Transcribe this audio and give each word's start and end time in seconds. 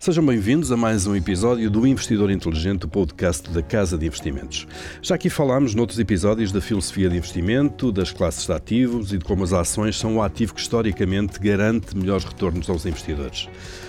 Sejam 0.00 0.24
bem-vindos 0.24 0.70
a 0.70 0.76
mais 0.76 1.08
um 1.08 1.16
episódio 1.16 1.68
do 1.68 1.84
Investidor 1.84 2.30
Inteligente, 2.30 2.84
o 2.84 2.88
podcast 2.88 3.50
da 3.50 3.60
Casa 3.60 3.98
de 3.98 4.06
Investimentos. 4.06 4.64
Já 5.02 5.16
aqui 5.16 5.28
falámos 5.28 5.74
noutros 5.74 5.98
episódios 5.98 6.52
da 6.52 6.60
filosofia 6.60 7.08
de 7.10 7.16
investimento, 7.16 7.90
das 7.90 8.12
classes 8.12 8.46
de 8.46 8.52
ativos 8.52 9.12
e 9.12 9.18
de 9.18 9.24
como 9.24 9.42
as 9.42 9.52
ações 9.52 9.98
são 9.98 10.16
o 10.16 10.22
ativo 10.22 10.54
que 10.54 10.60
historicamente 10.60 11.40
garante 11.40 11.96
melhores 11.96 12.24
retornos 12.24 12.70
aos 12.70 12.86
investidores. 12.86 13.48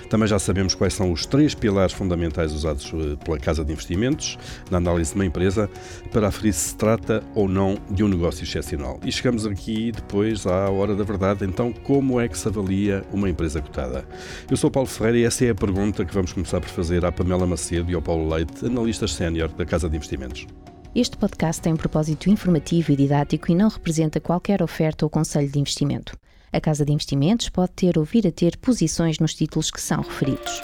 Também 0.09 0.27
já 0.27 0.39
sabemos 0.39 0.73
quais 0.73 0.95
são 0.95 1.11
os 1.11 1.27
três 1.27 1.53
pilares 1.53 1.93
fundamentais 1.93 2.51
usados 2.51 2.91
eh, 2.91 3.15
pela 3.23 3.37
Casa 3.37 3.63
de 3.63 3.71
Investimentos 3.71 4.39
na 4.71 4.77
análise 4.77 5.11
de 5.11 5.15
uma 5.15 5.25
empresa 5.25 5.69
para 6.11 6.29
aferir 6.29 6.53
se 6.53 6.69
se 6.69 6.75
trata 6.75 7.23
ou 7.35 7.47
não 7.47 7.77
de 7.91 8.03
um 8.03 8.07
negócio 8.07 8.43
excepcional. 8.43 8.99
E 9.03 9.11
chegamos 9.11 9.45
aqui 9.45 9.91
depois 9.91 10.47
à 10.47 10.69
hora 10.69 10.95
da 10.95 11.03
verdade. 11.03 11.45
Então, 11.45 11.71
como 11.71 12.19
é 12.19 12.27
que 12.27 12.37
se 12.37 12.47
avalia 12.47 13.03
uma 13.13 13.29
empresa 13.29 13.61
cotada? 13.61 14.03
Eu 14.49 14.57
sou 14.57 14.71
Paulo 14.71 14.89
Ferreira 14.89 15.19
e 15.19 15.23
essa 15.23 15.45
é 15.45 15.51
a 15.51 15.55
pergunta 15.55 15.98
que 16.05 16.13
vamos 16.13 16.33
começar 16.33 16.59
por 16.59 16.69
fazer 16.69 17.05
à 17.05 17.11
Pamela 17.11 17.45
Macedo 17.45 17.91
e 17.91 17.95
ao 17.95 18.01
Paulo 18.01 18.27
Leite, 18.27 18.65
analistas 18.65 19.13
sénior 19.13 19.49
da 19.49 19.65
Casa 19.65 19.89
de 19.89 19.95
Investimentos. 19.95 20.47
Este 20.95 21.17
podcast 21.17 21.61
tem 21.61 21.73
um 21.73 21.77
propósito 21.77 22.29
informativo 22.29 22.91
e 22.91 22.95
didático 22.95 23.51
e 23.51 23.55
não 23.55 23.69
representa 23.69 24.19
qualquer 24.19 24.63
oferta 24.63 25.05
ou 25.05 25.09
conselho 25.09 25.49
de 25.49 25.59
investimento. 25.59 26.17
A 26.51 26.59
Casa 26.59 26.83
de 26.83 26.91
Investimentos 26.91 27.49
pode 27.49 27.71
ter 27.73 27.97
ou 27.97 28.03
vir 28.03 28.25
a 28.25 28.31
ter 28.31 28.57
posições 28.57 29.19
nos 29.19 29.35
títulos 29.35 29.69
que 29.69 29.79
são 29.79 30.01
referidos. 30.01 30.61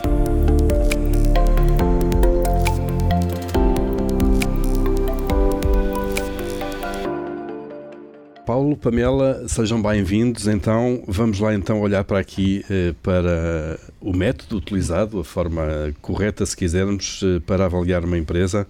Paulo, 8.45 8.77
Pamela, 8.77 9.47
sejam 9.47 9.81
bem-vindos. 9.81 10.47
Então, 10.47 11.03
vamos 11.07 11.39
lá 11.39 11.55
então 11.55 11.81
olhar 11.81 12.03
para 12.03 12.19
aqui 12.19 12.63
eh, 12.69 12.93
para 13.01 13.79
o 13.99 14.15
método 14.15 14.57
utilizado, 14.57 15.19
a 15.19 15.23
forma 15.23 15.63
correta, 15.99 16.45
se 16.45 16.55
quisermos, 16.55 17.21
eh, 17.23 17.39
para 17.39 17.65
avaliar 17.65 18.05
uma 18.05 18.17
empresa. 18.17 18.67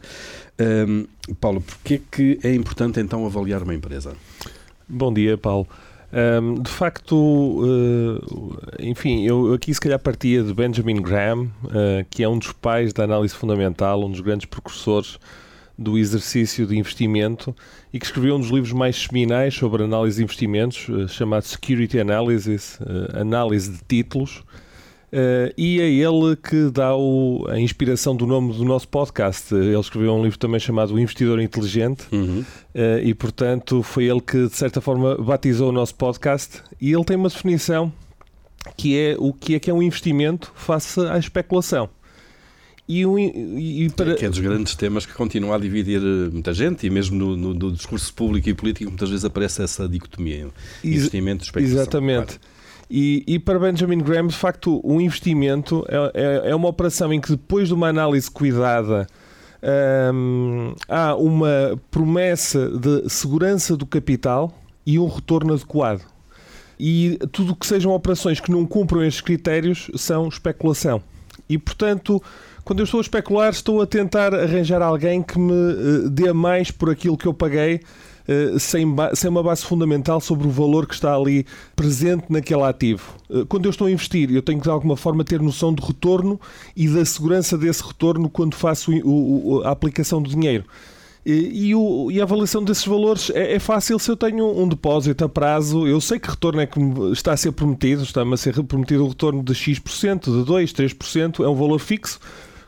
Um, 0.58 1.06
Paulo, 1.42 1.60
porquê 1.60 2.02
que 2.10 2.40
é 2.42 2.56
importante 2.56 3.02
então 3.02 3.26
avaliar 3.26 3.64
uma 3.64 3.76
empresa? 3.76 4.14
Bom 4.88 5.14
dia, 5.14 5.38
Paulo. 5.38 5.68
Um, 6.14 6.62
de 6.62 6.72
facto, 6.72 7.14
uh, 7.14 8.58
enfim, 8.80 9.26
eu 9.26 9.54
aqui 9.54 9.74
se 9.74 9.82
calhar 9.82 10.00
partia 10.00 10.42
de 10.42 10.54
Benjamin 10.54 11.02
Graham, 11.02 11.52
uh, 11.66 12.06
que 12.10 12.24
é 12.24 12.30
um 12.30 12.40
dos 12.40 12.54
pais 12.54 12.94
da 12.94 13.04
análise 13.04 13.36
fundamental, 13.36 14.02
um 14.06 14.10
dos 14.10 14.22
grandes 14.22 14.46
precursores 14.46 15.20
do 15.78 15.98
exercício 15.98 16.66
de 16.66 16.78
investimento 16.78 17.56
e 17.92 18.00
que 18.00 18.06
escreveu 18.06 18.36
um 18.36 18.40
dos 18.40 18.50
livros 18.50 18.74
mais 18.74 18.96
seminais 18.96 19.54
sobre 19.54 19.84
análise 19.84 20.18
de 20.18 20.24
investimentos, 20.24 20.88
uh, 20.90 21.08
chamado 21.08 21.44
Security 21.44 22.00
Analysis, 22.00 22.80
análise 23.14 23.72
de 23.72 23.80
títulos, 23.88 24.44
Uh, 25.16 25.48
e 25.58 25.80
é 25.80 25.90
ele 25.90 26.36
que 26.36 26.70
dá 26.70 26.94
o, 26.94 27.46
a 27.48 27.58
inspiração 27.58 28.14
do 28.14 28.28
nome 28.28 28.54
do 28.54 28.66
nosso 28.66 28.86
podcast. 28.90 29.56
Ele 29.56 29.80
escreveu 29.80 30.14
um 30.14 30.22
livro 30.22 30.38
também 30.38 30.60
chamado 30.60 30.94
O 30.94 31.00
Investidor 31.00 31.40
Inteligente 31.40 32.06
uhum. 32.12 32.42
uh, 32.42 33.00
e, 33.02 33.14
portanto, 33.14 33.82
foi 33.82 34.06
ele 34.10 34.20
que, 34.20 34.48
de 34.48 34.56
certa 34.56 34.82
forma, 34.82 35.16
batizou 35.16 35.70
o 35.70 35.72
nosso 35.72 35.96
podcast. 35.96 36.62
E 36.82 36.92
ele 36.92 37.06
tem 37.06 37.16
uma 37.16 37.30
definição 37.30 37.94
que 38.76 39.00
é 39.00 39.16
o 39.18 39.32
que 39.32 39.56
é 39.56 39.60
que 39.60 39.72
é 39.72 39.74
um 39.74 39.82
investimento 39.82 40.52
face 40.54 41.00
à 41.00 41.18
especulação. 41.18 41.90
E, 42.88 43.06
um, 43.06 43.18
e 43.18 43.90
para... 43.90 44.16
Que 44.16 44.26
é 44.26 44.30
dos 44.30 44.40
grandes 44.40 44.76
temas 44.76 45.06
que 45.06 45.14
continua 45.14 45.56
a 45.56 45.60
dividir 45.60 46.00
eh, 46.00 46.30
muita 46.32 46.54
gente 46.54 46.86
e 46.86 46.90
mesmo 46.90 47.18
no, 47.18 47.36
no, 47.36 47.54
no 47.54 47.72
discurso 47.72 48.14
público 48.14 48.48
e 48.48 48.54
político 48.54 48.92
muitas 48.92 49.10
vezes 49.10 49.26
aparece 49.26 49.64
essa 49.64 49.90
dicotomia. 49.90 50.50
Investimento 50.84 51.44
e 51.44 51.46
especulação. 51.46 51.82
Exatamente. 51.82 52.38
Claro. 52.38 52.56
E, 52.90 53.24
e, 53.26 53.40
para 53.40 53.58
Benjamin 53.58 53.98
Graham, 53.98 54.28
de 54.28 54.36
facto, 54.36 54.80
o 54.84 55.02
investimento 55.02 55.84
é, 55.88 56.48
é, 56.48 56.52
é 56.52 56.56
uma 56.56 56.70
operação 56.70 57.12
em 57.12 57.20
que 57.20 57.32
depois 57.32 57.68
de 57.68 57.74
uma 57.74 57.88
análise 57.88 58.30
cuidada 58.30 59.08
hum, 60.14 60.76
há 60.88 61.16
uma 61.16 61.80
promessa 61.90 62.70
de 62.70 63.10
segurança 63.10 63.76
do 63.76 63.88
capital 63.88 64.56
e 64.86 65.00
um 65.00 65.08
retorno 65.08 65.54
adequado. 65.54 66.02
E 66.80 67.18
tudo 67.32 67.54
o 67.54 67.56
que 67.56 67.66
sejam 67.66 67.92
operações 67.92 68.40
que 68.40 68.52
não 68.52 68.66
cumpram 68.66 69.04
estes 69.04 69.22
critérios 69.22 69.90
são 69.96 70.28
especulação. 70.28 71.02
E, 71.50 71.58
portanto, 71.58 72.22
quando 72.66 72.80
eu 72.80 72.84
estou 72.84 72.98
a 73.00 73.02
especular, 73.02 73.52
estou 73.52 73.82
a 73.82 73.88
tentar 73.88 74.36
arranjar 74.36 74.82
alguém 74.82 75.24
que 75.24 75.40
me 75.40 75.54
uh, 75.54 76.10
dê 76.10 76.34
mais 76.34 76.72
por 76.72 76.90
aquilo 76.90 77.18
que 77.18 77.28
eu 77.28 77.34
paguei 77.34 77.80
eh, 78.28 78.58
sem, 78.58 78.86
sem 79.14 79.30
uma 79.30 79.44
base 79.44 79.64
fundamental 79.64 80.20
sobre 80.20 80.48
o 80.48 80.50
valor 80.50 80.88
que 80.88 80.96
está 80.96 81.16
ali 81.16 81.46
presente 81.76 82.26
naquele 82.30 82.64
ativo. 82.64 83.16
Eh, 83.30 83.46
quando 83.48 83.66
eu 83.66 83.70
estou 83.70 83.86
a 83.86 83.92
investir, 83.92 84.32
eu 84.32 84.42
tenho 84.42 84.60
que 84.60 84.64
de 84.64 84.70
alguma 84.70 84.98
forma 84.98 85.24
ter 85.24 85.40
noção 85.40 85.72
do 85.72 85.84
retorno 85.84 86.40
e 86.76 86.88
da 86.88 87.06
segurança 87.06 87.56
desse 87.56 87.84
retorno 87.84 88.28
quando 88.28 88.56
faço 88.56 88.92
o, 88.92 89.58
o, 89.58 89.62
a 89.64 89.70
aplicação 89.70 90.22
do 90.22 90.30
dinheiro. 90.30 90.66
E, 91.24 91.70
e, 91.70 91.76
o, 91.76 92.12
e, 92.12 92.20
a 92.20 92.24
avaliação 92.24 92.64
desses 92.64 92.86
valores 92.86 93.32
é, 93.32 93.54
é, 93.54 93.60
fácil 93.60 93.98
se 93.98 94.12
eu 94.12 94.16
tenho 94.16 94.46
um 94.60 94.68
depósito 94.68 95.24
a 95.26 95.30
prazo. 95.30 95.88
Eu 95.88 96.02
sei 96.02 96.20
que 96.20 96.30
retorno 96.30 96.62
é 96.62 96.68
que 96.68 96.80
está 97.12 97.34
a 97.34 97.38
ser 97.38 97.52
prometido, 97.52 98.04
está-me 98.04 98.34
a 98.34 98.38
ser 98.38 98.62
prometido 98.64 99.04
um 99.04 99.10
retorno 99.10 99.44
de 99.44 99.54
X%, 99.54 100.20
de 100.26 100.52
2%, 100.52 100.74
3%, 100.74 101.44
é 101.44 101.48
um 101.48 101.56
valor 101.56 101.80
fixo. 101.80 102.20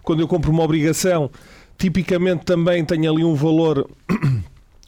Quando 0.08 0.22
eu 0.22 0.28
compro 0.30 0.50
uma 0.52 0.64
obrigação, 0.64 1.30
tipicamente 1.78 2.46
também 2.46 2.86
tenho 2.86 3.12
ali 3.12 3.26
um 3.26 3.36
valor 3.36 3.90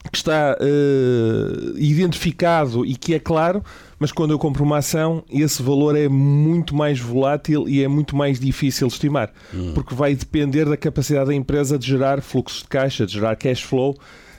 que 0.09 0.15
está 0.15 0.55
uh, 0.57 1.77
identificado 1.77 2.85
e 2.85 2.95
que 2.95 3.13
é 3.13 3.19
claro, 3.19 3.61
mas 3.99 4.13
quando 4.13 4.31
eu 4.31 4.39
compro 4.39 4.63
uma 4.63 4.77
ação, 4.77 5.21
esse 5.29 5.61
valor 5.61 5.97
é 5.97 6.07
muito 6.07 6.73
mais 6.73 7.01
volátil 7.01 7.67
e 7.67 7.83
é 7.83 7.87
muito 7.89 8.15
mais 8.15 8.39
difícil 8.39 8.87
de 8.87 8.93
estimar, 8.93 9.29
hum. 9.53 9.73
porque 9.75 9.93
vai 9.93 10.15
depender 10.15 10.63
da 10.63 10.77
capacidade 10.77 11.27
da 11.27 11.35
empresa 11.35 11.77
de 11.77 11.85
gerar 11.85 12.21
fluxos 12.21 12.61
de 12.61 12.69
caixa, 12.69 13.05
de 13.05 13.11
gerar 13.11 13.35
cash 13.35 13.61
flow. 13.61 13.97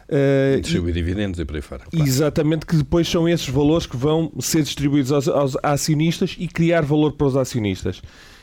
Uh, 0.09 0.63
distribuir 0.63 0.95
dividendos 0.95 1.39
e 1.39 1.45
por 1.45 1.57
aí 1.57 1.63
fora. 1.63 1.85
Claro. 1.91 2.09
Exatamente, 2.09 2.65
que 2.65 2.77
depois 2.77 3.07
são 3.07 3.29
esses 3.29 3.51
valores 3.51 3.85
que 3.85 3.99
vão 3.99 4.33
ser 4.41 4.63
distribuídos 4.63 5.13
aos, 5.13 5.29
aos 5.29 5.59
acionistas 5.63 6.37
e 6.39 6.49
criar 6.49 6.81
valor 6.81 7.13
para 7.13 7.27
os 7.27 7.37
acionistas. 7.37 8.01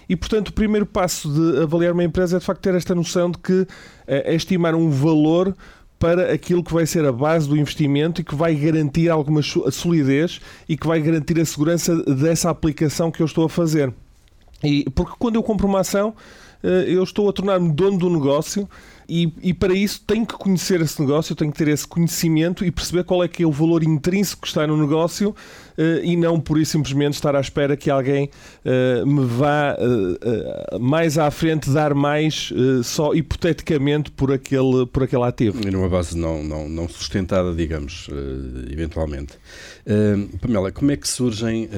E, 0.09 0.15
portanto, 0.15 0.49
o 0.49 0.53
primeiro 0.53 0.85
passo 0.85 1.29
de 1.29 1.61
avaliar 1.61 1.93
uma 1.93 2.03
empresa 2.03 2.37
é, 2.37 2.39
de 2.39 2.45
facto, 2.45 2.61
ter 2.61 2.75
esta 2.75 2.95
noção 2.95 3.31
de 3.31 3.37
que 3.37 3.67
é 4.07 4.33
estimar 4.33 4.73
um 4.73 4.89
valor 4.89 5.55
para 5.99 6.31
aquilo 6.31 6.63
que 6.63 6.73
vai 6.73 6.85
ser 6.85 7.05
a 7.05 7.11
base 7.11 7.47
do 7.47 7.57
investimento 7.57 8.21
e 8.21 8.23
que 8.23 8.35
vai 8.35 8.53
garantir 8.55 9.09
alguma 9.09 9.41
solidez 9.41 10.39
e 10.69 10.77
que 10.77 10.85
vai 10.85 11.01
garantir 11.01 11.39
a 11.39 11.45
segurança 11.45 11.95
dessa 12.03 12.49
aplicação 12.49 13.11
que 13.11 13.21
eu 13.21 13.25
estou 13.25 13.45
a 13.45 13.49
fazer. 13.49 13.93
E, 14.63 14.89
porque 14.91 15.13
quando 15.17 15.35
eu 15.35 15.43
compro 15.43 15.67
uma 15.67 15.81
ação, 15.81 16.15
eh, 16.63 16.85
eu 16.87 17.03
estou 17.03 17.29
a 17.29 17.33
tornar-me 17.33 17.71
dono 17.71 17.97
do 17.97 18.09
negócio 18.09 18.67
e, 19.07 19.31
e, 19.41 19.53
para 19.53 19.73
isso 19.73 20.03
tenho 20.05 20.25
que 20.25 20.33
conhecer 20.35 20.81
esse 20.81 20.99
negócio, 20.99 21.35
tenho 21.35 21.51
que 21.51 21.57
ter 21.57 21.67
esse 21.69 21.87
conhecimento 21.87 22.65
e 22.65 22.71
perceber 22.71 23.03
qual 23.03 23.23
é 23.23 23.27
que 23.27 23.43
é 23.43 23.47
o 23.47 23.51
valor 23.51 23.83
intrínseco 23.83 24.41
que 24.41 24.47
está 24.47 24.67
no 24.67 24.75
negócio 24.75 25.35
e 26.03 26.15
não 26.15 26.39
por 26.39 26.59
isso 26.59 26.71
simplesmente 26.71 27.13
estar 27.13 27.35
à 27.35 27.39
espera 27.39 27.77
que 27.77 27.89
alguém 27.89 28.29
uh, 28.65 29.05
me 29.05 29.25
vá 29.25 29.75
uh, 29.75 30.79
mais 30.79 31.17
à 31.17 31.29
frente 31.29 31.69
dar 31.69 31.93
mais 31.93 32.51
só 32.83 33.13
hipoteticamente 33.13 34.11
por 34.11 34.31
aquele, 34.31 34.85
por 34.87 35.03
aquele 35.03 35.23
ativo. 35.23 35.67
E 35.67 35.71
numa 35.71 35.89
base 35.89 36.17
não, 36.17 36.43
não, 36.43 36.69
não 36.69 36.87
sustentada, 36.87 37.53
digamos, 37.53 38.09
eventualmente. 38.71 39.33
Pamela, 40.41 40.71
como 40.71 40.91
é 40.91 40.97
que 40.97 41.07
surgem, 41.07 41.69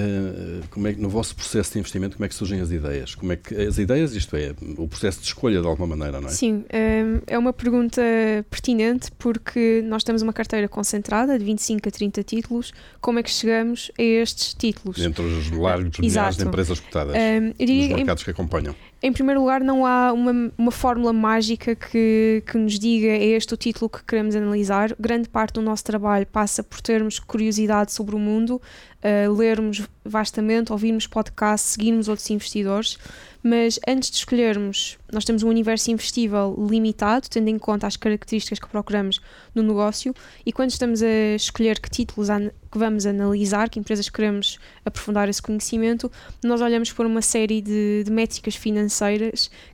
como 0.70 0.88
é 0.88 0.94
que, 0.94 1.02
no 1.02 1.10
vosso 1.10 1.36
processo 1.36 1.74
de 1.74 1.80
investimento, 1.80 2.16
como 2.18 2.26
é 2.26 2.30
que 2.30 2.36
surgem 2.36 2.60
as 2.60 2.72
ideias? 2.72 3.16
Como 3.16 3.32
é 3.32 3.36
que, 3.36 3.56
as 3.56 3.78
ideias, 3.78 4.14
isto 4.16 4.36
é, 4.36 4.54
o 4.78 4.88
processo 4.88 5.20
de 5.20 5.28
escolha 5.28 5.62
de 5.62 5.68
alguma 5.68 5.96
maneira, 5.96 6.20
não 6.20 6.28
é? 6.28 6.32
Sim, 6.32 6.66
um 6.74 7.22
é 7.28 7.38
uma 7.38 7.54
pergunta 7.54 8.02
pertinente 8.50 9.12
porque 9.18 9.84
nós 9.86 10.04
temos 10.04 10.22
uma 10.22 10.34
carteira 10.34 10.68
concentrada 10.68 11.38
de 11.38 11.46
25 11.46 11.88
a 11.88 11.92
30 11.92 12.24
títulos. 12.24 12.74
Como 13.02 13.20
é 13.20 13.24
que 13.24 13.30
chegamos 13.30 13.89
a 13.98 14.02
estes 14.02 14.54
títulos? 14.54 14.98
Entre 15.00 15.24
os 15.24 15.52
largos 15.52 15.98
milhares 16.00 16.38
de 16.38 16.44
empresas 16.44 16.80
cotadas, 16.80 17.16
um, 17.16 17.48
nos 17.48 17.88
mercados 17.98 18.24
que 18.24 18.32
acompanham. 18.32 18.76
Em 19.02 19.14
primeiro 19.14 19.40
lugar, 19.40 19.62
não 19.62 19.86
há 19.86 20.12
uma, 20.12 20.52
uma 20.58 20.72
fórmula 20.72 21.14
mágica 21.14 21.74
que, 21.74 22.44
que 22.46 22.58
nos 22.58 22.78
diga 22.78 23.08
é 23.08 23.24
este 23.28 23.54
o 23.54 23.58
título 23.58 23.90
que 23.90 24.04
queremos 24.04 24.36
analisar. 24.36 24.94
Grande 25.00 25.30
parte 25.30 25.54
do 25.54 25.62
nosso 25.62 25.86
trabalho 25.86 26.28
passa 26.28 26.62
por 26.62 26.82
termos 26.82 27.18
curiosidade 27.18 27.94
sobre 27.94 28.14
o 28.14 28.20
mundo, 28.20 28.62
uh, 29.02 29.34
lermos 29.34 29.88
vastamente, 30.04 30.74
ouvirmos 30.74 31.08
podcasts, 31.08 31.72
seguirmos 31.72 32.10
outros 32.10 32.30
investidores 32.30 32.98
mas 33.42 33.80
antes 33.88 34.12
de 34.12 34.18
escolhermos, 34.18 34.98
nós 35.12 35.24
temos 35.24 35.44
um 35.44 35.48
universo 35.48 35.90
investível 35.90 36.56
limitado, 36.70 37.30
tendo 37.30 37.48
em 37.48 37.58
conta 37.58 37.88
as 37.88 37.96
características 37.96 38.60
que 38.60 38.68
procuramos 38.68 39.22
no 39.56 39.64
negócio, 39.64 40.14
e 40.46 40.52
quando 40.52 40.72
estamos 40.72 41.02
a 41.02 41.36
escolher 41.36 41.80
que 41.80 41.90
títulos 41.90 42.28
que 42.70 42.78
vamos 42.78 43.06
analisar, 43.06 43.70
que 43.70 43.80
empresas 43.80 44.10
queremos 44.10 44.60
aprofundar 44.84 45.30
esse 45.30 45.42
conhecimento, 45.42 46.12
nós 46.44 46.60
olhamos 46.60 46.92
por 46.92 47.06
uma 47.06 47.22
série 47.22 47.62
de, 47.62 48.04
de 48.04 48.12
métricas 48.12 48.56
financeiras 48.56 48.89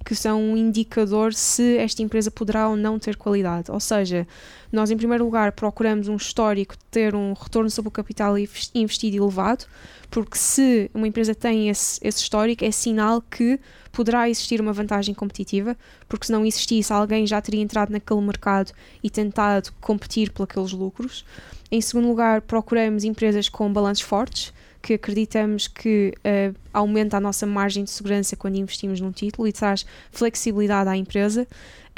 que 0.04 0.16
são 0.16 0.42
um 0.42 0.58
indicador 0.58 1.34
se 1.34 1.78
esta 1.78 2.02
empresa 2.02 2.30
poderá 2.30 2.68
ou 2.68 2.76
não 2.76 3.00
ter 3.00 3.16
qualidade. 3.16 3.72
Ou 3.72 3.80
seja, 3.80 4.28
nós, 4.72 4.92
em 4.92 4.98
primeiro 4.98 5.24
lugar, 5.24 5.54
procuramos 5.54 6.08
um 6.08 6.16
histórico 6.16 6.76
de 6.76 6.84
ter 6.92 7.16
um 7.16 7.34
retorno 7.34 7.70
sobre 7.70 7.90
o 7.90 7.92
capital 7.92 8.36
investido 8.74 9.18
elevado, 9.18 9.66
porque 10.12 10.38
se 10.38 10.90
uma 10.94 11.08
empresa 11.08 11.34
tem 11.34 11.70
esse, 11.70 12.00
esse 12.04 12.22
histórico, 12.22 12.64
é 12.64 12.72
sinal 12.72 13.22
que 13.22 13.60
poderá 13.92 14.30
existir 14.30 14.60
uma 14.60 14.74
vantagem 14.74 15.16
competitiva, 15.16 15.78
porque 16.08 16.26
se 16.26 16.32
não 16.32 16.46
existisse, 16.46 16.92
alguém 16.92 17.26
já 17.26 17.42
teria 17.42 17.62
entrado 17.62 17.92
naquele 17.92 18.22
mercado 18.22 18.74
e 19.02 19.10
tentado 19.10 19.72
competir 19.80 20.32
por 20.32 20.44
aqueles 20.44 20.74
lucros. 20.74 21.26
Em 21.72 21.80
segundo 21.80 22.08
lugar, 22.08 22.42
procuramos 22.42 23.04
empresas 23.04 23.48
com 23.48 23.72
balanços 23.72 24.04
fortes, 24.04 24.54
que 24.86 24.94
acreditamos 24.94 25.68
que 25.68 26.14
uh, 26.20 26.56
aumenta 26.72 27.18
a 27.18 27.20
nossa 27.20 27.44
margem 27.48 27.84
de 27.84 27.90
segurança 27.90 28.36
quando 28.36 28.56
investimos 28.56 29.02
num 29.02 29.12
título 29.12 29.48
e 29.48 29.52
traz 29.52 29.84
flexibilidade 30.12 30.88
à 30.88 30.96
empresa. 30.96 31.48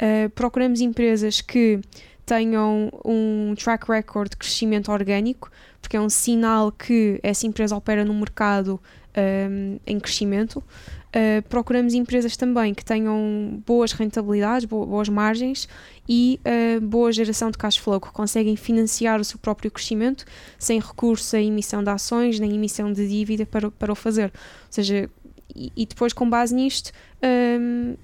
Uh, 0.00 0.30
procuramos 0.30 0.80
empresas 0.80 1.42
que 1.42 1.80
tenham 2.24 2.90
um 3.04 3.54
track 3.58 3.90
record 3.90 4.30
de 4.30 4.38
crescimento 4.38 4.90
orgânico, 4.90 5.50
porque 5.82 5.98
é 5.98 6.00
um 6.00 6.08
sinal 6.08 6.72
que 6.72 7.20
essa 7.22 7.46
empresa 7.46 7.76
opera 7.76 8.06
num 8.06 8.18
mercado 8.18 8.80
um, 9.50 9.78
em 9.86 10.00
crescimento. 10.00 10.64
Uh, 11.08 11.42
procuramos 11.48 11.94
empresas 11.94 12.36
também 12.36 12.74
que 12.74 12.84
tenham 12.84 13.62
boas 13.66 13.92
rentabilidades, 13.92 14.66
boas 14.66 15.08
margens 15.08 15.66
e 16.06 16.38
uh, 16.44 16.80
boa 16.82 17.10
geração 17.10 17.50
de 17.50 17.56
cash 17.56 17.78
flow, 17.78 17.98
que 17.98 18.10
conseguem 18.10 18.56
financiar 18.56 19.18
o 19.18 19.24
seu 19.24 19.38
próprio 19.38 19.70
crescimento 19.70 20.26
sem 20.58 20.78
recurso 20.78 21.34
à 21.34 21.40
emissão 21.40 21.82
de 21.82 21.88
ações 21.88 22.38
nem 22.38 22.54
emissão 22.54 22.92
de 22.92 23.08
dívida 23.08 23.46
para, 23.46 23.70
para 23.70 23.90
o 23.90 23.94
fazer. 23.94 24.26
Ou 24.26 24.68
seja, 24.68 25.08
e, 25.54 25.72
e 25.76 25.86
depois, 25.86 26.12
com 26.12 26.28
base 26.28 26.54
nisto, 26.54 26.92
um, 27.60 27.96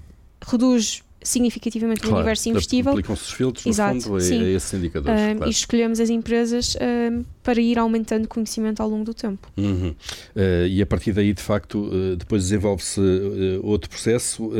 reduz 0.45 1.03
significativamente 1.25 2.01
claro, 2.01 2.15
o 2.15 2.17
universo 2.19 2.47
investível. 2.47 2.91
Aplicam-se 2.93 3.23
os 3.23 3.31
filtros, 3.31 3.65
Exato, 3.65 3.95
no 3.95 4.01
fundo, 4.01 4.21
sim. 4.21 4.41
a, 4.41 4.49
esses 4.49 4.73
indicadores. 4.73 5.21
Um, 5.21 5.35
claro. 5.35 5.49
E 5.49 5.51
escolhemos 5.51 5.99
as 5.99 6.09
empresas 6.09 6.75
um, 6.75 7.25
para 7.43 7.59
ir 7.59 7.77
aumentando 7.77 8.27
conhecimento 8.27 8.81
ao 8.81 8.89
longo 8.89 9.03
do 9.03 9.13
tempo. 9.13 9.51
Uhum. 9.57 9.89
Uh, 10.35 10.67
e 10.69 10.81
a 10.81 10.85
partir 10.85 11.11
daí, 11.11 11.33
de 11.33 11.41
facto, 11.41 11.79
uh, 11.79 12.15
depois 12.15 12.43
desenvolve-se 12.43 13.01
uh, 13.01 13.59
outro 13.65 13.89
processo. 13.89 14.51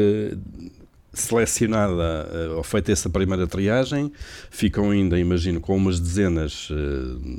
Selecionada 1.18 2.28
ou 2.58 2.62
feita 2.62 2.92
essa 2.92 3.10
primeira 3.10 3.48
triagem, 3.48 4.12
ficam 4.50 4.92
ainda, 4.92 5.18
imagino, 5.18 5.62
com 5.62 5.74
umas 5.74 5.98
dezenas, 5.98 6.68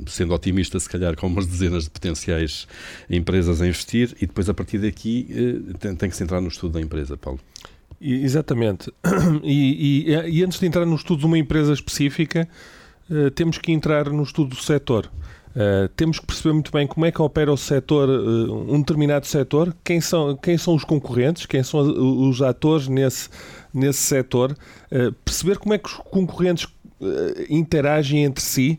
sendo 0.07 0.33
otimista, 0.33 0.79
se 0.79 0.89
calhar, 0.89 1.15
com 1.15 1.27
umas 1.27 1.45
dezenas 1.45 1.83
de 1.83 1.91
potenciais 1.91 2.67
empresas 3.07 3.61
a 3.61 3.67
investir, 3.67 4.15
e 4.19 4.25
depois, 4.25 4.49
a 4.49 4.53
partir 4.55 4.79
daqui, 4.79 5.27
tem, 5.79 5.95
tem 5.95 6.09
que 6.09 6.15
se 6.15 6.23
entrar 6.23 6.41
no 6.41 6.47
estudo 6.47 6.73
da 6.73 6.81
empresa, 6.81 7.15
Paulo. 7.17 7.39
Exatamente. 8.01 8.91
E, 9.43 10.05
e, 10.07 10.39
e, 10.39 10.43
antes 10.43 10.59
de 10.59 10.65
entrar 10.65 10.85
no 10.85 10.95
estudo 10.95 11.19
de 11.19 11.25
uma 11.25 11.37
empresa 11.37 11.73
específica, 11.73 12.47
uh, 13.09 13.31
temos 13.31 13.57
que 13.57 13.71
entrar 13.71 14.09
no 14.09 14.23
estudo 14.23 14.49
do 14.49 14.55
setor. 14.55 15.09
Uh, 15.49 15.87
temos 15.95 16.19
que 16.19 16.25
perceber 16.25 16.53
muito 16.53 16.71
bem 16.71 16.85
como 16.85 17.05
é 17.05 17.11
que 17.11 17.21
opera 17.21 17.51
o 17.51 17.57
setor, 17.57 18.09
uh, 18.09 18.73
um 18.73 18.79
determinado 18.79 19.25
setor, 19.25 19.75
quem 19.83 19.99
são, 19.99 20.35
quem 20.35 20.57
são 20.57 20.75
os 20.75 20.83
concorrentes, 20.83 21.45
quem 21.45 21.63
são 21.63 21.79
os 22.29 22.41
atores 22.41 22.87
nesse, 22.87 23.29
nesse 23.73 23.99
setor, 23.99 24.55
perceber 25.25 25.57
como 25.57 25.73
é 25.73 25.77
que 25.77 25.87
os 25.87 25.95
concorrentes 25.95 26.67
interagem 27.49 28.23
entre 28.23 28.43
si, 28.43 28.77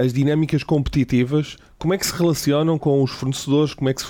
as 0.00 0.12
dinâmicas 0.12 0.64
competitivas, 0.64 1.56
como 1.78 1.94
é 1.94 1.98
que 1.98 2.06
se 2.06 2.12
relacionam 2.12 2.78
com 2.78 3.00
os 3.02 3.12
fornecedores, 3.12 3.74
como 3.74 3.88
é 3.88 3.94
que 3.94 4.02
se 4.02 4.08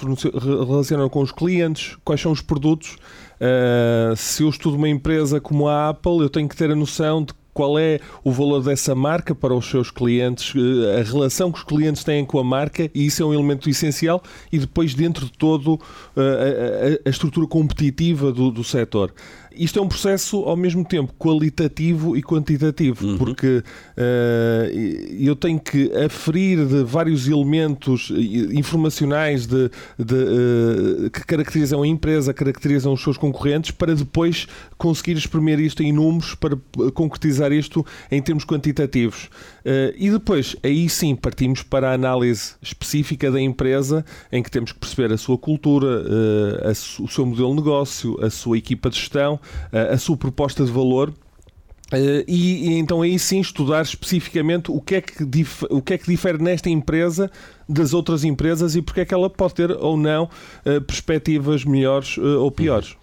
relacionam 0.66 1.08
com 1.10 1.20
os 1.20 1.30
clientes, 1.30 1.96
quais 2.04 2.20
são 2.20 2.32
os 2.32 2.40
produtos 2.40 2.96
Uh, 3.40 4.16
se 4.16 4.42
eu 4.42 4.48
estudo 4.48 4.76
uma 4.76 4.88
empresa 4.88 5.40
como 5.40 5.68
a 5.68 5.90
Apple, 5.90 6.18
eu 6.18 6.28
tenho 6.28 6.48
que 6.48 6.56
ter 6.56 6.70
a 6.70 6.74
noção 6.74 7.22
de 7.22 7.32
qual 7.58 7.76
é 7.76 7.98
o 8.22 8.30
valor 8.30 8.62
dessa 8.62 8.94
marca 8.94 9.34
para 9.34 9.52
os 9.52 9.68
seus 9.68 9.90
clientes, 9.90 10.54
eh, 10.54 11.00
a 11.00 11.02
relação 11.02 11.50
que 11.50 11.58
os 11.58 11.64
clientes 11.64 12.04
têm 12.04 12.24
com 12.24 12.38
a 12.38 12.44
marca, 12.44 12.88
e 12.94 13.06
isso 13.06 13.20
é 13.20 13.26
um 13.26 13.34
elemento 13.34 13.68
essencial, 13.68 14.22
e 14.52 14.60
depois 14.60 14.94
dentro 14.94 15.24
de 15.24 15.32
todo 15.32 15.76
eh, 16.16 17.00
a, 17.04 17.08
a, 17.08 17.08
a 17.08 17.10
estrutura 17.10 17.48
competitiva 17.48 18.30
do, 18.30 18.52
do 18.52 18.62
setor 18.62 19.12
isto 19.58 19.78
é 19.78 19.82
um 19.82 19.88
processo 19.88 20.38
ao 20.44 20.56
mesmo 20.56 20.84
tempo 20.84 21.12
qualitativo 21.18 22.16
e 22.16 22.22
quantitativo, 22.22 23.06
uhum. 23.06 23.18
porque 23.18 23.58
uh, 23.58 24.78
eu 25.18 25.34
tenho 25.34 25.58
que 25.58 25.92
aferir 25.96 26.64
de 26.64 26.84
vários 26.84 27.28
elementos 27.28 28.12
informacionais 28.52 29.46
de, 29.46 29.70
de 29.98 30.14
uh, 30.14 31.10
que 31.10 31.26
caracterizam 31.26 31.82
a 31.82 31.86
empresa, 31.86 32.32
caracterizam 32.32 32.92
os 32.92 33.02
seus 33.02 33.18
concorrentes, 33.18 33.72
para 33.72 33.94
depois 33.94 34.46
conseguir 34.76 35.16
exprimir 35.16 35.58
isto 35.60 35.82
em 35.82 35.92
números, 35.92 36.34
para 36.34 36.56
concretizar 36.94 37.52
isto 37.52 37.84
em 38.10 38.22
termos 38.22 38.44
quantitativos. 38.44 39.28
Uh, 39.68 39.92
e 39.96 40.10
depois, 40.10 40.56
aí 40.62 40.88
sim, 40.88 41.14
partimos 41.14 41.62
para 41.62 41.90
a 41.90 41.92
análise 41.92 42.54
específica 42.62 43.30
da 43.30 43.40
empresa, 43.40 44.04
em 44.32 44.42
que 44.42 44.50
temos 44.50 44.72
que 44.72 44.78
perceber 44.78 45.12
a 45.12 45.18
sua 45.18 45.36
cultura, 45.36 46.04
a, 46.64 46.70
o 47.02 47.08
seu 47.08 47.26
modelo 47.26 47.50
de 47.50 47.56
negócio, 47.56 48.18
a 48.24 48.30
sua 48.30 48.56
equipa 48.56 48.88
de 48.88 48.96
gestão, 48.96 49.38
a 49.72 49.98
sua 49.98 50.16
proposta 50.16 50.64
de 50.64 50.70
valor. 50.70 51.12
Uh, 51.90 52.20
e, 52.28 52.68
e, 52.68 52.78
então 52.78 53.00
aí 53.00 53.18
sim 53.18 53.40
estudar 53.40 53.80
especificamente 53.80 54.70
o 54.70 54.78
que, 54.78 54.96
é 54.96 55.00
que 55.00 55.24
o 55.70 55.80
que 55.80 55.94
é 55.94 55.98
que 55.98 56.06
difere 56.06 56.36
nesta 56.36 56.68
empresa 56.68 57.30
das 57.66 57.94
outras 57.94 58.24
empresas 58.24 58.76
e 58.76 58.82
porque 58.82 59.00
é 59.00 59.04
que 59.06 59.14
ela 59.14 59.30
pode 59.30 59.54
ter 59.54 59.70
ou 59.70 59.96
não 59.96 60.24
uh, 60.24 60.82
perspectivas 60.82 61.64
melhores 61.64 62.18
uh, 62.18 62.40
ou 62.40 62.50
piores. 62.50 62.94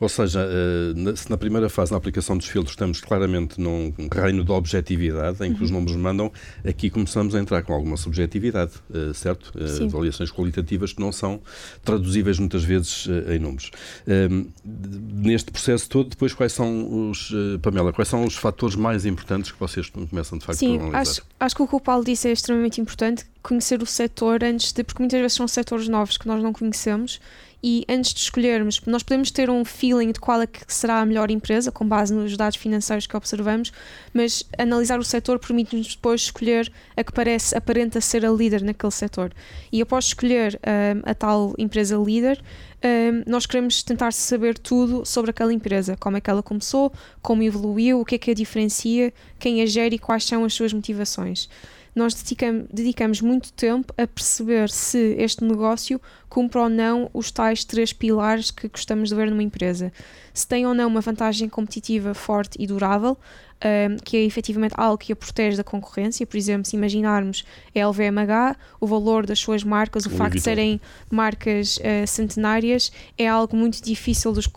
Ou 0.00 0.08
seja, 0.08 0.46
uh, 0.46 1.16
se 1.16 1.30
na 1.30 1.36
primeira 1.36 1.68
fase, 1.68 1.92
na 1.92 1.98
aplicação 1.98 2.36
dos 2.36 2.46
filtros, 2.46 2.72
estamos 2.72 3.00
claramente 3.00 3.60
num 3.60 3.92
reino 4.12 4.44
de 4.44 4.52
objetividade, 4.52 5.44
em 5.44 5.52
que 5.52 5.58
uhum. 5.60 5.64
os 5.64 5.70
números 5.70 5.96
mandam, 5.96 6.32
aqui 6.66 6.90
começamos 6.90 7.34
a 7.34 7.40
entrar 7.40 7.62
com 7.62 7.72
alguma 7.72 7.96
subjetividade, 7.96 8.72
certo? 9.14 9.52
avaliações 9.84 10.30
qualitativas 10.30 10.92
que 10.92 11.00
não 11.00 11.12
são 11.12 11.40
traduzíveis 11.84 12.38
muitas 12.38 12.64
vezes 12.64 13.06
em 13.28 13.38
números. 13.38 13.70
Ehm, 14.06 14.46
neste 14.64 15.50
processo 15.50 15.88
todo, 15.88 16.10
depois, 16.10 16.34
quais 16.34 16.52
são 16.52 17.10
os, 17.10 17.32
Pamela, 17.60 17.92
quais 17.92 18.08
são 18.08 18.24
os 18.24 18.34
fatores 18.34 18.76
mais 18.76 19.06
importantes 19.06 19.50
que 19.50 19.58
vocês 19.58 19.88
começam 19.88 20.38
de 20.38 20.44
facto 20.44 20.58
Sim, 20.58 20.78
a 20.78 20.82
analisar? 20.82 21.00
Acho, 21.00 21.22
acho 21.38 21.56
que 21.56 21.62
o 21.62 21.68
que 21.68 21.76
o 21.76 21.80
Paulo 21.80 22.04
disse 22.04 22.28
é 22.28 22.32
extremamente 22.32 22.80
importante, 22.80 23.24
conhecer 23.42 23.82
o 23.82 23.86
setor 23.86 24.42
antes 24.44 24.72
de. 24.72 24.84
Porque 24.84 25.02
muitas 25.02 25.20
vezes 25.20 25.36
são 25.36 25.48
setores 25.48 25.88
novos 25.88 26.16
que 26.16 26.26
nós 26.26 26.42
não 26.42 26.52
conhecemos 26.52 27.20
e 27.62 27.84
antes 27.88 28.12
de 28.12 28.20
escolhermos, 28.20 28.80
nós 28.86 29.02
podemos 29.04 29.30
ter 29.30 29.48
um 29.48 29.64
feeling 29.64 30.10
de 30.10 30.18
qual 30.18 30.42
é 30.42 30.46
que 30.46 30.60
será 30.66 31.00
a 31.00 31.06
melhor 31.06 31.30
empresa, 31.30 31.70
com 31.70 31.86
base 31.86 32.12
nos 32.12 32.36
dados 32.36 32.56
financeiros 32.56 33.06
que 33.06 33.16
observamos, 33.16 33.72
mas 34.12 34.44
analisar 34.58 34.98
o 34.98 35.04
setor 35.04 35.38
permite-nos 35.38 35.94
depois 35.94 36.22
escolher 36.22 36.72
a 36.96 37.04
que 37.04 37.12
parece, 37.12 37.56
aparenta 37.56 38.00
ser 38.00 38.26
a 38.26 38.30
líder 38.30 38.62
naquele 38.62 38.90
setor. 38.90 39.32
E 39.70 39.80
após 39.80 40.06
escolher 40.06 40.58
um, 40.66 41.08
a 41.08 41.14
tal 41.14 41.54
empresa 41.56 41.96
líder, 41.96 42.42
um, 42.84 43.30
nós 43.30 43.46
queremos 43.46 43.82
tentar 43.84 44.12
saber 44.12 44.58
tudo 44.58 45.06
sobre 45.06 45.30
aquela 45.30 45.52
empresa, 45.52 45.96
como 45.96 46.16
é 46.16 46.20
que 46.20 46.30
ela 46.30 46.42
começou, 46.42 46.92
como 47.22 47.44
evoluiu, 47.44 48.00
o 48.00 48.04
que 48.04 48.16
é 48.16 48.18
que 48.18 48.30
a 48.32 48.34
diferencia, 48.34 49.12
quem 49.38 49.62
a 49.62 49.66
gera 49.66 49.94
e 49.94 49.98
quais 50.00 50.24
são 50.24 50.44
as 50.44 50.52
suas 50.52 50.72
motivações 50.72 51.48
nós 51.94 52.14
dedicamos, 52.14 52.66
dedicamos 52.72 53.20
muito 53.20 53.52
tempo 53.52 53.92
a 53.98 54.06
perceber 54.06 54.70
se 54.70 55.14
este 55.18 55.44
negócio 55.44 56.00
cumpre 56.28 56.58
ou 56.58 56.68
não 56.68 57.10
os 57.12 57.30
tais 57.30 57.64
três 57.64 57.92
pilares 57.92 58.50
que 58.50 58.68
gostamos 58.68 59.10
de 59.10 59.14
ver 59.14 59.30
numa 59.30 59.42
empresa. 59.42 59.92
Se 60.32 60.46
tem 60.46 60.66
ou 60.66 60.74
não 60.74 60.88
uma 60.88 61.02
vantagem 61.02 61.48
competitiva 61.48 62.14
forte 62.14 62.56
e 62.58 62.66
durável, 62.66 63.18
um, 63.62 63.96
que 63.98 64.16
é 64.16 64.24
efetivamente 64.24 64.74
algo 64.76 64.98
que 64.98 65.12
a 65.12 65.16
protege 65.16 65.56
da 65.56 65.64
concorrência. 65.64 66.26
Por 66.26 66.36
exemplo, 66.36 66.64
se 66.64 66.76
imaginarmos 66.76 67.44
a 67.74 67.86
LVMH, 67.86 68.56
o 68.80 68.86
valor 68.86 69.26
das 69.26 69.38
suas 69.38 69.62
marcas, 69.62 70.06
o, 70.06 70.08
o 70.08 70.12
facto 70.12 70.34
de 70.34 70.40
serem 70.40 70.80
marcas 71.10 71.76
uh, 71.76 72.06
centenárias, 72.06 72.90
é 73.16 73.28
algo 73.28 73.56
muito 73.56 73.82
difícil 73.82 74.32
dos 74.32 74.46
uh, 74.46 74.50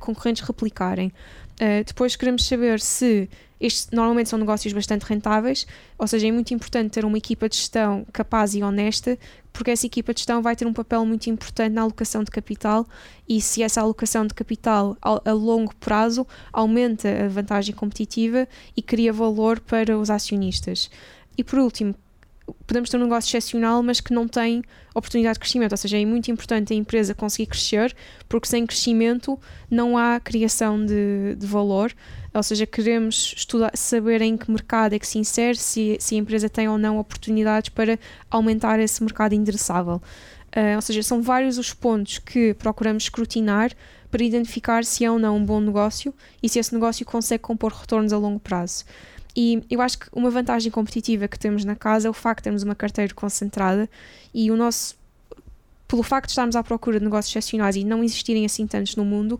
concorrentes 0.00 0.42
replicarem. 0.42 1.12
Uh, 1.60 1.84
depois 1.86 2.16
queremos 2.16 2.44
saber 2.44 2.80
se 2.80 3.28
estes 3.62 3.88
normalmente 3.92 4.28
são 4.28 4.38
negócios 4.38 4.72
bastante 4.72 5.04
rentáveis, 5.04 5.66
ou 5.96 6.06
seja, 6.06 6.26
é 6.26 6.32
muito 6.32 6.52
importante 6.52 6.90
ter 6.90 7.04
uma 7.04 7.16
equipa 7.16 7.48
de 7.48 7.56
gestão 7.56 8.04
capaz 8.12 8.54
e 8.54 8.62
honesta, 8.62 9.16
porque 9.52 9.70
essa 9.70 9.86
equipa 9.86 10.12
de 10.12 10.20
gestão 10.20 10.42
vai 10.42 10.56
ter 10.56 10.66
um 10.66 10.72
papel 10.72 11.06
muito 11.06 11.30
importante 11.30 11.72
na 11.72 11.82
alocação 11.82 12.24
de 12.24 12.30
capital 12.30 12.84
e 13.28 13.40
se 13.40 13.62
essa 13.62 13.80
alocação 13.80 14.26
de 14.26 14.34
capital 14.34 14.96
a, 15.00 15.30
longo 15.30 15.72
prazo 15.76 16.26
aumenta 16.52 17.26
a 17.26 17.28
vantagem 17.28 17.74
competitiva 17.74 18.48
e 18.76 18.82
cria 18.82 19.12
valor 19.12 19.60
para 19.60 19.96
os 19.96 20.10
acionistas. 20.10 20.90
E 21.38 21.44
por 21.44 21.60
último, 21.60 21.94
podemos 22.66 22.90
ter 22.90 22.96
um 22.96 23.04
negócio 23.04 23.28
excepcional, 23.28 23.82
mas 23.82 24.00
que 24.00 24.12
não 24.12 24.26
tem 24.28 24.62
oportunidade 24.94 25.34
de 25.34 25.40
crescimento. 25.40 25.72
Ou 25.72 25.76
seja, 25.76 25.98
é 25.98 26.04
muito 26.04 26.30
importante 26.30 26.72
a 26.72 26.76
empresa 26.76 27.14
conseguir 27.14 27.46
crescer, 27.46 27.94
porque 28.28 28.48
sem 28.48 28.66
crescimento 28.66 29.38
não 29.70 29.96
há 29.96 30.20
criação 30.20 30.84
de, 30.84 31.34
de 31.36 31.46
valor. 31.46 31.92
Ou 32.34 32.42
seja, 32.42 32.66
queremos 32.66 33.34
estudar, 33.36 33.70
saber 33.76 34.22
em 34.22 34.36
que 34.36 34.50
mercado 34.50 34.94
é 34.94 34.98
que 34.98 35.06
se 35.06 35.18
insere, 35.18 35.56
se, 35.56 35.96
se 36.00 36.14
a 36.14 36.18
empresa 36.18 36.48
tem 36.48 36.68
ou 36.68 36.78
não 36.78 36.98
oportunidades 36.98 37.68
para 37.68 37.98
aumentar 38.30 38.80
esse 38.80 39.02
mercado 39.02 39.34
endereçável. 39.34 40.00
Uh, 40.54 40.76
ou 40.76 40.82
seja, 40.82 41.02
são 41.02 41.22
vários 41.22 41.56
os 41.56 41.72
pontos 41.72 42.18
que 42.18 42.52
procuramos 42.54 43.04
escrutinar 43.04 43.72
para 44.10 44.22
identificar 44.22 44.84
se 44.84 45.02
é 45.02 45.10
ou 45.10 45.18
não 45.18 45.38
um 45.38 45.44
bom 45.44 45.58
negócio 45.58 46.14
e 46.42 46.48
se 46.48 46.58
esse 46.58 46.74
negócio 46.74 47.04
consegue 47.06 47.42
compor 47.42 47.72
retornos 47.72 48.12
a 48.12 48.18
longo 48.18 48.38
prazo. 48.38 48.84
E 49.34 49.62
eu 49.70 49.80
acho 49.80 49.98
que 49.98 50.06
uma 50.12 50.30
vantagem 50.30 50.70
competitiva 50.70 51.26
que 51.26 51.38
temos 51.38 51.64
na 51.64 51.74
casa 51.74 52.08
é 52.08 52.10
o 52.10 52.14
facto 52.14 52.40
de 52.40 52.44
termos 52.44 52.62
uma 52.62 52.74
carteira 52.74 53.12
concentrada 53.14 53.88
e 54.34 54.50
o 54.50 54.56
nosso 54.56 55.00
pelo 55.88 56.02
facto 56.02 56.28
de 56.28 56.32
estarmos 56.32 56.56
à 56.56 56.62
procura 56.62 56.98
de 56.98 57.04
negócios 57.04 57.30
excepcionais 57.30 57.76
e 57.76 57.84
não 57.84 58.02
existirem 58.02 58.46
assim 58.46 58.66
tantos 58.66 58.96
no 58.96 59.04
mundo, 59.04 59.38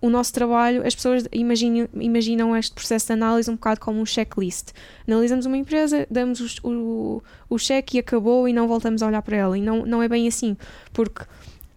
o 0.00 0.08
nosso 0.08 0.32
trabalho, 0.32 0.86
as 0.86 0.94
pessoas 0.94 1.24
imaginam, 1.30 1.86
imaginam 1.94 2.56
este 2.56 2.72
processo 2.72 3.08
de 3.08 3.12
análise 3.12 3.50
um 3.50 3.54
bocado 3.54 3.80
como 3.80 4.00
um 4.00 4.06
checklist. 4.06 4.70
Analisamos 5.06 5.44
uma 5.44 5.58
empresa, 5.58 6.06
damos 6.10 6.58
o, 6.62 6.70
o, 6.70 7.22
o 7.50 7.58
cheque 7.58 7.98
e 7.98 8.00
acabou 8.00 8.48
e 8.48 8.52
não 8.52 8.66
voltamos 8.66 9.02
a 9.02 9.06
olhar 9.06 9.20
para 9.20 9.36
ela. 9.36 9.58
E 9.58 9.60
não, 9.60 9.84
não 9.84 10.02
é 10.02 10.08
bem 10.08 10.26
assim, 10.26 10.56
porque 10.90 11.22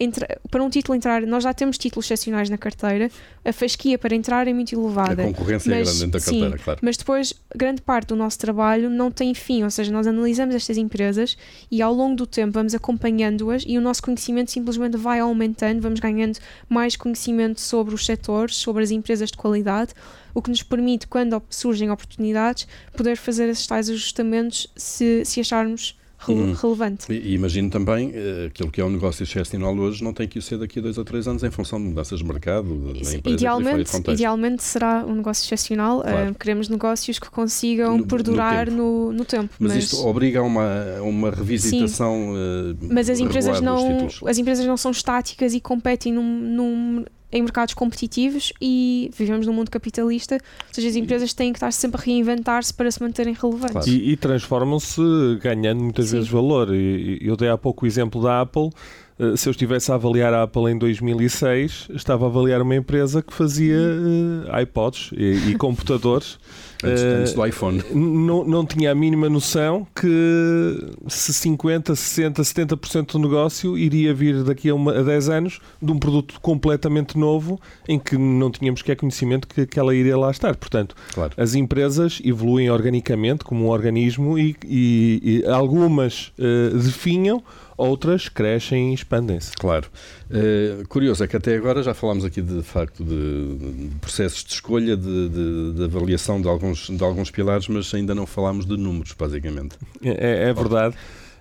entra, 0.03 0.39
para 0.49 0.63
um 0.63 0.69
título 0.69 0.95
entrar, 0.95 1.21
nós 1.23 1.43
já 1.43 1.53
temos 1.53 1.77
títulos 1.77 2.05
excepcionais 2.05 2.49
na 2.49 2.57
carteira, 2.57 3.09
a 3.43 3.53
fasquia 3.53 3.97
para 3.97 4.15
entrar 4.15 4.47
é 4.47 4.53
muito 4.53 4.73
elevada. 4.73 5.23
A 5.23 5.25
concorrência 5.25 5.69
mas, 5.69 5.79
é 5.79 5.83
grande 5.83 5.99
dentro 5.99 6.19
da 6.19 6.25
carteira, 6.25 6.57
sim, 6.57 6.63
claro. 6.63 6.79
Mas 6.81 6.97
depois, 6.97 7.33
grande 7.55 7.81
parte 7.81 8.07
do 8.09 8.15
nosso 8.15 8.37
trabalho 8.39 8.89
não 8.89 9.09
tem 9.09 9.33
fim, 9.33 9.63
ou 9.63 9.71
seja, 9.71 9.91
nós 9.91 10.05
analisamos 10.07 10.55
estas 10.55 10.77
empresas 10.77 11.37
e 11.71 11.81
ao 11.81 11.93
longo 11.93 12.15
do 12.15 12.27
tempo 12.27 12.53
vamos 12.53 12.75
acompanhando-as 12.75 13.63
e 13.65 13.77
o 13.77 13.81
nosso 13.81 14.03
conhecimento 14.03 14.51
simplesmente 14.51 14.97
vai 14.97 15.19
aumentando, 15.19 15.81
vamos 15.81 15.99
ganhando 15.99 16.37
mais 16.69 16.95
conhecimento 16.95 17.59
sobre 17.61 17.95
os 17.95 18.05
setores, 18.05 18.55
sobre 18.55 18.83
as 18.83 18.91
empresas 18.91 19.31
de 19.31 19.37
qualidade, 19.37 19.93
o 20.33 20.41
que 20.41 20.49
nos 20.49 20.63
permite, 20.63 21.07
quando 21.07 21.41
surgem 21.49 21.91
oportunidades, 21.91 22.67
poder 22.95 23.15
fazer 23.15 23.49
esses 23.49 23.67
tais 23.67 23.89
ajustamentos 23.89 24.67
se, 24.75 25.23
se 25.25 25.39
acharmos 25.39 25.95
Hum. 26.31 26.53
relevante. 26.53 27.11
E, 27.11 27.31
e, 27.31 27.33
imagino 27.33 27.69
também 27.69 28.09
uh, 28.09 28.47
aquilo 28.47 28.71
que 28.71 28.79
é 28.79 28.85
um 28.85 28.89
negócio 28.89 29.23
excepcional 29.23 29.75
hoje 29.75 30.03
não 30.03 30.13
tem 30.13 30.27
que 30.27 30.39
o 30.39 30.41
ser 30.41 30.57
daqui 30.57 30.79
a 30.79 30.81
dois 30.81 30.97
ou 30.97 31.03
três 31.03 31.27
anos 31.27 31.43
em 31.43 31.51
função 31.51 31.79
de 31.79 31.85
mudanças 31.85 32.19
de 32.19 32.25
mercado, 32.25 32.93
empresa 32.95 33.17
idealmente, 33.29 34.11
idealmente 34.11 34.63
será 34.63 35.05
um 35.05 35.15
negócio 35.15 35.45
excepcional. 35.45 36.01
Claro. 36.01 36.31
Uh, 36.31 36.35
queremos 36.35 36.69
negócios 36.69 37.19
que 37.19 37.29
consigam 37.29 37.97
no, 37.97 38.07
perdurar 38.07 38.69
no 38.69 38.71
tempo. 38.71 38.83
No, 38.83 39.13
no 39.13 39.25
tempo 39.25 39.49
mas, 39.59 39.73
mas, 39.73 39.83
isto 39.83 40.05
obriga 40.05 40.39
a 40.39 40.43
uma, 40.43 41.01
uma 41.01 41.31
revisitação. 41.31 42.33
Uh, 42.33 42.77
mas 42.91 43.09
as 43.09 43.19
empresas 43.19 43.61
não 43.61 44.07
as 44.25 44.37
empresas 44.37 44.65
não 44.65 44.77
são 44.77 44.91
estáticas 44.91 45.53
e 45.53 45.59
competem 45.59 46.13
num, 46.13 46.23
num 46.23 47.05
em 47.33 47.41
mercados 47.41 47.73
competitivos 47.73 48.53
e 48.61 49.09
vivemos 49.17 49.47
num 49.47 49.53
mundo 49.53 49.71
capitalista, 49.71 50.35
ou 50.35 50.73
seja, 50.73 50.87
as 50.87 50.95
empresas 50.95 51.33
têm 51.33 51.51
que 51.51 51.57
estar 51.57 51.73
sempre 51.73 51.99
a 51.99 52.03
reinventar-se 52.03 52.71
para 52.71 52.89
se 52.91 53.01
manterem 53.01 53.33
relevantes. 53.33 53.71
Claro. 53.71 53.89
E, 53.89 54.11
e 54.11 54.15
transformam-se 54.15 55.01
ganhando 55.41 55.83
muitas 55.83 56.07
Sim. 56.07 56.17
vezes 56.17 56.29
valor. 56.29 56.73
E, 56.73 57.17
eu 57.21 57.35
dei 57.35 57.49
há 57.49 57.57
pouco 57.57 57.85
o 57.85 57.87
exemplo 57.87 58.21
da 58.21 58.41
Apple. 58.41 58.69
Eh, 59.17 59.35
se 59.35 59.49
eu 59.49 59.51
estivesse 59.51 59.91
a 59.91 59.95
avaliar 59.95 60.31
a 60.31 60.43
Apple 60.43 60.71
em 60.71 60.77
2006, 60.77 61.87
estava 61.95 62.25
a 62.25 62.29
avaliar 62.29 62.61
uma 62.61 62.75
empresa 62.75 63.23
que 63.23 63.33
fazia 63.33 63.77
uh, 63.77 64.61
iPods 64.61 65.09
e, 65.13 65.51
e 65.51 65.55
computadores 65.55 66.37
Antes, 66.83 67.03
uh, 67.03 67.07
antes 67.19 67.33
do 67.33 67.45
iPhone. 67.45 67.83
Não, 67.93 68.43
não 68.43 68.65
tinha 68.65 68.91
a 68.91 68.95
mínima 68.95 69.29
noção 69.29 69.87
que 69.95 70.93
se 71.07 71.33
50, 71.33 71.95
60, 71.95 72.41
70% 72.41 73.11
do 73.13 73.19
negócio 73.19 73.77
iria 73.77 74.13
vir 74.13 74.43
daqui 74.43 74.69
a, 74.69 74.75
uma, 74.75 74.97
a 74.99 75.03
10 75.03 75.29
anos 75.29 75.59
de 75.81 75.91
um 75.91 75.97
produto 75.97 76.39
completamente 76.41 77.17
novo 77.17 77.59
em 77.87 77.99
que 77.99 78.17
não 78.17 78.51
tínhamos 78.51 78.81
qualquer 78.81 78.95
conhecimento 78.95 79.47
que, 79.47 79.65
que 79.65 79.79
ela 79.79 79.95
iria 79.95 80.17
lá 80.17 80.31
estar. 80.31 80.55
Portanto, 80.55 80.95
claro. 81.13 81.33
as 81.37 81.55
empresas 81.55 82.21
evoluem 82.23 82.69
organicamente 82.69 83.43
como 83.43 83.65
um 83.65 83.69
organismo 83.69 84.37
e, 84.37 84.55
e, 84.65 85.43
e 85.43 85.45
algumas 85.45 86.31
uh, 86.39 86.77
definham 86.77 87.43
outras 87.77 88.29
crescem 88.29 88.91
e 88.91 88.93
expandem-se. 88.93 89.53
Claro. 89.53 89.87
Uh, 90.33 90.87
curioso 90.87 91.23
é 91.23 91.27
que 91.27 91.37
até 91.37 91.55
agora 91.55 91.83
já 91.83 91.93
falámos 91.93 92.25
aqui 92.25 92.41
de, 92.41 92.57
de 92.57 92.63
facto 92.63 93.03
de, 93.03 93.55
de, 93.55 93.95
processos 94.01 94.43
de 94.43 94.51
escolha, 94.51 94.97
de, 94.97 95.29
de, 95.75 95.83
avaliação 95.83 96.41
de 96.41 96.47
alguns, 96.47 96.89
de 96.89 97.03
alguns 97.03 97.29
pilares, 97.29 97.67
mas 97.67 97.93
ainda 97.93 98.15
não 98.15 98.25
falámos 98.25 98.65
de 98.65 98.75
números, 98.75 99.13
basicamente. 99.13 99.77
É, 100.01 100.49
é 100.49 100.53
verdade. 100.53 100.95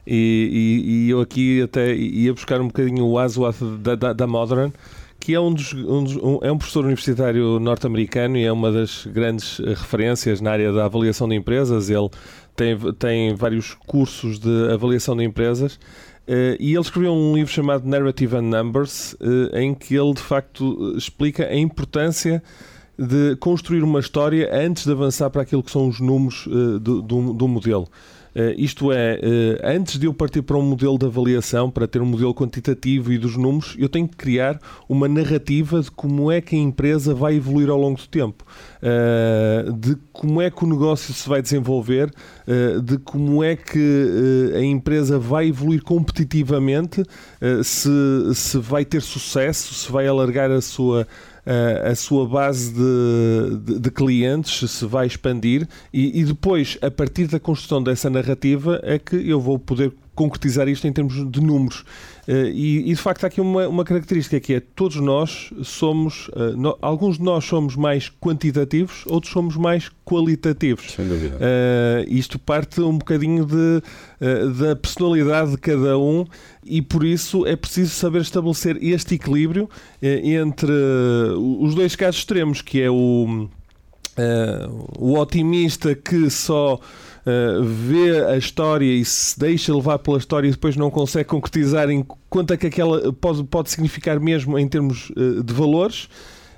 E, 0.07 0.83
e, 0.85 1.07
e, 1.07 1.11
eu 1.11 1.23
aqui 1.23 1.63
até 1.63 1.95
ia 1.95 2.35
buscar 2.35 2.61
um 2.61 2.67
bocadinho 2.67 3.07
o 3.07 3.19
Aswath 3.19 3.63
da, 3.81 3.95
da, 3.95 4.13
da 4.13 4.27
Modern, 4.27 4.71
que 5.19 5.33
é 5.33 5.41
um, 5.41 5.55
dos, 5.55 5.73
um, 5.73 6.05
um, 6.23 6.39
é 6.43 6.53
um 6.53 6.59
professor 6.59 6.85
universitário 6.85 7.59
norte-americano 7.61 8.37
e 8.37 8.45
é 8.45 8.53
uma 8.53 8.71
das 8.71 9.07
grandes 9.07 9.59
referências 9.59 10.43
na 10.43 10.51
área 10.51 10.71
da 10.71 10.85
avaliação 10.85 11.27
de 11.27 11.35
empresas. 11.35 11.89
Ele 11.89 12.11
tem, 12.55 12.77
tem 12.99 13.35
vários 13.35 13.73
cursos 13.87 14.39
de 14.39 14.71
avaliação 14.71 15.17
de 15.17 15.25
empresas 15.25 15.79
Uh, 16.27 16.55
e 16.61 16.73
ele 16.73 16.81
escreveu 16.81 17.13
um 17.13 17.35
livro 17.35 17.53
chamado 17.53 17.87
Narrative 17.87 18.37
and 18.37 18.43
Numbers, 18.43 19.15
uh, 19.15 19.57
em 19.57 19.75
que 19.75 19.95
ele 19.95 20.15
de 20.15 20.23
facto 20.23 20.95
explica 20.97 21.47
a 21.47 21.57
importância 21.57 22.43
de 22.97 23.35
construir 23.37 23.83
uma 23.83 23.99
história 23.99 24.49
antes 24.55 24.85
de 24.85 24.93
avançar 24.93 25.31
para 25.31 25.43
aquilo 25.43 25.63
que 25.63 25.71
são 25.71 25.89
os 25.89 25.99
números 25.99 26.47
uh, 26.47 26.79
do, 26.79 27.03
do, 27.03 27.33
do 27.33 27.49
modelo. 27.49 27.89
Uh, 28.35 28.55
isto 28.57 28.91
é, 28.91 29.21
uh, 29.23 29.67
antes 29.67 29.99
de 29.99 30.07
eu 30.07 30.15
partir 30.15 30.43
para 30.43 30.57
um 30.57 30.63
modelo 30.63 30.99
de 30.99 31.05
avaliação, 31.05 31.71
para 31.71 31.87
ter 31.87 32.01
um 32.01 32.07
modelo 32.07 32.35
quantitativo 32.35 33.13
e 33.13 33.19
dos 33.19 33.37
números, 33.37 33.77
eu 33.79 33.89
tenho 33.89 34.09
que 34.09 34.17
criar 34.17 34.59
uma 34.89 35.07
narrativa 35.07 35.81
de 35.81 35.91
como 35.91 36.31
é 36.33 36.41
que 36.41 36.57
a 36.57 36.59
empresa 36.59 37.15
vai 37.15 37.37
evoluir 37.37 37.69
ao 37.69 37.79
longo 37.79 37.99
do 37.99 38.09
tempo, 38.09 38.45
uh, 38.83 39.73
de 39.73 39.97
como 40.13 40.41
é 40.41 40.51
que 40.51 40.65
o 40.65 40.67
negócio 40.67 41.13
se 41.13 41.29
vai 41.29 41.43
desenvolver, 41.43 42.13
de 42.85 42.99
como 42.99 43.43
é 43.43 43.57
que 43.57 44.53
a 44.55 44.63
empresa 44.63 45.19
vai 45.19 45.49
evoluir 45.49 45.83
competitivamente, 45.83 47.03
se, 47.65 47.89
se 48.35 48.59
vai 48.59 48.85
ter 48.85 49.01
sucesso, 49.01 49.75
se 49.75 49.91
vai 49.91 50.07
alargar 50.07 50.51
a 50.51 50.61
sua 50.61 51.07
a 51.91 51.95
sua 51.95 52.27
base 52.27 52.73
de, 52.73 53.59
de, 53.59 53.79
de, 53.81 53.91
clientes 53.91 54.71
se 54.71 54.87
vai 54.87 55.07
expandir 55.07 55.67
e, 55.93 56.21
e, 56.21 56.25
depois, 56.25 56.79
a 56.81 56.91
partir 56.91 57.27
da 57.27 57.41
construção 57.41 57.83
dessa 57.83 58.09
narrativa, 58.09 58.81
é 58.85 58.99
que 58.99 59.17
eu 59.17 59.41
vou 59.41 59.59
poder 59.59 59.93
concretizar 60.15 60.69
isto 60.69 60.87
em 60.87 60.93
termos 60.93 61.15
de 61.31 61.41
números. 61.41 61.85
Uh, 62.29 62.47
e, 62.53 62.91
e, 62.91 62.95
de 62.95 62.97
facto 62.97 63.25
há 63.25 63.27
aqui 63.27 63.41
uma, 63.41 63.67
uma 63.67 63.85
característica 63.85 64.39
que 64.39 64.55
é 64.55 64.61
todos 64.61 64.97
nós 64.97 65.51
somos, 65.65 66.29
uh, 66.29 66.57
no, 66.57 66.79
alguns 66.81 67.19
de 67.19 67.25
nós 67.25 67.45
somos 67.45 67.75
mais 67.75 68.13
quantitativos, 68.21 69.05
outros 69.07 69.33
somos 69.33 69.57
mais 69.57 69.91
qualitativos. 70.05 70.93
Sem 70.93 71.09
dúvida. 71.09 71.37
Uh, 71.37 72.05
isto 72.07 72.39
parte 72.39 72.81
um 72.81 72.97
bocadinho 72.97 73.45
de, 73.45 73.83
da 74.59 74.77
personalidade 74.77 75.53
de 75.53 75.59
cada 75.59 75.99
um 75.99 76.25
e 76.65 76.81
por 76.81 77.05
isso 77.05 77.45
é 77.45 77.57
preciso 77.57 77.91
saber 77.91 78.21
estabelecer 78.21 78.79
este 78.83 79.17
equilíbrio 79.17 79.69
entre 80.01 80.73
os 81.61 81.75
dois 81.75 81.97
casos 81.97 82.21
extremos, 82.21 82.63
que 82.63 82.81
é 82.81 82.91
o, 82.91 83.49
o 84.99 85.19
otimista 85.19 85.95
que 85.95 86.31
só 86.31 86.79
uh, 87.27 87.63
vê 87.63 88.25
a 88.27 88.37
história 88.37 88.85
e 88.85 89.05
se 89.05 89.39
deixa 89.39 89.75
levar 89.75 89.99
pela 89.99 90.19
história 90.19 90.49
e 90.49 90.51
depois 90.51 90.77
não 90.77 90.91
consegue 90.91 91.29
concretizar 91.29 91.91
em 91.91 92.05
quanto 92.29 92.53
é 92.53 92.57
que 92.57 92.67
aquela 92.67 93.13
pode, 93.13 93.45
pode 93.45 93.71
significar 93.71 94.21
mesmo 94.21 94.59
em 94.59 94.69
termos 94.69 95.11
uh, 95.11 95.43
de 95.43 95.53
valores 95.53 96.09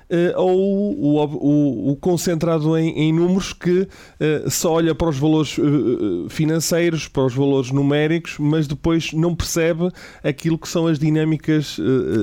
uh, 0.09 0.39
ou 0.39 0.93
o, 0.93 1.25
o, 1.25 1.91
o, 1.91 1.95
concentrado 1.95 2.77
em, 2.77 2.89
em 2.97 3.13
números 3.13 3.53
que 3.53 3.81
uh, 3.81 4.49
só 4.49 4.73
olha 4.73 4.93
para 4.93 5.09
os 5.09 5.17
valores 5.17 5.57
uh, 5.57 6.27
financeiros, 6.29 7.07
para 7.07 7.25
os 7.25 7.33
valores 7.33 7.71
numéricos, 7.71 8.35
mas 8.39 8.67
depois 8.67 9.13
não 9.13 9.35
percebe 9.35 9.89
aquilo 10.23 10.57
que 10.57 10.67
são 10.67 10.87
as 10.87 10.99
dinâmicas 10.99 11.77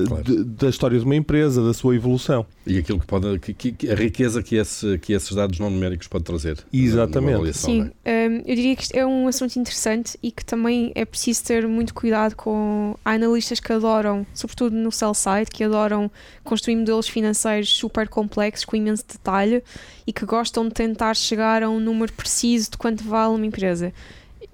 claro. 0.07 0.23
de, 0.23 0.43
da 0.43 0.69
história 0.69 0.97
de 0.97 1.05
uma 1.05 1.15
empresa, 1.15 1.63
da 1.63 1.73
sua 1.73 1.95
evolução. 1.95 2.45
E 2.65 2.77
aquilo 2.77 2.99
que 2.99 3.05
pode, 3.05 3.39
que, 3.39 3.53
que, 3.53 3.89
a 3.89 3.95
riqueza 3.95 4.41
que, 4.41 4.55
esse, 4.55 4.97
que 4.99 5.11
esses 5.11 5.35
dados 5.35 5.59
não 5.59 5.69
numéricos 5.69 6.07
pode 6.07 6.23
trazer. 6.23 6.63
Exatamente. 6.71 7.53
Sim, 7.53 7.91
é? 8.05 8.27
um, 8.29 8.35
eu 8.45 8.55
diria 8.55 8.75
que 8.75 8.83
isto 8.83 8.95
é 8.95 9.05
um 9.05 9.27
assunto 9.27 9.57
interessante 9.57 10.17
e 10.23 10.31
que 10.31 10.45
também 10.45 10.91
é 10.95 11.03
preciso 11.03 11.43
ter 11.43 11.67
muito 11.67 11.93
cuidado 11.93 12.35
com. 12.35 12.95
Há 13.03 13.11
analistas 13.11 13.59
que 13.59 13.71
adoram, 13.73 14.25
sobretudo 14.33 14.75
no 14.75 14.91
sell 14.91 15.13
side, 15.13 15.51
que 15.51 15.63
adoram 15.63 16.09
construir 16.43 16.75
modelos 16.77 17.07
financeiros 17.07 17.69
super 17.69 18.07
complexos, 18.07 18.63
com 18.63 18.75
imenso 18.75 19.03
detalhe 19.07 19.61
e 20.07 20.13
que 20.13 20.25
gostam 20.25 20.67
de 20.67 20.73
tentar 20.73 21.15
chegar 21.15 21.63
a 21.63 21.69
um 21.69 21.79
número 21.79 22.13
preciso 22.13 22.71
de 22.71 22.77
quanto 22.77 23.03
vale 23.03 23.35
uma 23.35 23.45
empresa. 23.45 23.93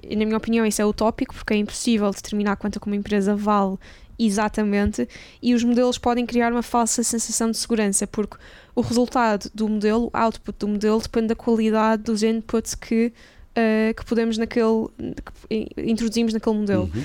Na 0.03 0.25
minha 0.25 0.37
opinião, 0.37 0.65
isso 0.65 0.81
é 0.81 0.85
utópico, 0.85 1.35
porque 1.35 1.53
é 1.53 1.57
impossível 1.57 2.09
determinar 2.11 2.55
quanto 2.55 2.79
é 2.79 2.81
uma 2.85 2.95
empresa 2.95 3.35
vale 3.35 3.77
exatamente 4.19 5.07
e 5.41 5.53
os 5.53 5.63
modelos 5.63 5.97
podem 5.97 6.25
criar 6.25 6.51
uma 6.51 6.61
falsa 6.61 7.01
sensação 7.01 7.49
de 7.49 7.57
segurança, 7.57 8.05
porque 8.05 8.37
o 8.75 8.81
resultado 8.81 9.49
do 9.53 9.67
modelo, 9.67 10.11
o 10.13 10.17
output 10.17 10.59
do 10.59 10.67
modelo, 10.67 11.01
depende 11.01 11.27
da 11.27 11.35
qualidade 11.35 12.03
dos 12.03 12.21
inputs 12.21 12.75
que 12.75 13.13
uh, 13.51 13.93
que 13.93 14.05
podemos 14.05 14.37
naquele 14.37 14.87
que 14.97 15.81
introduzimos 15.89 16.33
naquele 16.33 16.55
modelo. 16.57 16.89
Uhum. 16.93 17.03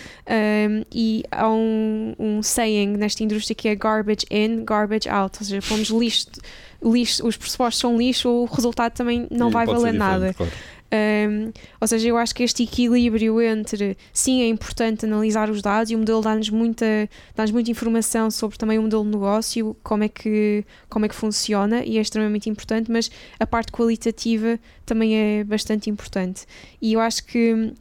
Um, 0.77 0.85
e 0.93 1.25
há 1.31 1.49
um, 1.49 2.15
um 2.19 2.43
saying 2.43 2.97
nesta 2.97 3.23
indústria 3.23 3.55
que 3.55 3.69
é 3.69 3.75
garbage 3.75 4.27
in, 4.31 4.65
garbage 4.65 5.09
out, 5.09 5.39
ou 5.41 5.47
seja, 5.47 5.67
pomos 5.67 5.89
lixo, 5.89 6.27
lixo 6.83 7.27
os 7.27 7.37
pressupostos 7.37 7.81
são 7.81 7.97
lixo, 7.97 8.29
o 8.29 8.45
resultado 8.45 8.93
também 8.93 9.27
não 9.31 9.51
vai 9.51 9.67
valer 9.67 9.93
nada. 9.93 10.35
Claro. 10.35 10.53
Um, 10.93 11.53
ou 11.81 11.89
seja, 11.89 12.09
eu 12.09 12.17
acho 12.17 12.35
que 12.35 12.43
este 12.43 12.63
equilíbrio 12.63 13.41
entre 13.41 13.97
sim 14.13 14.43
é 14.43 14.49
importante 14.49 15.05
analisar 15.05 15.51
os 15.51 15.61
dados 15.61 15.91
e 15.91 15.95
o 15.97 15.99
modelo 15.99 16.21
dá-nos 16.21 16.51
muita, 16.51 17.09
dá 17.35 17.45
muita 17.49 17.71
informação 17.71 18.31
sobre 18.31 18.57
também 18.57 18.79
o 18.79 18.83
modelo 18.83 19.03
de 19.03 19.11
negócio, 19.11 19.77
como 19.83 20.05
é, 20.05 20.09
que, 20.09 20.65
como 20.89 21.05
é 21.05 21.09
que 21.09 21.15
funciona 21.15 21.85
e 21.85 21.99
é 21.99 22.01
extremamente 22.01 22.49
importante, 22.49 22.91
mas 22.91 23.11
a 23.41 23.47
parte 23.47 23.73
qualitativa 23.73 24.59
também 24.87 25.17
é 25.17 25.45
bastante 25.45 25.91
importante. 25.91 26.47
E 26.81 26.93
eu 26.93 27.01
acho 27.01 27.25
que 27.25 27.73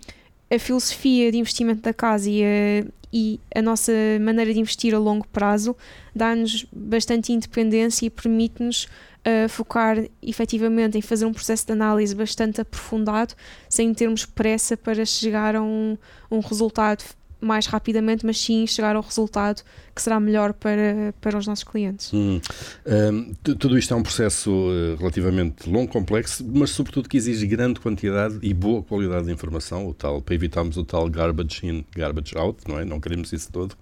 a 0.52 0.60
filosofia 0.60 1.32
de 1.32 1.38
investimento 1.38 1.82
da 1.82 1.94
casa 1.94 2.30
e 2.30 2.44
a, 2.44 2.86
e 3.12 3.40
a 3.56 3.62
nossa 3.62 3.92
maneira 4.22 4.54
de 4.54 4.60
investir 4.60 4.94
a 4.94 5.00
longo 5.00 5.28
prazo 5.28 5.76
dá-nos 6.16 6.66
bastante 6.72 7.32
independência 7.32 8.06
e 8.06 8.10
permite-nos 8.10 8.86
uh, 8.86 9.50
focar 9.50 9.98
efetivamente 10.22 10.98
em 10.98 11.02
fazer 11.02 11.26
um 11.26 11.34
processo 11.34 11.66
de 11.66 11.74
análise 11.74 12.16
bastante 12.16 12.62
aprofundado, 12.62 13.34
sem 13.70 13.94
termos 13.94 14.26
pressa 14.26 14.76
para 14.76 15.06
chegar 15.06 15.56
a 15.56 15.62
um, 15.62 15.98
um 16.30 16.40
resultado 16.40 17.04
mais 17.44 17.66
rapidamente, 17.66 18.26
mas 18.26 18.40
sim 18.40 18.66
chegar 18.66 18.96
ao 18.96 19.02
resultado 19.02 19.64
que 19.96 20.02
será 20.02 20.20
melhor 20.20 20.54
para, 20.54 21.14
para 21.22 21.38
os 21.38 21.46
nossos 21.46 21.64
clientes. 21.64 22.12
Hum. 22.14 22.42
Um, 22.86 23.34
tudo 23.56 23.78
isto 23.78 23.94
é 23.94 23.98
um 23.98 24.02
processo 24.02 24.50
uh, 24.52 24.96
relativamente 24.98 25.70
longo, 25.70 25.92
complexo, 25.92 26.44
mas 26.52 26.72
sobretudo 26.72 27.08
que 27.08 27.18
exige 27.18 27.46
grande 27.46 27.80
quantidade 27.80 28.40
e 28.42 28.54
boa 28.54 28.82
qualidade 28.82 29.26
de 29.26 29.32
informação, 29.32 29.88
o 29.88 29.94
tal, 29.94 30.22
para 30.22 30.34
evitarmos 30.34 30.78
o 30.78 30.84
tal 30.84 31.08
garbage 31.10 31.66
in, 31.66 31.86
garbage 31.96 32.36
out, 32.38 32.60
não 32.68 32.80
é? 32.80 32.86
Não 32.86 33.00
queremos 33.00 33.32
isso 33.32 33.52
todo. 33.52 33.74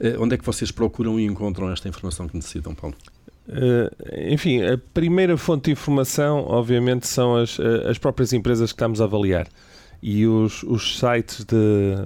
Uh, 0.00 0.20
onde 0.20 0.34
é 0.34 0.38
que 0.38 0.44
vocês 0.44 0.70
procuram 0.70 1.18
e 1.18 1.24
encontram 1.24 1.70
esta 1.70 1.88
informação 1.88 2.28
que 2.28 2.36
necessitam, 2.36 2.74
Paulo? 2.74 2.94
Uh, 3.48 4.32
enfim, 4.32 4.62
a 4.62 4.78
primeira 4.94 5.36
fonte 5.36 5.64
de 5.66 5.72
informação, 5.72 6.44
obviamente, 6.48 7.06
são 7.08 7.36
as, 7.36 7.58
as 7.88 7.98
próprias 7.98 8.32
empresas 8.32 8.70
que 8.70 8.76
estamos 8.76 9.00
a 9.00 9.04
avaliar 9.04 9.48
e 10.02 10.26
os, 10.26 10.62
os 10.62 10.98
sites 10.98 11.44
de, 11.44 11.96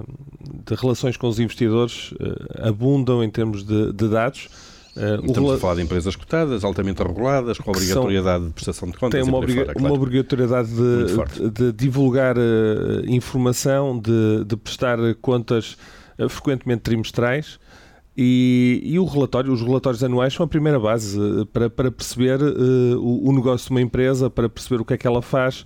de, 0.64 0.75
relações 0.75 1.16
com 1.16 1.28
os 1.28 1.38
investidores 1.38 2.12
uh, 2.12 2.68
abundam 2.68 3.23
em 3.23 3.30
termos 3.30 3.64
de, 3.64 3.92
de 3.92 4.09
dados. 4.09 4.49
Uh, 4.97 5.25
Estamos 5.25 5.52
a 5.52 5.59
falar 5.59 5.76
de 5.76 5.82
empresas 5.82 6.16
cotadas, 6.16 6.64
altamente 6.64 7.02
reguladas, 7.02 7.59
com 7.59 7.70
obrigatoriedade 7.70 8.47
de 8.47 8.52
prestação 8.52 8.90
de 8.90 8.97
contas. 8.97 9.20
Tem 9.20 9.28
uma, 9.28 9.38
obriga 9.38 9.61
fora, 9.61 9.75
claro. 9.75 9.88
uma 9.88 9.94
obrigatoriedade 9.94 10.68
de, 10.68 11.50
de 11.50 11.73
divulgar 11.73 12.37
uh, 12.37 12.40
informação, 13.06 13.99
de, 13.99 14.44
de 14.44 14.56
prestar 14.56 14.99
contas 15.20 15.76
uh, 16.18 16.28
frequentemente 16.28 16.82
trimestrais. 16.82 17.59
E, 18.16 18.82
e, 18.85 18.99
o 18.99 19.04
relatório, 19.04 19.52
os 19.52 19.62
relatórios 19.62 20.02
anuais 20.02 20.35
são 20.35 20.44
a 20.44 20.49
primeira 20.49 20.78
base 20.78 21.18
para, 21.52 21.70
para 21.70 21.90
perceber 21.90 22.42
o, 22.42 23.30
o 23.30 23.32
negócio 23.32 23.68
de 23.68 23.70
uma 23.70 23.80
empresa, 23.80 24.28
para 24.28 24.49
perceber 24.49 24.82
o 24.82 24.85
que 24.85 24.92
é 24.92 24.99
que 24.99 25.06
ela 25.06 25.23
faz, 25.23 25.64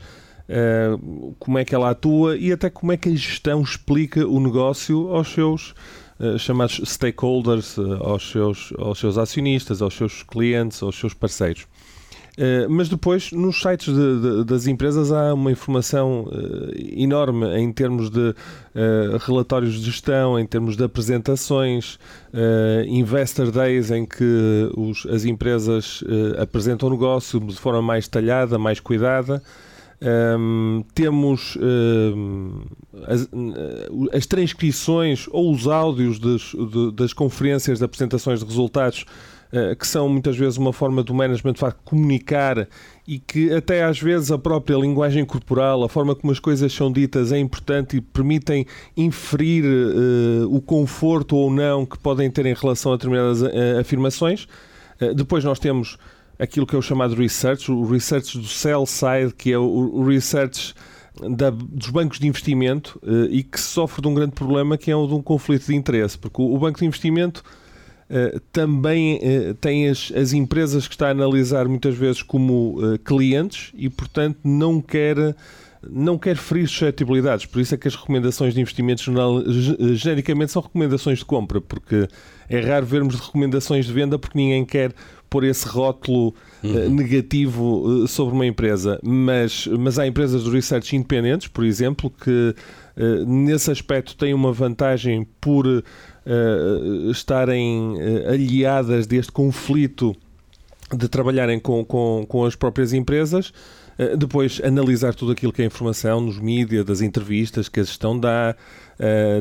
como 1.38 1.58
é 1.58 1.64
que 1.64 1.74
ela 1.74 1.90
atua 1.90 2.36
e 2.36 2.52
até 2.52 2.68
como 2.68 2.92
é 2.92 2.96
que 2.96 3.08
a 3.08 3.12
gestão 3.12 3.62
explica 3.62 4.26
o 4.26 4.38
negócio 4.40 5.08
aos 5.08 5.32
seus 5.32 5.74
uh, 6.20 6.38
chamados 6.38 6.80
stakeholders, 6.84 7.78
uh, 7.78 8.02
aos, 8.02 8.30
seus, 8.30 8.72
aos 8.78 8.98
seus 8.98 9.16
acionistas, 9.16 9.80
aos 9.80 9.94
seus 9.94 10.22
clientes, 10.22 10.82
aos 10.82 10.98
seus 10.98 11.14
parceiros. 11.14 11.66
Mas 12.68 12.88
depois, 12.88 13.30
nos 13.30 13.60
sites 13.60 13.94
de, 13.94 14.20
de, 14.20 14.44
das 14.44 14.66
empresas, 14.66 15.12
há 15.12 15.32
uma 15.32 15.52
informação 15.52 16.28
enorme 16.74 17.46
em 17.56 17.72
termos 17.72 18.10
de 18.10 18.34
relatórios 19.24 19.74
de 19.74 19.84
gestão, 19.84 20.36
em 20.36 20.44
termos 20.44 20.76
de 20.76 20.82
apresentações, 20.82 21.96
investor 22.88 23.52
days 23.52 23.92
em 23.92 24.04
que 24.04 24.68
os, 24.76 25.06
as 25.06 25.24
empresas 25.24 26.02
apresentam 26.36 26.88
o 26.88 26.90
negócio 26.90 27.38
de 27.38 27.54
forma 27.54 27.80
mais 27.80 28.06
detalhada, 28.08 28.58
mais 28.58 28.80
cuidada. 28.80 29.40
Um, 30.04 30.84
temos 30.92 31.56
um, 31.56 32.60
as, 33.06 33.22
uh, 33.22 34.10
as, 34.12 34.26
transcrições 34.26 35.26
ou 35.30 35.50
os 35.50 35.66
áudios 35.66 36.18
das, 36.18 36.42
de, 36.42 36.92
das 36.92 37.14
conferências 37.14 37.78
de 37.78 37.86
apresentações 37.86 38.40
de 38.40 38.44
resultados, 38.44 39.06
uh, 39.50 39.74
que 39.74 39.86
são 39.86 40.06
muitas 40.06 40.36
vezes 40.36 40.58
uma 40.58 40.74
forma 40.74 41.02
do 41.02 41.14
management 41.14 41.54
de 41.54 41.60
facto 41.60 41.80
comunicar 41.86 42.68
e 43.08 43.18
que 43.18 43.50
até 43.54 43.82
às 43.82 43.98
vezes 43.98 44.30
a 44.30 44.36
própria 44.36 44.76
linguagem 44.76 45.24
corporal, 45.24 45.82
a 45.82 45.88
forma 45.88 46.14
como 46.14 46.30
as 46.30 46.38
coisas 46.38 46.70
são 46.70 46.92
ditas 46.92 47.32
é 47.32 47.38
importante 47.38 47.96
e 47.96 48.02
permitem 48.02 48.66
inferir 48.94 49.64
uh, 49.64 50.54
o 50.54 50.60
conforto 50.60 51.34
ou 51.34 51.50
não 51.50 51.86
que 51.86 51.98
podem 51.98 52.30
ter 52.30 52.44
em 52.44 52.54
relação 52.54 52.92
a 52.92 52.96
determinadas 52.96 53.42
afirmações. 53.80 54.46
depois 55.16 55.42
nós 55.42 55.58
temos 55.58 55.96
aquilo 56.44 56.66
que 56.66 56.74
é 56.74 56.78
o 56.78 56.82
chamado 56.82 57.14
research, 57.14 57.70
o 57.70 57.84
research 57.84 58.38
do 58.38 58.46
sell 58.46 58.86
side, 58.86 59.34
que 59.36 59.52
é 59.52 59.58
o, 59.58 60.04
research 60.04 60.74
da, 61.36 61.50
dos 61.50 61.90
bancos 61.90 62.18
de 62.18 62.26
investimento 62.26 63.00
uh, 63.02 63.26
e 63.30 63.42
que 63.42 63.60
sofre 63.60 64.02
de 64.02 64.08
um 64.08 64.14
grande 64.14 64.32
problema 64.32 64.76
que 64.76 64.90
é 64.90 64.96
o 64.96 65.06
de 65.06 65.14
um 65.14 65.22
conflito 65.22 65.66
de 65.66 65.74
interesse, 65.74 66.18
porque 66.18 66.40
o, 66.40 66.58
banco 66.58 66.78
de 66.78 66.86
investimento 66.86 67.42
uh, 68.10 68.40
também 68.52 69.16
uh, 69.16 69.54
tem 69.54 69.88
as, 69.88 70.12
as, 70.14 70.32
empresas 70.32 70.86
que 70.86 70.94
está 70.94 71.08
a 71.08 71.10
analisar 71.10 71.66
muitas 71.66 71.94
vezes 71.94 72.22
como 72.22 72.76
clientes 73.04 73.72
e, 73.74 73.88
portanto, 73.88 74.38
não 74.44 74.80
quer 74.80 75.34
não 75.90 76.18
quer 76.18 76.36
ferir 76.36 76.68
suscetibilidades, 76.68 77.46
por 77.46 77.60
isso 77.60 77.74
é 77.74 77.78
que 77.78 77.88
as 77.88 77.94
recomendações 77.94 78.54
de 78.54 78.60
investimentos 78.60 79.04
genericamente 79.94 80.52
são 80.52 80.62
recomendações 80.62 81.18
de 81.18 81.24
compra, 81.24 81.60
porque 81.60 82.08
é 82.48 82.60
raro 82.60 82.86
vermos 82.86 83.18
recomendações 83.18 83.86
de 83.86 83.92
venda 83.92 84.18
porque 84.18 84.38
ninguém 84.38 84.64
quer 84.64 84.94
pôr 85.34 85.42
esse 85.42 85.66
rótulo 85.66 86.32
eh, 86.62 86.66
uhum. 86.68 86.86
uh, 86.86 86.90
negativo 86.90 87.64
uh, 87.64 88.06
sobre 88.06 88.34
uma 88.34 88.46
empresa, 88.46 89.00
mas, 89.02 89.66
mas 89.66 89.98
há 89.98 90.06
empresas 90.06 90.44
de 90.44 90.50
research 90.50 90.94
independentes, 90.94 91.48
por 91.48 91.64
exemplo, 91.64 92.08
que 92.08 92.54
uh, 92.96 93.26
nesse 93.26 93.68
aspecto 93.68 94.16
têm 94.16 94.32
uma 94.32 94.52
vantagem 94.52 95.26
por 95.40 95.66
estarem 97.10 97.96
aliadas 98.26 99.06
deste 99.06 99.30
conflito 99.30 100.16
de 100.90 101.06
trabalharem 101.06 101.60
com, 101.60 101.84
com, 101.84 102.24
com 102.26 102.46
as 102.46 102.56
próprias 102.56 102.94
empresas. 102.94 103.52
Depois, 104.18 104.60
analisar 104.64 105.14
tudo 105.14 105.32
aquilo 105.32 105.52
que 105.52 105.62
é 105.62 105.64
informação 105.64 106.20
nos 106.20 106.38
mídias, 106.38 106.84
das 106.84 107.00
entrevistas 107.00 107.68
que 107.68 107.80
a 107.80 107.82
gestão 107.84 108.18
dá, 108.18 108.56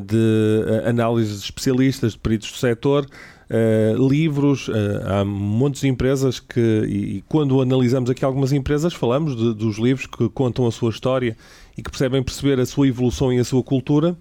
de 0.06 0.88
análises 0.88 1.40
de 1.40 1.46
especialistas, 1.46 2.14
de 2.14 2.20
peritos 2.20 2.52
do 2.52 2.58
setor, 2.58 3.08
Uh, 3.54 4.08
livros, 4.10 4.68
uh, 4.68 4.74
há 5.06 5.24
montes 5.24 5.82
de 5.82 5.88
empresas 5.88 6.40
que, 6.40 6.60
e, 6.60 7.24
quando 7.28 7.62
analisamos 7.62 8.10
aqui 8.10 8.26
algumas 8.26 8.52
empresas, 8.52 8.94
falamos 8.96 9.36
de, 9.36 9.54
dos 9.54 9.78
livros 9.78 10.08
que 10.08 10.28
contam 10.30 10.66
a 10.66 10.72
sua 10.72 10.90
história 10.90 11.38
e 11.78 11.84
que 11.84 11.92
percebem 11.92 12.24
perceber 12.24 12.60
a 12.60 12.66
sua 12.66 12.88
evolução 12.88 13.32
e 13.32 13.38
a 13.38 13.44
sua 13.44 13.62
cultura. 13.62 14.18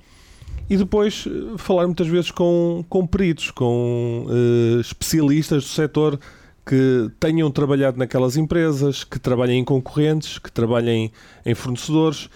E 0.69 0.77
depois 0.77 1.25
uh, 1.25 1.57
falar 1.57 1.87
muitas 1.87 2.09
vezes 2.09 2.31
com, 2.31 2.85
com 2.91 3.07
peritos, 3.07 3.51
com 3.51 4.27
especialistas 4.81 5.65
do 5.65 5.71
setor 5.71 6.21
que 6.65 7.11
tenham 7.19 7.51
trabalhado 7.51 7.99
naquelas 7.99 8.37
empresas, 8.37 9.05
que 9.05 9.19
trabalhem 9.19 9.61
em 9.61 9.65
concorrentes, 9.65 10.39
que 10.39 10.51
trabalhem 10.51 11.11
em 11.45 11.55
fornecedores 11.55 12.29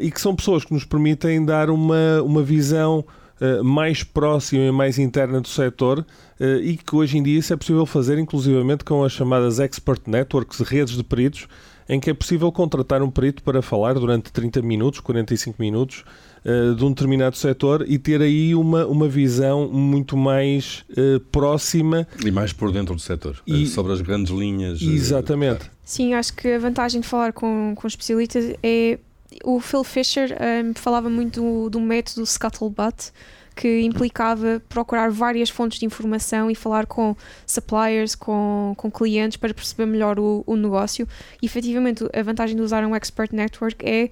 e 0.00 0.10
que 0.10 0.20
são 0.20 0.36
pessoas 0.36 0.66
que 0.66 0.74
nos 0.74 0.84
permitem 0.84 1.42
dar 1.42 1.70
uma, 1.70 2.20
uma 2.22 2.42
visão 2.42 3.02
eh, 3.42 3.60
mais 3.60 4.04
próxima 4.04 4.62
e 4.62 4.70
mais 4.70 5.00
interna 5.00 5.40
do 5.40 5.48
setor 5.48 6.06
eh, 6.38 6.60
e 6.62 6.76
que 6.76 6.94
hoje 6.94 7.18
em 7.18 7.22
dia 7.24 7.40
isso 7.40 7.52
é 7.52 7.56
possível 7.56 7.84
fazer 7.84 8.16
inclusivamente 8.16 8.84
com 8.84 9.02
as 9.02 9.10
chamadas 9.10 9.58
expert 9.58 10.02
networks, 10.06 10.60
redes 10.60 10.96
de 10.96 11.02
peritos, 11.02 11.48
em 11.92 12.00
que 12.00 12.08
é 12.08 12.14
possível 12.14 12.50
contratar 12.50 13.02
um 13.02 13.10
perito 13.10 13.42
para 13.42 13.60
falar 13.60 13.92
durante 13.94 14.32
30 14.32 14.62
minutos, 14.62 14.98
45 15.00 15.60
minutos 15.60 16.04
uh, 16.42 16.74
de 16.74 16.82
um 16.82 16.88
determinado 16.88 17.36
setor 17.36 17.84
e 17.86 17.98
ter 17.98 18.22
aí 18.22 18.54
uma, 18.54 18.86
uma 18.86 19.06
visão 19.06 19.68
muito 19.68 20.16
mais 20.16 20.86
uh, 20.92 21.20
próxima. 21.30 22.08
E 22.24 22.30
mais 22.30 22.50
por 22.50 22.72
dentro 22.72 22.94
do 22.94 23.00
setor, 23.00 23.42
e, 23.46 23.66
sobre 23.66 23.92
as 23.92 24.00
grandes 24.00 24.32
linhas. 24.32 24.80
Exatamente. 24.80 25.70
Sim, 25.84 26.14
acho 26.14 26.32
que 26.32 26.48
a 26.48 26.58
vantagem 26.58 27.02
de 27.02 27.06
falar 27.06 27.34
com, 27.34 27.74
com 27.76 27.86
especialistas 27.86 28.54
é 28.62 28.98
o 29.44 29.60
Phil 29.60 29.84
Fisher 29.84 30.34
um, 30.64 30.72
falava 30.74 31.10
muito 31.10 31.42
do, 31.42 31.70
do 31.70 31.80
método 31.80 32.24
Scuttlebutt, 32.24 33.12
que 33.54 33.82
implicava 33.82 34.62
procurar 34.68 35.10
várias 35.10 35.50
fontes 35.50 35.78
de 35.78 35.86
informação 35.86 36.50
e 36.50 36.54
falar 36.54 36.86
com 36.86 37.16
suppliers, 37.46 38.14
com, 38.14 38.74
com 38.76 38.90
clientes 38.90 39.36
para 39.36 39.52
perceber 39.52 39.86
melhor 39.86 40.18
o, 40.18 40.42
o 40.46 40.56
negócio. 40.56 41.06
E 41.40 41.46
efetivamente, 41.46 42.04
a 42.12 42.22
vantagem 42.22 42.56
de 42.56 42.62
usar 42.62 42.84
um 42.84 42.94
expert 42.94 43.32
network 43.34 43.84
é 43.84 44.10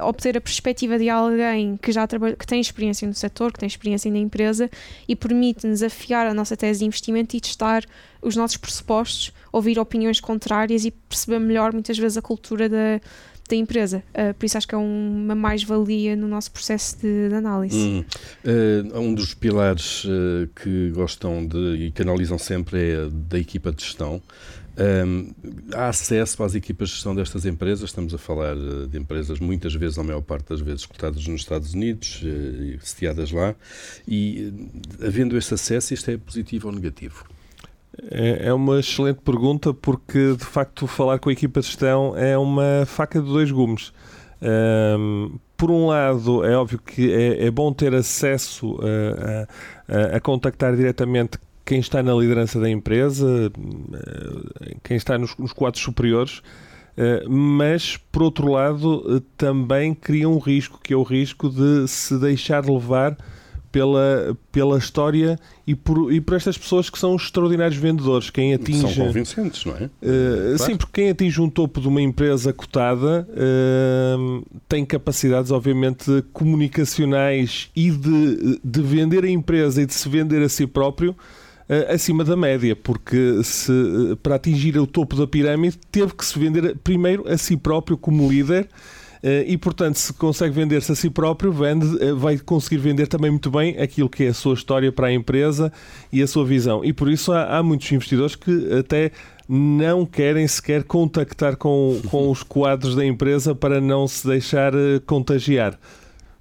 obter 0.00 0.36
a 0.36 0.40
perspectiva 0.40 0.98
de 0.98 1.08
alguém 1.08 1.76
que 1.76 1.92
já 1.92 2.06
trabalha, 2.06 2.36
que 2.36 2.46
tem 2.46 2.60
experiência 2.60 3.06
no 3.06 3.14
setor, 3.14 3.52
que 3.52 3.58
tem 3.58 3.66
experiência 3.66 4.10
na 4.10 4.18
empresa 4.18 4.70
e 5.06 5.14
permite-nos 5.14 5.82
afiar 5.82 6.26
a 6.26 6.34
nossa 6.34 6.56
tese 6.56 6.80
de 6.80 6.86
investimento 6.86 7.36
e 7.36 7.40
testar 7.40 7.84
os 8.20 8.36
nossos 8.36 8.56
pressupostos, 8.56 9.32
ouvir 9.52 9.78
opiniões 9.78 10.20
contrárias 10.20 10.84
e 10.84 10.90
perceber 10.90 11.38
melhor 11.38 11.72
muitas 11.72 11.98
vezes 11.98 12.16
a 12.16 12.22
cultura 12.22 12.68
da, 12.68 13.00
da 13.52 13.56
empresa. 13.56 14.02
Uh, 14.10 14.34
por 14.34 14.46
isso 14.46 14.56
acho 14.56 14.66
que 14.66 14.74
é 14.74 14.78
uma 14.78 15.34
mais-valia 15.34 16.16
no 16.16 16.26
nosso 16.26 16.50
processo 16.50 16.98
de, 16.98 17.28
de 17.28 17.34
análise. 17.34 17.76
Hum. 17.76 18.04
Uh, 18.44 18.98
um 18.98 19.14
dos 19.14 19.34
pilares 19.34 20.04
uh, 20.04 20.48
que 20.56 20.90
gostam 20.90 21.46
de 21.46 21.86
e 21.86 21.90
que 21.90 22.02
analisam 22.02 22.38
sempre 22.38 22.92
é 22.92 23.08
da 23.10 23.38
equipa 23.38 23.70
de 23.70 23.82
gestão. 23.82 24.22
Um, 25.06 25.32
há 25.74 25.88
acesso 25.88 26.42
às 26.42 26.54
equipas 26.54 26.88
de 26.88 26.94
gestão 26.94 27.14
destas 27.14 27.44
empresas, 27.44 27.90
estamos 27.90 28.14
a 28.14 28.18
falar 28.18 28.56
de 28.88 28.98
empresas 28.98 29.38
muitas 29.38 29.74
vezes, 29.74 29.98
a 29.98 30.02
maior 30.02 30.22
parte 30.22 30.48
das 30.48 30.62
vezes, 30.62 30.86
cotadas 30.86 31.26
nos 31.26 31.42
Estados 31.42 31.74
Unidos 31.74 32.22
e 32.24 32.78
sediadas 32.80 33.30
lá, 33.32 33.54
e 34.08 34.50
havendo 34.98 35.36
esse 35.36 35.52
acesso, 35.52 35.92
isto 35.92 36.10
é 36.10 36.16
positivo 36.16 36.68
ou 36.68 36.74
negativo? 36.74 37.26
É, 38.10 38.48
é 38.48 38.52
uma 38.52 38.80
excelente 38.80 39.20
pergunta 39.20 39.74
porque, 39.74 40.34
de 40.34 40.44
facto, 40.44 40.86
falar 40.86 41.18
com 41.18 41.28
a 41.28 41.32
equipa 41.32 41.60
de 41.60 41.66
gestão 41.66 42.16
é 42.16 42.36
uma 42.38 42.84
faca 42.86 43.20
de 43.20 43.26
dois 43.26 43.50
gumes. 43.50 43.92
Um, 44.40 45.38
por 45.56 45.70
um 45.70 45.86
lado, 45.86 46.44
é 46.44 46.56
óbvio 46.56 46.80
que 46.80 47.12
é, 47.12 47.46
é 47.46 47.50
bom 47.50 47.72
ter 47.72 47.94
acesso 47.94 48.78
a, 48.80 50.14
a, 50.14 50.16
a, 50.16 50.20
contactar 50.20 50.74
diretamente 50.74 51.38
quem 51.64 51.78
está 51.78 52.02
na 52.02 52.12
liderança 52.12 52.58
da 52.58 52.68
empresa, 52.68 53.52
quem 54.82 54.96
está 54.96 55.16
nos, 55.16 55.36
nos 55.36 55.52
quadros 55.52 55.80
superiores, 55.80 56.42
mas 57.28 57.96
por 58.10 58.24
outro 58.24 58.50
lado 58.50 59.20
também 59.36 59.94
cria 59.94 60.28
um 60.28 60.38
risco, 60.38 60.80
que 60.82 60.92
é 60.92 60.96
o 60.96 61.04
risco 61.04 61.48
de 61.48 61.86
se 61.86 62.18
deixar 62.18 62.68
levar 62.68 63.16
pela, 63.72 64.36
pela 64.52 64.76
história 64.76 65.38
e 65.66 65.74
por, 65.74 66.12
e 66.12 66.20
por 66.20 66.36
estas 66.36 66.58
pessoas 66.58 66.90
que 66.90 66.98
são 66.98 67.16
extraordinários 67.16 67.80
vendedores. 67.80 68.28
Quem 68.28 68.52
atinge, 68.52 68.94
são 68.94 69.06
convincentes, 69.06 69.64
não 69.64 69.72
é? 69.72 69.84
Uh, 69.84 69.90
claro. 70.56 70.58
Sim, 70.58 70.76
porque 70.76 71.00
quem 71.00 71.10
atinge 71.10 71.40
um 71.40 71.48
topo 71.48 71.80
de 71.80 71.88
uma 71.88 72.02
empresa 72.02 72.52
cotada 72.52 73.26
uh, 73.30 74.44
tem 74.68 74.84
capacidades, 74.84 75.50
obviamente, 75.50 76.22
comunicacionais 76.34 77.70
e 77.74 77.90
de, 77.90 78.60
de 78.62 78.82
vender 78.82 79.24
a 79.24 79.30
empresa 79.30 79.80
e 79.80 79.86
de 79.86 79.94
se 79.94 80.08
vender 80.08 80.42
a 80.42 80.48
si 80.48 80.66
próprio 80.66 81.12
uh, 81.12 81.94
acima 81.94 82.22
da 82.22 82.36
média, 82.36 82.76
porque 82.76 83.42
se, 83.42 83.72
para 84.22 84.34
atingir 84.34 84.76
o 84.78 84.86
topo 84.86 85.16
da 85.16 85.26
pirâmide 85.26 85.78
teve 85.90 86.12
que 86.14 86.26
se 86.26 86.38
vender 86.38 86.76
primeiro 86.84 87.26
a 87.26 87.38
si 87.38 87.56
próprio 87.56 87.96
como 87.96 88.28
líder 88.28 88.68
eh, 88.68 88.68
e, 89.46 89.56
portanto, 89.56 89.96
se 89.96 90.12
consegue 90.12 90.52
vender-se 90.52 90.90
a 90.90 90.94
si 90.96 91.08
próprio, 91.08 91.52
vende, 91.52 91.86
eh, 92.02 92.12
vai 92.12 92.36
conseguir 92.38 92.78
vender 92.78 93.06
também 93.06 93.30
muito 93.30 93.50
bem 93.50 93.78
aquilo 93.78 94.08
que 94.08 94.24
é 94.24 94.28
a 94.28 94.34
sua 94.34 94.54
história 94.54 94.90
para 94.90 95.06
a 95.06 95.12
empresa 95.12 95.72
e 96.12 96.20
a 96.20 96.26
sua 96.26 96.44
visão. 96.44 96.84
E 96.84 96.92
por 96.92 97.08
isso 97.08 97.32
há, 97.32 97.58
há 97.58 97.62
muitos 97.62 97.90
investidores 97.92 98.34
que 98.34 98.72
até 98.74 99.12
não 99.48 100.04
querem 100.04 100.46
sequer 100.48 100.82
contactar 100.82 101.56
com, 101.56 102.00
com 102.10 102.30
os 102.30 102.42
quadros 102.42 102.96
da 102.96 103.04
empresa 103.04 103.54
para 103.54 103.80
não 103.80 104.08
se 104.08 104.26
deixar 104.26 104.74
eh, 104.74 105.00
contagiar. 105.06 105.78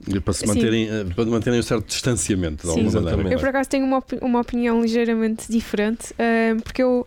E 0.07 0.19
para 0.19 0.33
se 0.33 0.47
manterem, 0.47 0.89
para 1.15 1.25
manterem 1.25 1.59
um 1.59 1.63
certo 1.63 1.85
distanciamento, 1.85 2.63
de 2.65 2.69
alguma 2.69 3.01
maneira. 3.01 3.33
Eu, 3.33 3.39
por 3.39 3.49
acaso, 3.49 3.69
tenho 3.69 3.85
uma, 3.85 4.03
uma 4.19 4.39
opinião 4.39 4.81
ligeiramente 4.81 5.45
diferente, 5.47 6.15
porque 6.63 6.81
eu 6.81 7.05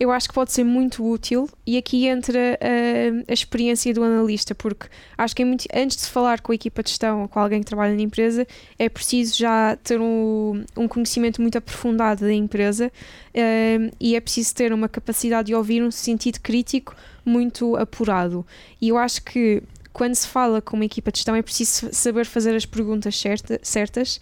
eu 0.00 0.10
acho 0.10 0.28
que 0.28 0.34
pode 0.34 0.50
ser 0.50 0.64
muito 0.64 1.06
útil 1.06 1.46
e 1.66 1.76
aqui 1.76 2.06
entra 2.06 2.58
uh, 2.58 3.24
a 3.28 3.32
experiência 3.34 3.92
do 3.92 4.02
analista, 4.02 4.54
porque 4.54 4.86
acho 5.18 5.36
que 5.36 5.42
é 5.42 5.44
muito, 5.44 5.66
antes 5.74 5.98
de 5.98 6.06
falar 6.06 6.40
com 6.40 6.52
a 6.52 6.54
equipa 6.54 6.82
de 6.82 6.88
gestão 6.88 7.20
ou 7.20 7.28
com 7.28 7.38
alguém 7.38 7.60
que 7.60 7.66
trabalha 7.66 7.94
na 7.94 8.00
empresa, 8.00 8.46
é 8.78 8.88
preciso 8.88 9.36
já 9.36 9.76
ter 9.84 10.00
um, 10.00 10.64
um 10.74 10.88
conhecimento 10.88 11.42
muito 11.42 11.58
aprofundado 11.58 12.22
da 12.22 12.32
empresa 12.32 12.86
uh, 12.86 13.96
e 14.00 14.16
é 14.16 14.20
preciso 14.20 14.54
ter 14.54 14.72
uma 14.72 14.88
capacidade 14.88 15.48
de 15.48 15.54
ouvir 15.54 15.82
um 15.82 15.90
sentido 15.90 16.40
crítico 16.40 16.96
muito 17.22 17.76
apurado. 17.76 18.46
E 18.80 18.88
eu 18.88 18.96
acho 18.96 19.22
que 19.22 19.62
quando 19.92 20.14
se 20.14 20.26
fala 20.26 20.62
com 20.62 20.76
uma 20.76 20.86
equipa 20.86 21.12
de 21.12 21.18
gestão 21.18 21.34
é 21.34 21.42
preciso 21.42 21.90
saber 21.92 22.24
fazer 22.24 22.54
as 22.56 22.64
perguntas 22.64 23.18
certa, 23.18 23.60
certas 23.62 24.18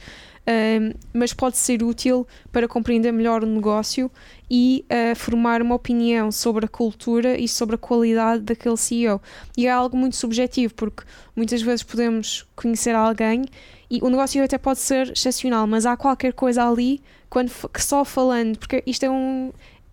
um, 0.48 0.94
mas 1.12 1.34
pode 1.34 1.58
ser 1.58 1.82
útil 1.82 2.26
para 2.50 2.66
compreender 2.66 3.12
melhor 3.12 3.44
o 3.44 3.46
negócio 3.46 4.11
e 4.50 4.82
uh, 4.90 5.14
formar 5.14 5.61
uma 5.61 5.74
opinião 5.74 6.32
sobre 6.32 6.64
a 6.64 6.68
cultura 6.68 7.38
e 7.38 7.46
sobre 7.46 7.74
a 7.74 7.78
qualidade 7.78 8.42
daquele 8.42 8.78
CEO. 8.78 9.20
E 9.56 9.66
é 9.66 9.70
algo 9.70 9.94
muito 9.94 10.16
subjetivo, 10.16 10.72
porque 10.74 11.04
muitas 11.37 11.61
vezes 11.61 11.82
podemos 11.82 12.46
conhecer 12.56 12.94
alguém 12.94 13.44
e 13.90 14.00
o 14.02 14.08
negócio 14.08 14.42
até 14.42 14.56
pode 14.56 14.78
ser 14.78 15.12
excepcional, 15.12 15.66
mas 15.66 15.84
há 15.84 15.96
qualquer 15.96 16.32
coisa 16.32 16.66
ali 16.66 17.02
quando, 17.28 17.50
que 17.72 17.82
só 17.82 18.04
falando, 18.04 18.58
porque 18.58 18.82
isto 18.87 19.04
é 19.04 19.11
um. 19.11 19.52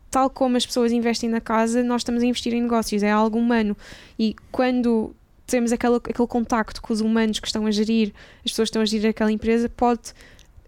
Tal 0.10 0.30
como 0.30 0.56
as 0.56 0.66
pessoas 0.66 0.94
investem 0.94 1.30
na 1.30 1.42
casa, 1.42 1.84
nós 1.84 2.02
estamos 2.02 2.24
a 2.24 2.26
investir 2.26 2.54
em 2.54 2.62
negócios, 2.62 3.04
é 3.04 3.12
algo 3.12 3.38
humano. 3.38 3.76
E 4.18 4.34
quando 4.50 5.14
temos 5.46 5.74
aquele, 5.74 5.96
aquele 5.96 6.28
contacto 6.28 6.82
com 6.82 6.94
os 6.94 7.02
humanos 7.02 7.40
que 7.40 7.48
estão 7.48 7.66
a 7.66 7.72
gerir, 7.72 8.14
as 8.38 8.52
pessoas 8.52 8.68
que 8.68 8.70
estão 8.70 8.82
a 8.82 8.86
gerir 8.86 9.10
aquela 9.10 9.32
empresa, 9.32 9.68
pode 9.68 10.14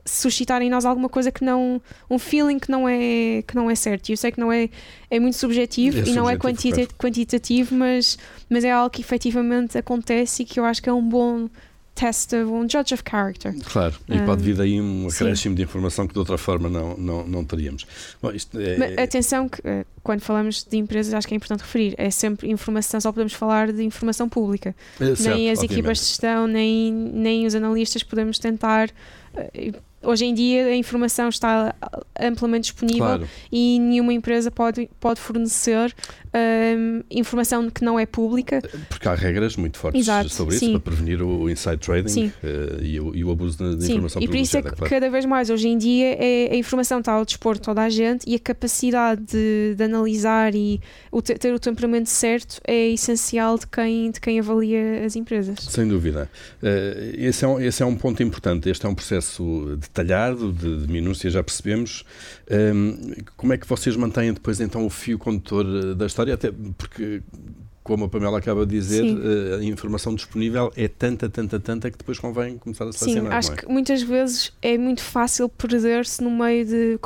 suscitar 0.07 0.61
em 0.61 0.69
nós 0.69 0.85
alguma 0.85 1.09
coisa 1.09 1.31
que 1.31 1.43
não 1.43 1.81
um 2.09 2.17
feeling 2.17 2.57
que 2.59 2.71
não 2.71 2.87
é 2.87 3.43
que 3.45 3.55
não 3.55 3.69
é 3.69 3.75
certo. 3.75 4.09
E 4.09 4.13
eu 4.13 4.17
sei 4.17 4.31
que 4.31 4.39
não 4.39 4.51
é 4.51 4.69
é 5.09 5.19
muito 5.19 5.37
subjetivo 5.37 5.99
é 5.99 6.09
e 6.09 6.13
não 6.13 6.29
é 6.29 6.37
quantita 6.37 6.87
quantitativo, 6.97 7.75
mas 7.75 8.17
mas 8.49 8.63
é 8.63 8.71
algo 8.71 8.89
que 8.89 9.01
efetivamente 9.01 9.77
acontece 9.77 10.43
e 10.43 10.45
que 10.45 10.59
eu 10.59 10.65
acho 10.65 10.81
que 10.81 10.89
é 10.89 10.93
um 10.93 11.07
bom 11.07 11.47
test 11.97 12.33
um 12.33 12.69
judge 12.69 12.93
of 12.93 13.03
character. 13.03 13.55
Claro, 13.65 13.95
e 14.07 14.19
pode 14.19 14.43
vir 14.43 14.55
daí 14.55 14.79
um 14.79 15.07
acréscimo 15.07 15.55
de 15.55 15.63
informação 15.63 16.07
que 16.07 16.13
de 16.13 16.19
outra 16.19 16.37
forma 16.37 16.69
não, 16.69 16.95
não, 16.95 17.27
não 17.27 17.43
teríamos. 17.43 17.85
Bom, 18.21 18.29
é, 18.29 18.77
Mas, 18.77 18.97
atenção 18.99 19.49
que 19.49 19.59
eh, 19.63 19.83
quando 20.03 20.21
falamos 20.21 20.63
de 20.63 20.77
empresas 20.77 21.13
acho 21.13 21.27
que 21.27 21.33
é 21.33 21.37
importante 21.37 21.61
referir, 21.61 21.95
é 21.97 22.11
sempre 22.11 22.49
informação, 22.49 23.01
só 23.01 23.11
podemos 23.11 23.33
falar 23.33 23.73
de 23.73 23.83
informação 23.83 24.29
pública. 24.29 24.75
É, 24.99 25.15
certo, 25.15 25.35
nem 25.35 25.49
as 25.49 25.59
obviamente. 25.59 25.73
equipas 25.73 25.97
de 25.97 26.05
gestão, 26.05 26.47
nem, 26.47 26.93
nem 26.93 27.47
os 27.47 27.55
analistas 27.55 28.03
podemos 28.03 28.37
tentar 28.37 28.91
eh, 29.35 29.73
hoje 30.07 30.25
em 30.25 30.33
dia 30.33 30.65
a 30.67 30.75
informação 30.75 31.29
está 31.29 31.75
amplamente 32.19 32.71
disponível 32.71 33.05
claro. 33.05 33.29
e 33.51 33.77
nenhuma 33.79 34.13
empresa 34.13 34.49
pode, 34.49 34.89
pode 34.99 35.19
fornecer 35.19 35.93
um, 36.33 37.03
informação 37.11 37.69
que 37.69 37.83
não 37.83 37.99
é 37.99 38.05
pública. 38.05 38.61
Porque 38.89 39.07
há 39.07 39.13
regras 39.13 39.55
muito 39.55 39.77
fortes 39.77 40.01
Exato, 40.01 40.29
sobre 40.29 40.55
isso 40.55 40.65
sim. 40.65 40.71
para 40.71 40.79
prevenir 40.79 41.21
o 41.21 41.49
inside 41.49 41.77
trading 41.77 42.27
uh, 42.27 42.81
e, 42.81 42.99
o, 42.99 43.15
e, 43.15 43.23
o, 43.23 43.31
abuso 43.31 43.57
da, 43.57 43.79
sim. 43.81 43.93
informação 43.93 44.21
E 44.21 44.27
por 44.27 44.35
isso 44.35 44.57
é 44.57 44.61
que 44.61 44.71
claro. 44.71 44.89
cada 44.89 45.09
vez 45.09 45.25
mais 45.25 45.49
hoje 45.49 45.67
em 45.67 45.77
dia 45.77 46.15
é, 46.17 46.49
a 46.53 46.55
informação 46.55 46.99
está 46.99 47.13
ao 47.13 47.25
dispor 47.25 47.55
de 47.55 47.61
toda 47.61 47.81
a 47.81 47.89
gente 47.89 48.23
e 48.29 48.35
a 48.35 48.39
capacidade 48.39 49.21
de, 49.21 49.75
de 49.75 49.83
analisar 49.83 50.55
e 50.55 50.79
o, 51.11 51.21
ter 51.21 51.53
o 51.53 51.59
temperamento 51.59 52.09
certo 52.09 52.61
é 52.65 52.89
essencial 52.89 53.57
de 53.57 53.67
quem, 53.67 54.11
de 54.11 54.19
quem 54.19 54.39
avalia 54.39 55.05
as 55.05 55.15
empresas. 55.15 55.59
Sem 55.59 55.87
dúvida. 55.87 56.29
Uh, 56.61 57.15
esse, 57.17 57.43
é 57.43 57.47
um, 57.47 57.59
esse 57.59 57.83
é 57.83 57.85
um 57.85 57.95
ponto 57.95 58.21
importante. 58.23 58.69
Este 58.69 58.85
é 58.85 58.89
um 58.89 58.95
processo 58.95 59.77
detalhado, 59.97 60.51
de, 60.51 60.85
de 60.85 60.91
minúcia, 60.91 61.29
já 61.29 61.43
percebemos. 61.43 62.05
Um, 62.49 63.13
como 63.35 63.53
é 63.53 63.57
que 63.57 63.67
vocês 63.67 63.95
mantêm 63.95 64.33
depois 64.33 64.59
então 64.59 64.85
o 64.85 64.89
fio 64.89 65.17
condutor 65.17 65.65
eh, 65.65 65.95
da 65.95 66.05
história? 66.05 66.33
Até 66.33 66.51
porque 66.77 67.21
como 67.87 68.03
a 68.03 68.09
Pamela 68.09 68.37
acaba 68.37 68.65
de 68.65 68.75
dizer, 68.75 69.01
Sim. 69.01 69.17
Eh, 69.23 69.55
a 69.55 69.63
informação 69.63 70.13
disponível 70.13 70.73
é 70.75 70.89
tanta, 70.89 71.29
tanta, 71.29 71.57
tanta 71.57 71.89
que 71.89 71.97
depois 71.97 72.19
convém 72.19 72.57
começar 72.57 72.83
a 72.83 72.91
selecionar. 72.91 73.31
Sim, 73.31 73.37
acho 73.37 73.53
é? 73.53 73.55
que 73.55 73.67
muitas 73.71 74.01
vezes 74.01 74.51
é 74.61 74.77
muito 74.77 75.01
fácil 75.01 75.47
perder-se 75.47 76.21
no 76.21 76.29
meio 76.29 76.65
de. 76.65 76.99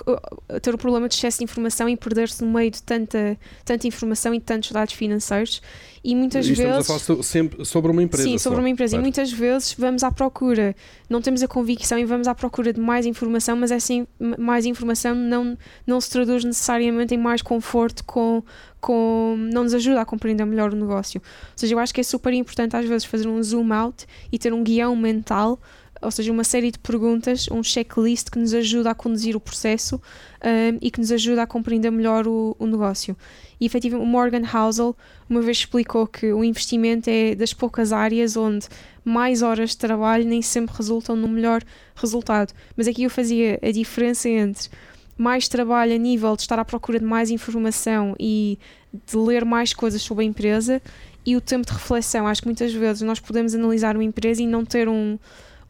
ter 0.59 0.73
o 0.73 0.77
problema 0.79 1.07
de 1.07 1.13
excesso 1.13 1.37
de 1.37 1.43
informação 1.43 1.87
e 1.87 1.95
perder-se 1.95 2.43
no 2.43 2.51
meio 2.51 2.71
de 2.71 2.81
tanta, 2.81 3.37
tanta 3.63 3.87
informação 3.87 4.33
e 4.33 4.39
tantos 4.39 4.71
dados 4.71 4.93
financeiros. 4.93 5.61
E 6.03 6.15
muitas 6.15 6.45
e 6.45 6.49
vezes. 6.49 6.65
Estamos 6.65 6.89
a 6.89 6.99
falar 6.99 7.23
sempre 7.23 7.63
sobre 7.63 7.91
uma 7.91 8.01
empresa. 8.01 8.23
Sim, 8.23 8.37
sobre 8.37 8.57
só. 8.57 8.61
uma 8.61 8.69
empresa. 8.69 8.91
Claro. 8.91 9.01
E 9.01 9.05
muitas 9.05 9.31
vezes 9.31 9.75
vamos 9.77 10.03
à 10.03 10.11
procura, 10.11 10.75
não 11.09 11.21
temos 11.21 11.43
a 11.43 11.47
convicção 11.47 11.97
e 11.99 12.05
vamos 12.05 12.27
à 12.27 12.33
procura 12.33 12.73
de 12.73 12.79
mais 12.79 13.05
informação, 13.05 13.55
mas 13.55 13.71
essa 13.71 13.93
mais 14.37 14.65
informação 14.65 15.13
não, 15.13 15.57
não 15.85 16.01
se 16.01 16.09
traduz 16.09 16.43
necessariamente 16.43 17.13
em 17.13 17.17
mais 17.17 17.41
conforto 17.41 18.03
com, 18.03 18.43
com. 18.79 19.35
não 19.53 19.63
nos 19.63 19.73
ajuda 19.73 20.01
a 20.01 20.05
compreender 20.05 20.45
melhor 20.45 20.73
o 20.73 20.75
negócio. 20.75 21.21
Ou 21.21 21.57
seja, 21.57 21.75
eu 21.75 21.79
acho 21.79 21.93
que 21.93 22.01
é 22.01 22.03
super 22.03 22.33
importante 22.33 22.75
às 22.75 22.85
vezes 22.85 23.05
fazer 23.05 23.27
um 23.27 23.41
zoom 23.43 23.71
out 23.71 24.05
e 24.31 24.39
ter 24.39 24.53
um 24.53 24.63
guião 24.63 24.95
mental 24.95 25.59
ou 26.01 26.11
seja, 26.11 26.31
uma 26.31 26.43
série 26.43 26.71
de 26.71 26.79
perguntas, 26.79 27.47
um 27.51 27.61
checklist 27.63 28.29
que 28.29 28.39
nos 28.39 28.53
ajuda 28.53 28.91
a 28.91 28.95
conduzir 28.95 29.35
o 29.35 29.39
processo 29.39 29.95
um, 29.95 30.77
e 30.81 30.89
que 30.89 30.99
nos 30.99 31.11
ajuda 31.11 31.43
a 31.43 31.47
compreender 31.47 31.91
melhor 31.91 32.27
o, 32.27 32.55
o 32.57 32.65
negócio. 32.65 33.15
E 33.59 33.65
efetivamente, 33.65 34.05
o 34.05 34.09
Morgan 34.09 34.43
Housel 34.51 34.95
uma 35.29 35.41
vez 35.41 35.57
explicou 35.57 36.07
que 36.07 36.33
o 36.33 36.43
investimento 36.43 37.09
é 37.09 37.35
das 37.35 37.53
poucas 37.53 37.93
áreas 37.93 38.35
onde 38.35 38.67
mais 39.03 39.41
horas 39.41 39.71
de 39.71 39.77
trabalho 39.77 40.25
nem 40.25 40.41
sempre 40.41 40.75
resultam 40.75 41.15
no 41.15 41.27
melhor 41.27 41.63
resultado. 41.95 42.53
Mas 42.75 42.87
aqui 42.87 43.03
eu 43.03 43.09
fazia 43.09 43.59
a 43.61 43.71
diferença 43.71 44.27
entre 44.27 44.69
mais 45.17 45.47
trabalho 45.47 45.93
a 45.93 45.97
nível 45.97 46.35
de 46.35 46.41
estar 46.41 46.57
à 46.57 46.65
procura 46.65 46.99
de 46.99 47.05
mais 47.05 47.29
informação 47.29 48.15
e 48.19 48.57
de 49.05 49.15
ler 49.15 49.45
mais 49.45 49.73
coisas 49.73 50.01
sobre 50.01 50.23
a 50.23 50.27
empresa 50.27 50.81
e 51.25 51.35
o 51.35 51.41
tempo 51.41 51.67
de 51.67 51.73
reflexão. 51.73 52.27
Acho 52.27 52.41
que 52.41 52.47
muitas 52.47 52.73
vezes 52.73 53.01
nós 53.01 53.19
podemos 53.19 53.53
analisar 53.53 53.95
uma 53.95 54.03
empresa 54.03 54.41
e 54.41 54.47
não 54.47 54.65
ter 54.65 54.89
um 54.89 55.17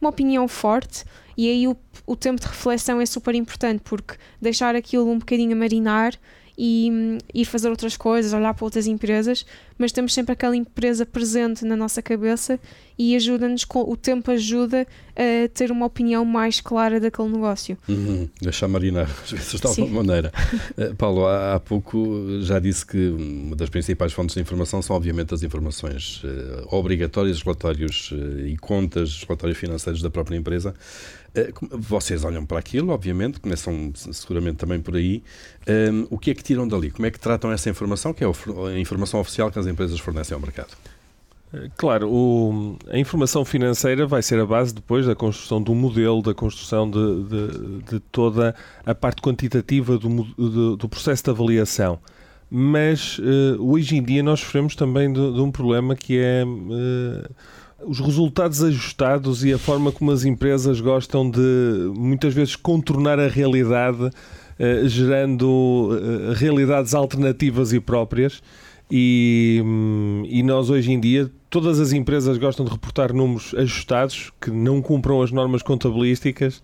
uma 0.02 0.10
opinião 0.10 0.46
forte 0.48 1.04
e 1.36 1.48
aí 1.48 1.66
o, 1.66 1.76
o 2.04 2.14
tempo 2.14 2.40
de 2.40 2.46
reflexão 2.46 3.00
é 3.00 3.06
super 3.06 3.34
importante 3.34 3.80
porque 3.84 4.16
deixar 4.40 4.74
aquilo 4.74 5.08
um 5.08 5.18
bocadinho 5.18 5.52
a 5.52 5.56
marinar 5.56 6.14
e 6.64 7.18
ir 7.34 7.44
fazer 7.44 7.68
outras 7.68 7.96
coisas, 7.96 8.32
olhar 8.32 8.54
para 8.54 8.64
outras 8.64 8.86
empresas, 8.86 9.44
mas 9.76 9.90
temos 9.90 10.14
sempre 10.14 10.32
aquela 10.32 10.56
empresa 10.56 11.04
presente 11.04 11.64
na 11.64 11.74
nossa 11.74 12.00
cabeça 12.00 12.56
e 12.96 13.16
ajuda-nos, 13.16 13.66
o 13.68 13.96
tempo 13.96 14.30
ajuda 14.30 14.86
a 15.16 15.48
ter 15.52 15.72
uma 15.72 15.86
opinião 15.86 16.24
mais 16.24 16.60
clara 16.60 17.00
daquele 17.00 17.30
negócio. 17.30 17.76
Uhum, 17.88 18.28
deixar 18.40 18.68
marinar, 18.68 19.10
às 19.24 19.32
vezes 19.32 19.60
de 19.60 19.66
alguma 19.66 20.04
maneira. 20.04 20.32
Uh, 20.78 20.94
Paulo, 20.96 21.26
há, 21.26 21.56
há, 21.56 21.60
pouco 21.60 22.38
já 22.42 22.60
disse 22.60 22.86
que 22.86 23.08
uma 23.08 23.56
das 23.56 23.68
principais 23.68 24.12
fontes 24.12 24.36
de 24.36 24.40
informação 24.40 24.80
são, 24.80 24.94
obviamente, 24.94 25.34
as 25.34 25.42
informações 25.42 26.22
uh, 26.22 26.76
obrigatórias, 26.76 27.42
relatórios 27.42 28.12
uh, 28.12 28.46
e 28.46 28.56
contas, 28.56 29.24
relatórios 29.24 29.58
financeiros 29.58 30.00
da 30.00 30.10
própria 30.10 30.36
empresa. 30.36 30.72
Vocês 31.72 32.24
olham 32.24 32.44
para 32.44 32.58
aquilo, 32.58 32.92
obviamente, 32.92 33.40
começam 33.40 33.92
seguramente 33.94 34.56
também 34.56 34.80
por 34.80 34.96
aí. 34.96 35.22
Um, 35.66 36.06
o 36.10 36.18
que 36.18 36.30
é 36.30 36.34
que 36.34 36.42
tiram 36.42 36.68
dali? 36.68 36.90
Como 36.90 37.06
é 37.06 37.10
que 37.10 37.18
tratam 37.18 37.50
essa 37.50 37.70
informação, 37.70 38.12
que 38.12 38.22
é 38.22 38.26
a 38.26 38.78
informação 38.78 39.18
oficial 39.18 39.50
que 39.50 39.58
as 39.58 39.66
empresas 39.66 39.98
fornecem 39.98 40.34
ao 40.34 40.40
mercado? 40.40 40.76
Claro, 41.76 42.10
o, 42.10 42.78
a 42.90 42.98
informação 42.98 43.44
financeira 43.44 44.06
vai 44.06 44.22
ser 44.22 44.40
a 44.40 44.46
base 44.46 44.74
depois 44.74 45.06
da 45.06 45.14
construção 45.14 45.62
do 45.62 45.74
modelo, 45.74 46.22
da 46.22 46.32
construção 46.32 46.90
de, 46.90 47.24
de, 47.24 47.82
de 47.90 48.00
toda 48.00 48.54
a 48.86 48.94
parte 48.94 49.20
quantitativa 49.20 49.98
do, 49.98 50.76
do, 50.76 50.88
processo 50.88 51.24
de 51.24 51.30
avaliação. 51.30 51.98
Mas 52.50 53.18
uh, 53.18 53.56
hoje 53.58 53.96
em 53.96 54.02
dia 54.02 54.22
nós 54.22 54.40
sofremos 54.40 54.74
também 54.74 55.12
de, 55.12 55.32
de 55.32 55.40
um 55.40 55.50
problema 55.50 55.94
que 55.94 56.18
é 56.18 56.42
os 57.86 58.00
resultados 58.00 58.62
ajustados 58.62 59.44
e 59.44 59.52
a 59.52 59.58
forma 59.58 59.92
como 59.92 60.10
as 60.10 60.24
empresas 60.24 60.80
gostam 60.80 61.28
de 61.30 61.92
muitas 61.96 62.34
vezes 62.34 62.56
contornar 62.56 63.18
a 63.18 63.28
realidade, 63.28 64.04
uh, 64.04 64.88
gerando 64.88 65.90
realidades 66.36 66.94
alternativas 66.94 67.72
e 67.72 67.80
próprias. 67.80 68.42
E, 68.90 69.62
hum, 69.64 70.22
e 70.26 70.42
nós 70.42 70.68
hoje 70.68 70.92
em 70.92 71.00
dia 71.00 71.30
todas 71.52 71.78
as 71.78 71.92
empresas 71.92 72.38
gostam 72.38 72.64
de 72.64 72.72
reportar 72.72 73.12
números 73.12 73.54
ajustados 73.54 74.32
que 74.40 74.50
não 74.50 74.80
cumpram 74.80 75.20
as 75.20 75.30
normas 75.30 75.62
contabilísticas. 75.62 76.62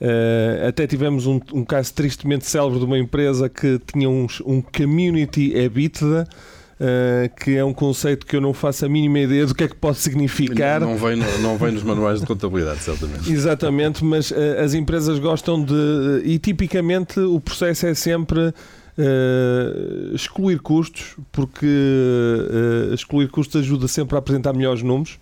Uh, 0.00 0.68
até 0.68 0.88
tivemos 0.88 1.26
um, 1.26 1.40
um, 1.52 1.64
caso 1.64 1.94
tristemente 1.94 2.44
célebre 2.44 2.80
de 2.80 2.84
uma 2.84 2.98
empresa 2.98 3.48
que 3.48 3.80
tinha 3.92 4.10
um, 4.10 4.26
um 4.44 4.60
community 4.60 5.52
EBITDA. 5.54 6.26
Uh, 6.74 7.32
que 7.36 7.56
é 7.56 7.64
um 7.64 7.72
conceito 7.72 8.26
que 8.26 8.34
eu 8.34 8.40
não 8.40 8.52
faço 8.52 8.84
a 8.84 8.88
mínima 8.88 9.20
ideia 9.20 9.46
do 9.46 9.54
que 9.54 9.62
é 9.62 9.68
que 9.68 9.76
pode 9.76 9.98
significar. 9.98 10.80
Não, 10.80 10.90
não, 10.90 10.96
vem, 10.98 11.16
não, 11.40 11.56
vem 11.56 11.70
nos 11.70 11.84
manuais 11.84 12.20
de 12.20 12.26
contabilidade, 12.26 12.80
certamente. 12.80 13.32
Exatamente, 13.32 14.04
mas 14.04 14.32
uh, 14.32 14.34
as 14.62 14.74
empresas 14.74 15.20
gostam 15.20 15.62
de. 15.62 16.22
E 16.24 16.36
tipicamente 16.38 17.20
o 17.20 17.40
processo 17.40 17.86
é 17.86 17.94
sempre 17.94 18.52
Uh, 18.96 20.14
excluir 20.14 20.60
custos, 20.60 21.16
porque 21.32 21.66
uh, 21.66 22.94
excluir 22.94 23.26
custos 23.26 23.60
ajuda 23.60 23.88
sempre 23.88 24.14
a 24.14 24.20
apresentar 24.20 24.52
melhores 24.52 24.84
números. 24.84 25.18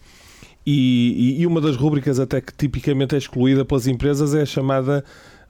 E, 0.67 1.41
e, 1.41 1.47
uma 1.47 1.61
das 1.61 1.75
rubricas 1.75 2.21
até 2.21 2.41
que 2.41 2.53
tipicamente 2.53 3.15
é 3.15 3.19
excluída 3.19 3.65
pelas 3.65 3.87
empresas 3.87 4.35
é 4.35 4.43
a 4.43 4.47
chamada 4.47 5.03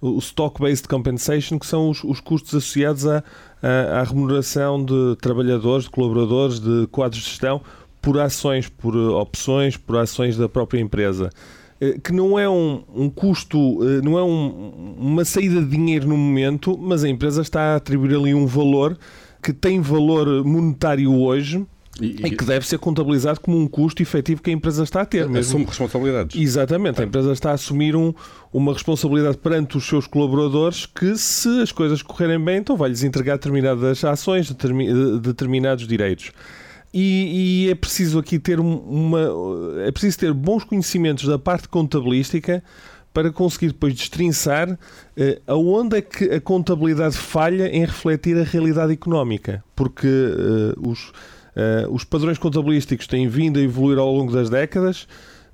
o 0.02 0.18
Stock-Based 0.18 0.88
Compensation, 0.88 1.58
que 1.58 1.66
são 1.66 1.88
os, 1.88 2.02
os 2.02 2.20
custos 2.20 2.54
associados 2.56 3.06
à, 3.06 3.22
à, 3.62 4.00
à, 4.00 4.02
remuneração 4.02 4.84
de 4.84 5.16
trabalhadores, 5.20 5.84
de 5.84 5.90
colaboradores, 5.90 6.58
de 6.58 6.88
quadros 6.88 7.22
de 7.22 7.28
gestão, 7.28 7.62
por 8.02 8.18
ações, 8.18 8.68
por 8.68 8.96
opções, 8.96 9.76
por 9.76 9.96
ações 9.96 10.36
da 10.36 10.48
própria 10.48 10.80
empresa. 10.80 11.30
Eh, 11.80 12.00
que 12.02 12.12
não 12.12 12.36
é 12.36 12.48
um, 12.48 12.82
um 12.92 13.08
custo, 13.08 13.56
eh, 13.82 14.00
não 14.02 14.18
é 14.18 14.24
um, 14.24 14.96
uma 14.98 15.24
saída 15.24 15.60
de 15.60 15.68
dinheiro 15.68 16.08
no 16.08 16.16
momento, 16.16 16.76
mas 16.76 17.04
a 17.04 17.08
empresa 17.08 17.40
está 17.40 17.72
a 17.72 17.76
atribuir 17.76 18.16
ali 18.16 18.34
um 18.34 18.44
valor 18.44 18.98
que 19.40 19.52
tem 19.52 19.80
valor 19.80 20.44
monetário 20.44 21.12
hoje, 21.12 21.64
e, 22.00 22.26
e, 22.26 22.30
que 22.30 22.44
deve 22.44 22.66
ser 22.66 22.78
contabilizado 22.78 23.40
como 23.40 23.58
um 23.58 23.68
custo 23.68 24.00
efetivo 24.00 24.42
que 24.42 24.50
a 24.50 24.52
empresa 24.52 24.82
está 24.82 25.02
a 25.02 25.04
ter. 25.04 25.28
Mesmo. 25.28 25.38
Assume 25.38 25.64
responsabilidades. 25.66 26.40
Exatamente, 26.40 27.02
a 27.02 27.04
empresa 27.04 27.32
está 27.32 27.50
a 27.50 27.54
assumir 27.54 27.94
um, 27.94 28.14
uma 28.52 28.72
responsabilidade 28.72 29.36
perante 29.36 29.76
os 29.76 29.86
seus 29.86 30.06
colaboradores 30.06 30.86
que, 30.86 31.16
se 31.16 31.60
as 31.60 31.70
coisas 31.70 32.00
correrem 32.02 32.42
bem, 32.42 32.58
então 32.58 32.76
vai-lhes 32.76 33.02
entregar 33.02 33.36
determinadas 33.36 34.04
ações, 34.04 34.50
determinados 35.20 35.86
direitos. 35.86 36.32
E, 36.94 37.64
e, 37.66 37.70
é 37.70 37.74
preciso 37.74 38.18
aqui 38.18 38.38
ter 38.38 38.60
uma. 38.60 39.20
É 39.86 39.90
preciso 39.90 40.18
ter 40.18 40.32
bons 40.32 40.62
conhecimentos 40.62 41.26
da 41.26 41.38
parte 41.38 41.68
contabilística 41.68 42.62
para 43.14 43.30
conseguir 43.30 43.68
depois 43.68 43.94
destrinçar 43.94 44.78
eh, 45.16 45.40
aonde 45.46 45.98
é 45.98 46.02
que 46.02 46.24
a 46.24 46.40
contabilidade 46.40 47.16
falha 47.16 47.68
em 47.68 47.80
refletir 47.84 48.36
a 48.38 48.42
realidade 48.42 48.92
económica. 48.92 49.62
Porque 49.74 50.06
eh, 50.06 50.74
os, 50.86 51.12
eh, 51.54 51.86
os 51.90 52.04
padrões 52.04 52.38
contabilísticos 52.38 53.06
têm 53.06 53.28
vindo 53.28 53.58
a 53.58 53.62
evoluir 53.62 53.98
ao 53.98 54.12
longo 54.12 54.32
das 54.32 54.48
décadas. 54.48 55.06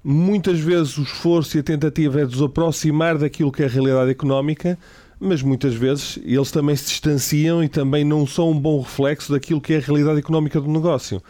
Muitas 0.02 0.61
vezes 0.61 0.96
o 0.96 1.02
esforço 1.02 1.56
e 1.56 1.61
a 1.61 1.62
tentativa 1.62 2.20
é 2.20 2.24
de 2.24 2.34
os 2.34 2.42
aproximar 2.42 3.18
daquilo 3.18 3.50
que 3.50 3.62
é 3.62 3.66
a 3.66 3.68
realidade 3.68 4.11
económica, 4.11 4.78
mas 5.18 5.42
muitas 5.42 5.74
vezes 5.74 6.18
eles 6.24 6.50
também 6.50 6.76
se 6.76 6.87
distanciam 6.87 7.62
e 7.62 7.68
também 7.68 8.04
não 8.04 8.26
são 8.26 8.50
um 8.50 8.58
bom 8.58 8.80
reflexo 8.80 9.32
daquilo 9.32 9.61
que 9.61 9.74
é 9.74 9.78
a 9.78 9.80
realidade 9.80 10.18
económica 10.18 10.61
do 10.61 10.68
negócio. 10.68 11.20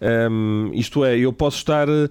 Um, 0.00 0.70
isto 0.74 1.04
é, 1.04 1.16
eu 1.16 1.32
posso 1.32 1.58
estar 1.58 1.88
uh, 1.88 2.10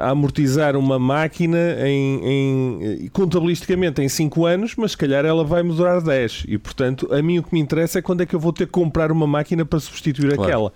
a 0.00 0.10
amortizar 0.10 0.76
uma 0.76 0.98
máquina 0.98 1.76
em, 1.86 2.20
em, 2.24 3.08
contabilisticamente 3.12 4.02
em 4.02 4.08
5 4.08 4.44
anos, 4.44 4.74
mas 4.76 4.92
se 4.92 4.96
calhar 4.96 5.24
ela 5.24 5.44
vai 5.44 5.62
me 5.62 5.74
durar 5.74 6.02
10. 6.02 6.44
E 6.48 6.58
portanto, 6.58 7.08
a 7.12 7.22
mim 7.22 7.38
o 7.38 7.42
que 7.42 7.54
me 7.54 7.60
interessa 7.60 7.98
é 7.98 8.02
quando 8.02 8.22
é 8.22 8.26
que 8.26 8.34
eu 8.34 8.40
vou 8.40 8.52
ter 8.52 8.66
que 8.66 8.72
comprar 8.72 9.12
uma 9.12 9.26
máquina 9.26 9.64
para 9.64 9.78
substituir 9.78 10.34
claro. 10.34 10.42
aquela. 10.42 10.72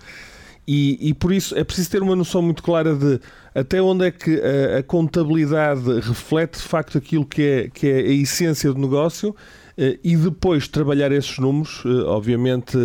E, 0.67 1.09
e, 1.09 1.13
por 1.13 1.31
isso 1.31 1.55
é 1.55 1.63
preciso 1.63 1.91
ter 1.91 2.01
uma 2.01 2.15
noção 2.15 2.41
muito 2.41 2.63
clara 2.63 2.95
de 2.95 3.19
até 3.53 3.79
onde 3.79 4.07
é 4.07 4.11
que 4.11 4.41
a, 4.41 4.79
a 4.79 4.83
contabilidade 4.83 5.99
reflete 5.99 6.57
de 6.57 6.63
facto 6.63 6.97
aquilo 6.97 7.23
que 7.23 7.41
é, 7.43 7.69
que 7.69 7.87
é 7.87 7.97
a 7.99 8.11
essência 8.11 8.73
do 8.73 8.79
negócio 8.79 9.35
eh, 9.77 9.99
e 10.03 10.15
depois 10.15 10.67
trabalhar 10.67 11.11
esses 11.11 11.37
números, 11.37 11.83
eh, 11.85 11.89
obviamente 12.05 12.77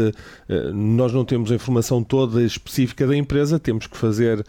eh, 0.49 0.73
nós 0.73 1.13
não 1.13 1.25
temos 1.25 1.51
a 1.53 1.55
informação 1.55 2.03
toda 2.03 2.43
específica 2.43 3.07
da 3.07 3.17
empresa, 3.17 3.59
temos 3.59 3.87
que 3.87 3.97
fazer 3.97 4.45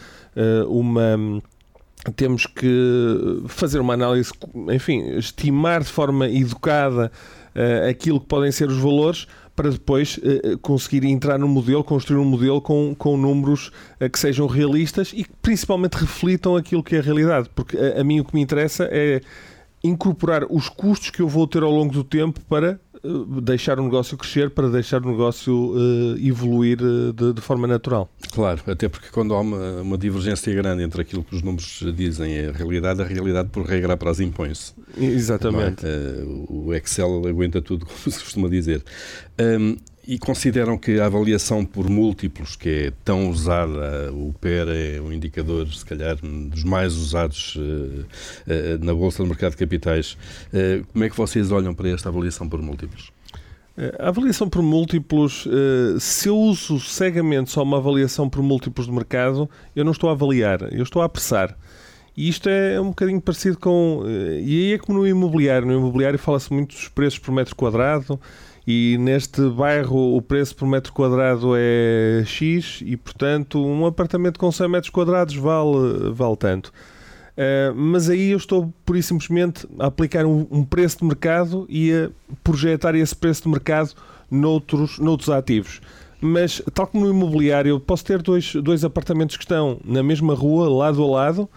uma 0.67 1.41
temos 2.15 2.47
que 2.47 3.43
fazer 3.47 3.79
uma 3.79 3.93
análise, 3.93 4.31
enfim, 4.73 5.17
estimar 5.17 5.81
de 5.81 5.91
forma 5.91 6.27
educada 6.27 7.11
aquilo 7.87 8.19
que 8.19 8.25
podem 8.25 8.51
ser 8.51 8.69
os 8.69 8.77
valores 8.77 9.27
para 9.55 9.69
depois 9.69 10.19
conseguir 10.61 11.05
entrar 11.05 11.37
no 11.37 11.47
modelo, 11.47 11.83
construir 11.83 12.19
um 12.19 12.25
modelo 12.25 12.61
com, 12.61 12.95
com 12.97 13.17
números 13.17 13.71
que 14.11 14.19
sejam 14.19 14.47
realistas 14.47 15.11
e 15.13 15.23
que 15.23 15.31
principalmente 15.41 15.95
reflitam 15.95 16.55
aquilo 16.55 16.83
que 16.83 16.95
é 16.95 16.99
a 16.99 17.01
realidade. 17.01 17.49
Porque 17.53 17.77
a, 17.77 18.01
a 18.01 18.03
mim 18.03 18.19
o 18.19 18.25
que 18.25 18.33
me 18.33 18.41
interessa 18.41 18.87
é 18.91 19.21
incorporar 19.83 20.45
os 20.49 20.69
custos 20.69 21.09
que 21.09 21.21
eu 21.21 21.27
vou 21.27 21.47
ter 21.47 21.63
ao 21.63 21.71
longo 21.71 21.93
do 21.93 22.03
tempo 22.03 22.39
para 22.41 22.79
uh, 22.90 22.90
deixar 23.41 23.79
o 23.79 23.83
negócio 23.83 24.17
crescer, 24.17 24.49
para 24.51 24.69
deixar 24.69 25.03
o 25.03 25.09
negócio 25.09 25.53
uh, 25.53 26.17
evoluir 26.19 26.79
uh, 26.81 27.11
de, 27.11 27.33
de, 27.33 27.41
forma 27.41 27.67
natural. 27.67 28.09
Claro, 28.31 28.61
até 28.67 28.87
porque 28.87 29.09
quando 29.11 29.33
há 29.33 29.39
uma, 29.39 29.81
uma, 29.81 29.97
divergência 29.97 30.53
grande 30.53 30.83
entre 30.83 31.01
aquilo 31.01 31.23
que 31.23 31.35
os 31.35 31.41
números 31.41 31.83
dizem 31.95 32.35
e 32.35 32.47
a 32.47 32.51
realidade, 32.51 33.01
a 33.01 33.05
realidade 33.05 33.49
por 33.49 33.65
regra 33.65 33.97
para 33.97 34.11
as 34.11 34.19
impõe-se. 34.19 34.73
Exatamente. 34.97 35.85
É? 35.85 36.23
o 36.47 36.73
Excel 36.73 37.27
aguenta 37.27 37.61
tudo, 37.61 37.85
como 37.87 37.97
se 37.97 38.23
costuma 38.23 38.47
dizer. 38.47 38.83
Um, 39.39 39.77
e 40.07 40.17
consideram 40.17 40.77
que 40.77 40.99
a 40.99 41.05
avaliação 41.05 41.63
por 41.63 41.89
múltiplos, 41.89 42.55
que 42.55 42.69
é 42.69 42.93
tão 43.05 43.29
usada, 43.29 44.11
o 44.11 44.33
PER 44.39 44.67
é 44.69 44.99
um 44.99 45.11
indicador, 45.11 45.71
se 45.71 45.85
calhar, 45.85 46.17
dos 46.17 46.63
mais 46.63 46.95
usados 46.95 47.55
uh, 47.55 47.59
uh, 47.59 48.05
na 48.83 48.93
Bolsa 48.93 49.21
do 49.21 49.29
Mercado 49.29 49.51
de 49.51 49.57
Capitais. 49.57 50.17
Uh, 50.47 50.85
como 50.91 51.03
é 51.03 51.09
que 51.09 51.15
vocês 51.15 51.51
olham 51.51 51.73
para 51.73 51.89
esta 51.89 52.09
avaliação 52.09 52.49
por 52.49 52.61
múltiplos? 52.61 53.11
A 53.99 54.09
avaliação 54.09 54.49
por 54.49 54.61
múltiplos, 54.61 55.47
se 55.99 56.27
eu 56.27 56.37
uso 56.37 56.77
cegamente 56.79 57.51
só 57.51 57.63
uma 57.63 57.77
avaliação 57.77 58.29
por 58.29 58.43
múltiplos 58.43 58.85
de 58.85 58.91
mercado, 58.91 59.49
eu 59.73 59.85
não 59.85 59.93
estou 59.93 60.09
a 60.09 60.13
avaliar, 60.13 60.61
eu 60.73 60.83
estou 60.83 61.01
a 61.01 61.05
apressar. 61.05 61.57
E 62.15 62.27
isto 62.27 62.49
é 62.49 62.79
um 62.81 62.89
bocadinho 62.89 63.21
parecido 63.21 63.57
com. 63.57 64.03
E 64.43 64.65
aí 64.65 64.73
é 64.73 64.77
como 64.77 64.99
no 64.99 65.07
imobiliário. 65.07 65.65
No 65.65 65.73
imobiliário 65.73 66.19
fala-se 66.19 66.51
muito 66.51 66.75
dos 66.75 66.89
preços 66.89 67.17
por 67.17 67.31
metro 67.31 67.55
quadrado 67.55 68.19
e 68.71 68.97
neste 68.97 69.41
bairro 69.49 70.15
o 70.15 70.21
preço 70.21 70.55
por 70.55 70.65
metro 70.65 70.93
quadrado 70.93 71.51
é 71.57 72.23
X 72.25 72.81
e, 72.85 72.95
portanto, 72.95 73.61
um 73.61 73.85
apartamento 73.85 74.39
com 74.39 74.49
100 74.49 74.69
metros 74.69 74.89
quadrados 74.89 75.35
vale, 75.35 76.11
vale 76.13 76.37
tanto. 76.37 76.71
Uh, 77.31 77.75
mas 77.75 78.09
aí 78.09 78.31
eu 78.31 78.37
estou, 78.37 78.73
por 78.85 78.95
isso 78.95 79.09
simplesmente, 79.09 79.67
a 79.77 79.87
aplicar 79.87 80.25
um, 80.25 80.47
um, 80.49 80.63
preço 80.63 80.99
de 80.99 81.05
mercado 81.05 81.65
e 81.67 81.91
a 81.91 82.09
projetar 82.43 82.95
esse 82.95 83.15
preço 83.15 83.43
de 83.43 83.49
mercado 83.49 83.91
noutros, 84.29 84.99
noutros 84.99 85.29
ativos. 85.29 85.81
Mas, 86.21 86.61
tal 86.73 86.87
como 86.87 87.05
no 87.05 87.11
imobiliário, 87.11 87.71
eu 87.71 87.79
posso 87.79 88.05
ter 88.05 88.21
dois, 88.21 88.53
dois 88.55 88.85
apartamentos 88.85 89.35
que 89.35 89.43
estão 89.43 89.79
na 89.83 90.01
mesma 90.01 90.33
rua, 90.33 90.69
lado 90.69 91.03
a 91.03 91.07
lado, 91.07 91.49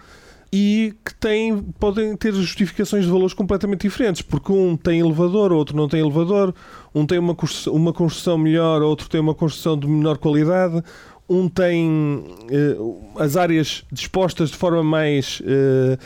e 0.51 0.93
que 1.03 1.13
têm, 1.15 1.61
podem 1.79 2.15
ter 2.15 2.33
justificações 2.33 3.05
de 3.05 3.11
valores 3.11 3.33
completamente 3.33 3.81
diferentes, 3.81 4.21
porque 4.21 4.51
um 4.51 4.77
tem 4.77 4.99
elevador, 4.99 5.51
outro 5.51 5.75
não 5.75 5.87
tem 5.87 5.99
elevador, 5.99 6.53
um 6.93 7.05
tem 7.05 7.19
uma 7.19 7.35
construção, 7.35 7.73
uma 7.73 7.91
construção 7.91 8.37
melhor, 8.37 8.81
outro 8.81 9.09
tem 9.09 9.19
uma 9.19 9.35
construção 9.35 9.77
de 9.77 9.87
menor 9.87 10.17
qualidade, 10.17 10.81
um 11.27 11.49
tem 11.49 12.23
eh, 12.51 12.77
as 13.19 13.35
áreas 13.35 13.83
dispostas 13.91 14.51
de 14.51 14.57
forma 14.57 14.83
mais 14.83 15.41
eh, 15.45 15.97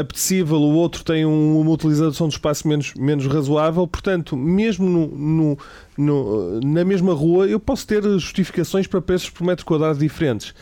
apetecível, 0.00 0.56
o 0.56 0.74
outro 0.74 1.04
tem 1.04 1.24
um, 1.24 1.60
uma 1.60 1.70
utilização 1.70 2.28
de 2.28 2.34
espaço 2.34 2.66
menos, 2.66 2.94
menos 2.94 3.26
razoável. 3.26 3.86
Portanto, 3.86 4.36
mesmo 4.36 4.88
no, 4.88 5.06
no, 5.06 5.58
no, 5.96 6.60
na 6.60 6.84
mesma 6.84 7.12
rua, 7.12 7.46
eu 7.46 7.60
posso 7.60 7.86
ter 7.86 8.02
justificações 8.02 8.86
para 8.86 9.00
preços 9.00 9.30
por 9.30 9.44
metro 9.44 9.64
quadrado 9.64 9.98
diferentes. 9.98 10.54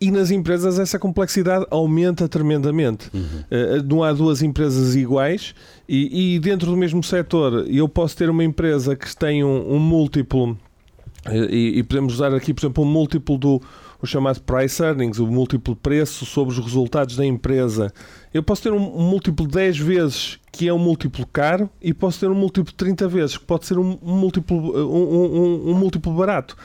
E 0.00 0.10
nas 0.10 0.30
empresas 0.30 0.78
essa 0.78 0.98
complexidade 0.98 1.66
aumenta 1.70 2.28
tremendamente. 2.28 3.10
Uhum. 3.12 3.20
Uh, 3.20 3.82
não 3.88 4.04
há 4.04 4.12
duas 4.12 4.42
empresas 4.42 4.94
iguais 4.94 5.54
e, 5.88 6.34
e, 6.34 6.38
dentro 6.38 6.70
do 6.70 6.76
mesmo 6.76 7.02
setor 7.02 7.66
eu 7.68 7.88
posso 7.88 8.16
ter 8.16 8.30
uma 8.30 8.44
empresa 8.44 8.94
que 8.94 9.16
tem 9.16 9.42
um, 9.42 9.74
um 9.74 9.78
múltiplo 9.78 10.56
E, 11.28 11.78
e, 11.78 11.82
podemos 11.82 12.14
usar 12.14 12.32
aqui, 12.32 12.54
por 12.54 12.60
exemplo, 12.60 12.84
um 12.84 12.86
múltiplo 12.86 13.36
do 13.36 13.60
o 14.00 14.06
chamado 14.06 14.40
price 14.42 14.80
earnings, 14.82 15.18
o 15.18 15.26
múltiplo 15.26 15.74
preço 15.74 16.24
sobre 16.24 16.54
os 16.54 16.64
resultados 16.64 17.16
da 17.16 17.26
empresa. 17.26 17.92
Eu 18.32 18.42
posso 18.42 18.62
ter 18.62 18.72
um, 18.72 18.76
um 18.76 19.02
múltiplo 19.02 19.46
10 19.46 19.78
vezes 19.78 20.38
que 20.52 20.68
é 20.68 20.72
um 20.72 20.78
múltiplo 20.78 21.26
caro 21.26 21.68
e 21.82 21.92
posso 21.92 22.20
ter 22.20 22.28
um 22.28 22.34
múltiplo 22.34 22.72
30 22.72 23.08
vezes 23.08 23.36
que 23.36 23.44
pode 23.44 23.66
ser 23.66 23.78
um, 23.78 23.98
um 24.02 24.16
múltiplo, 24.16 24.56
um, 24.56 25.70
um, 25.70 25.74
múltiplo 25.74 26.12
barato. 26.12 26.56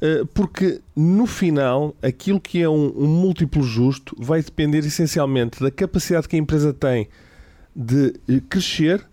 Eh, 0.00 0.24
porque 0.32 0.80
no 0.94 1.26
final, 1.26 1.94
aquilo 2.00 2.40
que 2.40 2.62
é 2.62 2.68
um, 2.68 2.92
um 2.96 3.06
múltiplo 3.06 3.62
justo 3.62 4.14
vai 4.18 4.40
depender 4.42 4.78
essencialmente 4.78 5.60
da 5.60 5.70
capacidade 5.70 6.28
que 6.28 6.36
a 6.36 6.38
empresa 6.38 6.72
tem 6.72 7.08
de 7.74 8.14
eh, 8.28 8.40
crescer 8.48 9.04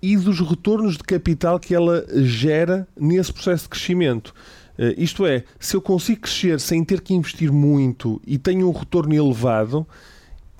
e 0.00 0.16
dos 0.16 0.38
retornos 0.40 0.96
de 0.96 1.02
capital 1.02 1.58
que 1.58 1.74
ela 1.74 2.06
gera 2.22 2.86
nesse 2.96 3.32
processo 3.32 3.64
de 3.64 3.70
crescimento. 3.70 4.32
Uh, 4.78 4.94
isto 4.96 5.26
é, 5.26 5.42
se 5.58 5.74
eu 5.74 5.82
consigo 5.82 6.20
crescer 6.20 6.60
sem 6.60 6.84
ter 6.84 7.00
que 7.00 7.12
investir 7.12 7.50
muito 7.50 8.22
e 8.24 8.38
tenho 8.38 8.68
um 8.68 8.72
retorno 8.72 9.12
elevado, 9.12 9.84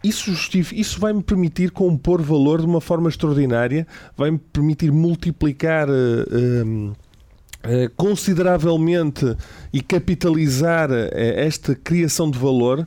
isso, 0.03 0.33
isso 0.75 0.99
vai-me 0.99 1.23
permitir 1.23 1.71
compor 1.71 2.21
valor 2.21 2.61
de 2.61 2.67
uma 2.67 2.81
forma 2.81 3.09
extraordinária, 3.09 3.87
vai-me 4.17 4.39
permitir 4.39 4.91
multiplicar. 4.91 5.89
Uh, 5.89 6.97
consideravelmente 7.97 9.37
e 9.73 9.81
capitalizar 9.83 10.91
esta 11.13 11.75
criação 11.75 12.31
de 12.31 12.39
valor 12.39 12.87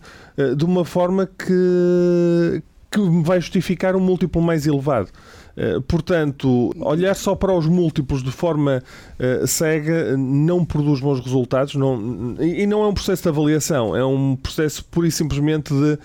de 0.57 0.65
uma 0.65 0.85
forma 0.85 1.27
que, 1.27 2.63
que 2.89 2.99
vai 3.21 3.39
justificar 3.39 3.95
um 3.95 3.99
múltiplo 3.99 4.41
mais 4.41 4.65
elevado. 4.65 5.09
Eh, 5.55 5.79
portanto, 5.87 6.71
olhar 6.79 7.13
só 7.13 7.35
para 7.35 7.53
os 7.53 7.65
múltiplos 7.65 8.23
de 8.23 8.31
forma 8.31 8.81
uh, 9.19 9.45
cega 9.45 10.15
não 10.17 10.63
produz 10.63 11.01
bons 11.01 11.19
resultados 11.19 11.75
não, 11.75 12.35
e 12.39 12.65
não 12.65 12.83
é 12.83 12.87
um 12.87 12.93
processo 12.93 13.23
de 13.23 13.29
avaliação, 13.29 13.95
é 13.95 14.05
um 14.05 14.35
processo 14.35 14.83
pura 14.85 15.07
e 15.07 15.11
simplesmente 15.11 15.73
de 15.73 15.93
uh, 15.93 15.99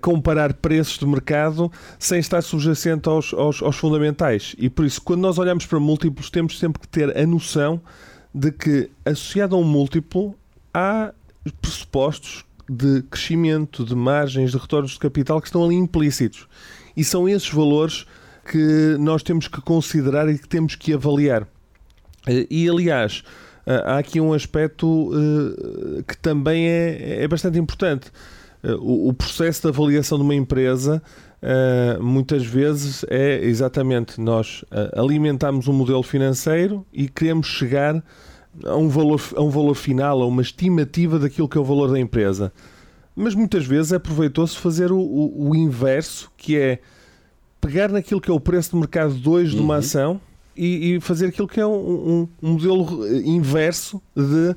comparar 0.00 0.54
preços 0.54 0.98
de 0.98 1.06
mercado 1.06 1.70
sem 1.98 2.20
estar 2.20 2.42
subjacente 2.42 3.08
aos, 3.08 3.34
aos, 3.34 3.62
aos 3.62 3.76
fundamentais. 3.76 4.54
E 4.58 4.70
por 4.70 4.84
isso, 4.86 5.02
quando 5.02 5.20
nós 5.20 5.38
olhamos 5.38 5.66
para 5.66 5.78
múltiplos, 5.78 6.30
temos 6.30 6.58
sempre 6.58 6.80
que 6.80 6.88
ter 6.88 7.16
a 7.16 7.26
noção 7.26 7.80
de 8.34 8.50
que, 8.50 8.90
associado 9.04 9.56
a 9.56 9.58
um 9.58 9.64
múltiplo, 9.64 10.34
há 10.72 11.12
pressupostos 11.60 12.44
de 12.68 13.02
crescimento, 13.02 13.84
de 13.84 13.94
margens, 13.94 14.52
de 14.52 14.56
retornos 14.56 14.92
de 14.92 14.98
capital 14.98 15.40
que 15.40 15.48
estão 15.48 15.64
ali 15.64 15.74
implícitos. 15.74 16.46
E 16.96 17.02
são 17.02 17.28
esses 17.28 17.50
valores 17.50 18.06
que 18.50 18.96
nós 18.98 19.22
temos 19.22 19.46
que 19.46 19.60
considerar 19.60 20.28
e 20.28 20.36
que 20.36 20.48
temos 20.48 20.74
que 20.74 20.92
avaliar. 20.92 21.46
Eh, 22.26 22.48
e 22.50 22.68
aliás, 22.68 23.22
eh, 23.64 23.82
há 23.86 23.98
aqui 23.98 24.20
um 24.20 24.32
aspecto 24.32 25.12
eh, 25.14 26.02
que 26.02 26.18
também 26.18 26.66
é, 26.66 27.22
é 27.22 27.28
bastante 27.28 27.58
importante. 27.60 28.10
O 28.82 29.10
processo 29.14 29.62
de 29.62 29.68
avaliação 29.68 30.18
de 30.18 30.24
uma 30.24 30.34
empresa 30.34 31.02
muitas 31.98 32.44
vezes 32.44 33.06
é 33.08 33.42
exatamente 33.42 34.20
nós 34.20 34.62
alimentamos 34.94 35.66
um 35.66 35.72
modelo 35.72 36.02
financeiro 36.02 36.84
e 36.92 37.08
queremos 37.08 37.46
chegar 37.46 38.04
a 38.66 38.76
um 38.76 38.86
valor, 38.86 39.18
a 39.34 39.40
um 39.40 39.48
valor 39.48 39.74
final, 39.74 40.20
a 40.20 40.26
uma 40.26 40.42
estimativa 40.42 41.18
daquilo 41.18 41.48
que 41.48 41.56
é 41.56 41.60
o 41.60 41.64
valor 41.64 41.90
da 41.90 41.98
empresa. 41.98 42.52
Mas 43.16 43.34
muitas 43.34 43.64
vezes 43.64 43.92
é 43.92 43.98
proveitoso 43.98 44.58
fazer 44.58 44.92
o, 44.92 45.00
o, 45.00 45.48
o 45.48 45.56
inverso, 45.56 46.30
que 46.36 46.58
é 46.58 46.80
pegar 47.60 47.90
naquilo 47.90 48.20
que 48.20 48.30
é 48.30 48.34
o 48.34 48.40
preço 48.40 48.70
de 48.70 48.76
mercado 48.76 49.14
2 49.14 49.50
de 49.50 49.56
uma 49.58 49.74
uhum. 49.74 49.80
ação 49.80 50.20
e, 50.56 50.94
e, 50.94 51.00
fazer 51.00 51.26
aquilo 51.26 51.46
que 51.46 51.60
é 51.60 51.66
um, 51.66 52.28
um, 52.42 52.50
modelo 52.50 53.06
inverso 53.24 54.00
de 54.16 54.54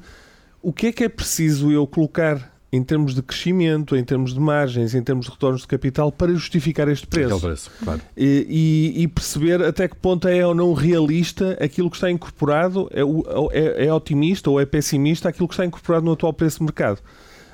o 0.62 0.74
que 0.74 0.88
é 0.88 0.92
que 0.92 1.04
é 1.04 1.10
preciso 1.10 1.72
eu 1.72 1.86
colocar 1.86 2.52
em 2.72 2.82
termos 2.82 3.14
de 3.14 3.22
crescimento, 3.22 3.96
em 3.96 4.04
termos 4.04 4.34
de 4.34 4.40
margens, 4.40 4.96
em 4.96 5.04
termos 5.04 5.28
de 5.28 5.32
retornos 5.32 5.62
de 5.62 5.68
capital 5.68 6.12
para 6.12 6.34
justificar 6.34 6.88
este 6.90 7.06
preço. 7.06 7.40
preço 7.40 7.72
claro. 7.84 8.02
e, 8.18 8.92
e, 8.96 9.04
e, 9.04 9.08
perceber 9.08 9.62
até 9.62 9.88
que 9.88 9.96
ponto 9.96 10.28
é 10.28 10.46
ou 10.46 10.56
não 10.56 10.74
realista 10.74 11.56
aquilo 11.62 11.90
que 11.90 11.98
está 11.98 12.10
incorporado, 12.10 12.90
é, 12.92 13.02
é, 13.52 13.86
é 13.86 13.94
otimista 13.94 14.50
ou 14.50 14.60
é 14.60 14.66
pessimista 14.66 15.30
aquilo 15.30 15.48
que 15.48 15.54
está 15.54 15.64
incorporado 15.64 16.06
no 16.06 16.14
atual 16.14 16.34
preço 16.34 16.58
de 16.58 16.64
mercado. 16.64 17.00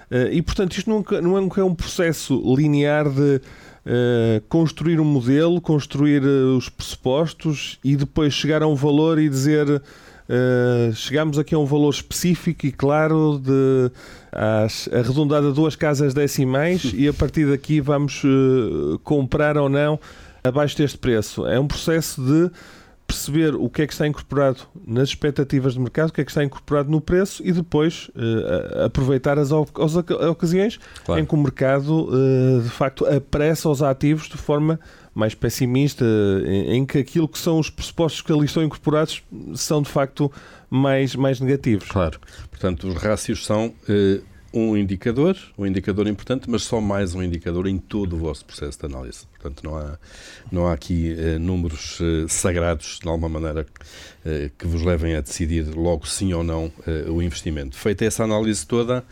Eh, 0.09 0.29
e 0.33 0.41
portanto, 0.41 0.77
isto 0.77 0.89
nunca, 0.89 1.21
não 1.21 1.37
é 1.37 1.63
um 1.63 1.75
processo 1.75 2.41
linear 2.55 3.09
de 3.09 3.41
uh, 3.85 4.41
construir 4.47 4.99
um 4.99 5.05
modelo, 5.05 5.59
construir 5.61 6.23
uh, 6.23 6.57
os 6.57 6.69
pressupostos 6.69 7.79
e 7.83 7.95
depois 7.95 8.33
chegar 8.33 8.61
a 8.61 8.67
um 8.67 8.75
valor 8.75 9.19
e 9.19 9.29
dizer 9.29 9.69
uh, 9.69 10.93
chegamos 10.93 11.37
aqui 11.37 11.55
a 11.55 11.59
um 11.59 11.65
valor 11.65 11.89
específico 11.89 12.65
e 12.65 12.71
claro 12.71 13.41
de 13.43 13.91
às, 14.31 14.87
arredondada 14.93 15.51
duas 15.51 15.75
casas 15.75 16.13
decimais 16.13 16.91
e 16.93 17.07
a 17.07 17.13
partir 17.13 17.49
daqui 17.49 17.81
vamos 17.81 18.21
comprar 19.03 19.57
ou 19.57 19.67
não 19.67 19.99
abaixo 20.43 20.77
deste 20.77 20.97
preço. 20.97 21.45
É 21.45 21.59
um 21.59 21.67
processo 21.67 22.21
de 22.21 22.51
perceber 23.09 23.55
o 23.55 23.67
que 23.69 23.81
é 23.81 23.87
que 23.87 23.93
está 23.93 24.05
incorporado 24.05 24.59
nas 24.85 25.09
expectativas 25.09 25.73
de 25.73 25.79
mercado, 25.79 26.09
o 26.09 26.13
que 26.13 26.21
é 26.21 26.23
que 26.23 26.29
está 26.29 26.43
incorporado 26.43 26.91
no 26.91 27.01
preço 27.01 27.41
e 27.43 27.51
depois 27.51 28.09
uh, 28.09 28.85
aproveitar 28.85 29.39
as, 29.39 29.49
as 29.51 29.95
ocasiões 29.95 30.79
claro. 31.03 31.19
em 31.19 31.25
que 31.25 31.33
o 31.33 31.37
mercado 31.37 32.07
uh, 32.07 32.61
de 32.61 32.69
facto 32.69 33.07
apressa 33.07 33.67
os 33.67 33.81
ativos 33.81 34.29
de 34.29 34.37
forma 34.37 34.79
mais 35.13 35.33
pessimista, 35.33 36.05
em, 36.45 36.77
em, 36.77 36.85
que 36.85 36.99
aquilo 36.99 37.27
que 37.27 37.39
são 37.39 37.57
os 37.59 37.69
pressupostos 37.69 38.21
que 38.21 38.31
ali 38.31 38.45
estão 38.45 38.63
incorporados 38.63 39.23
são 39.55 39.81
de 39.81 39.89
facto 39.89 40.31
mais, 40.69 41.15
mais 41.15 41.39
negativos. 41.39 41.89
Claro, 41.89 42.19
portanto 42.51 42.87
os 42.87 42.95
rácios 42.95 43.43
são 43.43 43.67
uh, 43.67 44.28
um 44.53 44.75
indicador, 44.75 45.37
um 45.57 45.65
indicador 45.65 46.07
importante, 46.07 46.49
mas 46.49 46.63
só 46.63 46.81
mais 46.81 47.13
um 47.13 47.21
indicador 47.23 47.67
em 47.67 47.77
todo 47.77 48.15
o 48.15 48.19
vosso 48.19 48.45
processo 48.45 48.79
de 48.79 48.85
análise. 48.85 49.25
Portanto, 49.39 49.63
não 49.63 49.77
há, 49.77 49.97
não 50.51 50.67
há 50.67 50.73
aqui 50.73 51.13
uh, 51.13 51.39
números 51.39 51.99
uh, 51.99 52.27
sagrados, 52.27 52.99
de 53.01 53.07
alguma 53.07 53.29
maneira, 53.29 53.65
uh, 54.25 54.49
que 54.57 54.67
vos 54.67 54.81
levem 54.83 55.15
a 55.15 55.21
decidir 55.21 55.65
logo 55.73 56.07
sim 56.07 56.33
ou 56.33 56.43
não 56.43 56.71
o 57.09 57.21
investimento. 57.21 57.77
Feita 57.77 58.05
essa 58.05 58.23
análise 58.23 58.65
toda, 58.65 59.03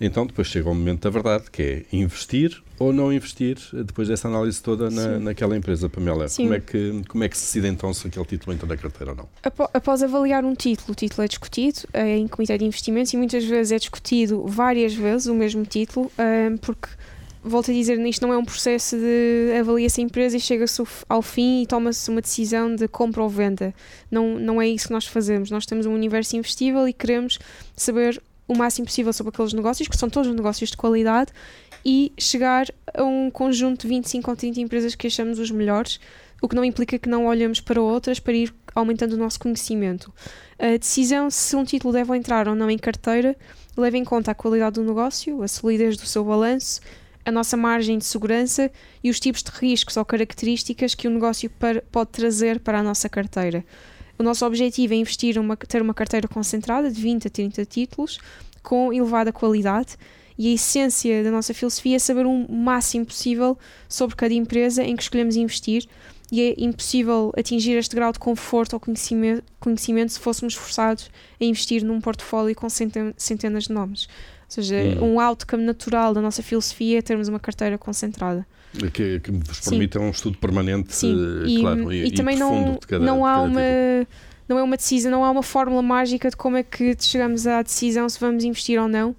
então 0.00 0.26
depois 0.26 0.48
chega 0.48 0.68
o 0.68 0.74
momento 0.74 1.02
da 1.02 1.10
verdade, 1.10 1.50
que 1.50 1.62
é 1.62 1.96
investir 1.96 2.63
ou 2.78 2.92
não 2.92 3.12
investir 3.12 3.58
depois 3.72 4.08
dessa 4.08 4.28
análise 4.28 4.62
toda 4.62 4.90
na, 4.90 5.18
naquela 5.18 5.56
empresa, 5.56 5.88
Pamela? 5.88 6.28
Sim. 6.28 6.44
Como 6.44 6.54
é, 6.54 6.60
que, 6.60 7.02
como 7.08 7.24
é 7.24 7.28
que 7.28 7.36
se 7.36 7.44
decide 7.44 7.68
então 7.68 7.92
se 7.94 8.06
aquele 8.06 8.24
título 8.24 8.52
entra 8.52 8.66
na 8.66 8.76
carteira 8.76 9.12
ou 9.12 9.16
não? 9.16 9.28
Após 9.72 10.02
avaliar 10.02 10.44
um 10.44 10.54
título, 10.54 10.92
o 10.92 10.94
título 10.94 11.24
é 11.24 11.28
discutido 11.28 11.80
é 11.92 12.16
em 12.16 12.26
comitê 12.26 12.58
de 12.58 12.64
investimentos 12.64 13.12
e 13.12 13.16
muitas 13.16 13.44
vezes 13.44 13.72
é 13.72 13.78
discutido 13.78 14.44
várias 14.46 14.94
vezes 14.94 15.26
o 15.26 15.34
mesmo 15.34 15.64
título, 15.64 16.10
porque 16.60 16.88
volto 17.44 17.70
a 17.70 17.74
dizer, 17.74 17.98
isto 18.06 18.26
não 18.26 18.32
é 18.32 18.38
um 18.38 18.44
processo 18.44 18.96
de 18.96 19.56
avalia-se 19.60 20.00
a 20.00 20.04
empresa 20.04 20.36
e 20.36 20.40
chega-se 20.40 20.82
ao 21.08 21.20
fim 21.20 21.62
e 21.62 21.66
toma-se 21.66 22.10
uma 22.10 22.22
decisão 22.22 22.74
de 22.74 22.88
compra 22.88 23.22
ou 23.22 23.28
venda. 23.28 23.74
Não, 24.10 24.38
não 24.38 24.62
é 24.62 24.66
isso 24.66 24.86
que 24.86 24.92
nós 24.92 25.06
fazemos. 25.06 25.50
Nós 25.50 25.66
temos 25.66 25.84
um 25.84 25.92
universo 25.92 26.36
investível 26.36 26.88
e 26.88 26.92
queremos 26.92 27.38
saber 27.76 28.20
o 28.48 28.56
máximo 28.56 28.86
possível 28.86 29.12
sobre 29.12 29.30
aqueles 29.30 29.52
negócios, 29.52 29.88
que 29.88 29.96
são 29.96 30.08
todos 30.08 30.34
negócios 30.34 30.70
de 30.70 30.76
qualidade, 30.76 31.32
e 31.84 32.12
chegar 32.18 32.66
a 32.96 33.04
um 33.04 33.30
conjunto 33.30 33.82
de 33.82 33.88
25 33.88 34.30
ou 34.30 34.36
30 34.36 34.60
empresas 34.60 34.94
que 34.94 35.06
achamos 35.06 35.38
os 35.38 35.50
melhores, 35.50 36.00
o 36.40 36.48
que 36.48 36.56
não 36.56 36.64
implica 36.64 36.98
que 36.98 37.08
não 37.08 37.26
olhemos 37.26 37.60
para 37.60 37.80
outras 37.80 38.18
para 38.18 38.32
ir 38.32 38.54
aumentando 38.74 39.14
o 39.14 39.18
nosso 39.18 39.38
conhecimento. 39.38 40.12
A 40.58 40.76
decisão 40.76 41.30
se 41.30 41.54
um 41.56 41.64
título 41.64 41.92
deve 41.92 42.16
entrar 42.16 42.48
ou 42.48 42.54
não 42.54 42.70
em 42.70 42.78
carteira 42.78 43.36
leva 43.76 43.96
em 43.96 44.04
conta 44.04 44.30
a 44.30 44.34
qualidade 44.34 44.74
do 44.74 44.84
negócio, 44.84 45.42
a 45.42 45.48
solidez 45.48 45.96
do 45.96 46.06
seu 46.06 46.24
balanço, 46.24 46.80
a 47.24 47.32
nossa 47.32 47.56
margem 47.56 47.98
de 47.98 48.04
segurança 48.04 48.70
e 49.02 49.10
os 49.10 49.18
tipos 49.18 49.42
de 49.42 49.50
riscos 49.50 49.96
ou 49.96 50.04
características 50.04 50.94
que 50.94 51.08
o 51.08 51.10
negócio 51.10 51.50
pode 51.90 52.10
trazer 52.10 52.60
para 52.60 52.78
a 52.78 52.82
nossa 52.82 53.08
carteira. 53.08 53.64
O 54.18 54.22
nosso 54.22 54.46
objetivo 54.46 54.92
é 54.92 54.96
investir 54.96 55.38
uma, 55.38 55.56
ter 55.56 55.82
uma 55.82 55.94
carteira 55.94 56.28
concentrada 56.28 56.90
de 56.90 57.00
20 57.00 57.26
a 57.26 57.30
30 57.30 57.64
títulos 57.64 58.18
com 58.62 58.92
elevada 58.92 59.32
qualidade 59.32 59.96
e 60.38 60.50
a 60.50 60.54
essência 60.54 61.22
da 61.22 61.30
nossa 61.30 61.54
filosofia 61.54 61.96
é 61.96 61.98
saber 61.98 62.26
o 62.26 62.52
máximo 62.52 63.06
possível 63.06 63.58
sobre 63.88 64.16
cada 64.16 64.34
empresa 64.34 64.82
em 64.82 64.96
que 64.96 65.02
escolhemos 65.02 65.36
investir 65.36 65.86
e 66.32 66.40
é 66.40 66.54
impossível 66.58 67.32
atingir 67.36 67.76
este 67.76 67.94
grau 67.94 68.12
de 68.12 68.18
conforto 68.18 68.72
ou 68.74 68.80
conhecimento, 68.80 69.44
conhecimento 69.60 70.12
se 70.12 70.18
fôssemos 70.18 70.54
forçados 70.54 71.10
a 71.40 71.44
investir 71.44 71.84
num 71.84 72.00
portfólio 72.00 72.54
com 72.56 72.68
centenas 72.68 73.64
de 73.64 73.72
nomes. 73.72 74.08
Ou 74.46 74.48
seja, 74.48 74.76
hum. 75.00 75.14
um 75.14 75.20
outcome 75.20 75.62
natural 75.62 76.12
da 76.12 76.20
nossa 76.20 76.42
filosofia 76.42 76.98
é 76.98 77.02
termos 77.02 77.28
uma 77.28 77.40
carteira 77.40 77.78
concentrada. 77.78 78.46
Que, 78.92 79.20
que 79.20 79.30
vos 79.30 79.60
permita 79.60 80.00
um 80.00 80.10
estudo 80.10 80.36
permanente, 80.38 80.92
Sim. 80.92 81.14
Eh, 81.44 81.48
e, 81.48 81.60
claro, 81.60 81.92
e, 81.92 82.06
e 82.06 82.10
também 82.10 82.36
não, 82.36 82.76
cada, 82.78 83.04
não 83.04 83.24
há 83.24 83.40
uma 83.40 83.60
não 84.48 84.58
é 84.58 84.62
uma 84.62 84.76
decisão, 84.76 85.10
não 85.10 85.24
há 85.24 85.30
uma 85.30 85.42
fórmula 85.42 85.80
mágica 85.80 86.28
de 86.28 86.36
como 86.36 86.56
é 86.56 86.62
que 86.62 86.96
chegamos 87.00 87.46
à 87.46 87.62
decisão 87.62 88.08
se 88.08 88.18
vamos 88.18 88.44
investir 88.44 88.80
ou 88.80 88.88
não. 88.88 89.14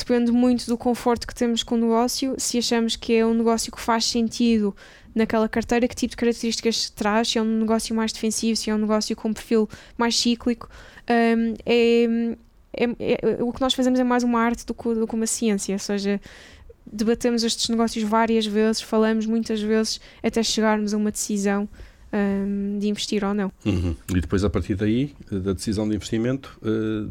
Depende 0.00 0.32
muito 0.32 0.66
do 0.66 0.78
conforto 0.78 1.26
que 1.26 1.34
temos 1.34 1.62
com 1.62 1.74
o 1.74 1.78
negócio, 1.78 2.34
se 2.38 2.56
achamos 2.56 2.96
que 2.96 3.12
é 3.12 3.26
um 3.26 3.34
negócio 3.34 3.70
que 3.70 3.78
faz 3.78 4.06
sentido 4.06 4.74
naquela 5.14 5.46
carteira, 5.46 5.86
que 5.86 5.94
tipo 5.94 6.12
de 6.12 6.16
características 6.16 6.88
traz, 6.88 7.28
se 7.28 7.36
é 7.36 7.42
um 7.42 7.58
negócio 7.58 7.94
mais 7.94 8.10
defensivo, 8.10 8.56
se 8.56 8.70
é 8.70 8.74
um 8.74 8.78
negócio 8.78 9.14
com 9.14 9.28
um 9.28 9.34
perfil 9.34 9.68
mais 9.98 10.18
cíclico. 10.18 10.70
Um, 11.10 11.54
é, 11.66 12.04
é, 12.72 12.84
é, 12.98 13.42
o 13.42 13.52
que 13.52 13.60
nós 13.60 13.74
fazemos 13.74 14.00
é 14.00 14.04
mais 14.04 14.22
uma 14.22 14.40
arte 14.40 14.64
do 14.64 14.72
que, 14.72 14.94
do 14.94 15.06
que 15.06 15.14
uma 15.14 15.26
ciência, 15.26 15.74
ou 15.74 15.78
seja, 15.78 16.18
debatemos 16.90 17.44
estes 17.44 17.68
negócios 17.68 18.02
várias 18.02 18.46
vezes, 18.46 18.80
falamos 18.80 19.26
muitas 19.26 19.60
vezes 19.60 20.00
até 20.22 20.42
chegarmos 20.42 20.94
a 20.94 20.96
uma 20.96 21.10
decisão 21.10 21.68
de 22.80 22.88
investir 22.88 23.22
ou 23.22 23.32
não. 23.32 23.52
Uhum. 23.64 23.94
E 24.08 24.20
depois, 24.20 24.42
a 24.42 24.50
partir 24.50 24.74
daí, 24.74 25.14
da 25.30 25.52
decisão 25.52 25.88
de 25.88 25.94
investimento, 25.94 26.58
uh, 26.60 27.08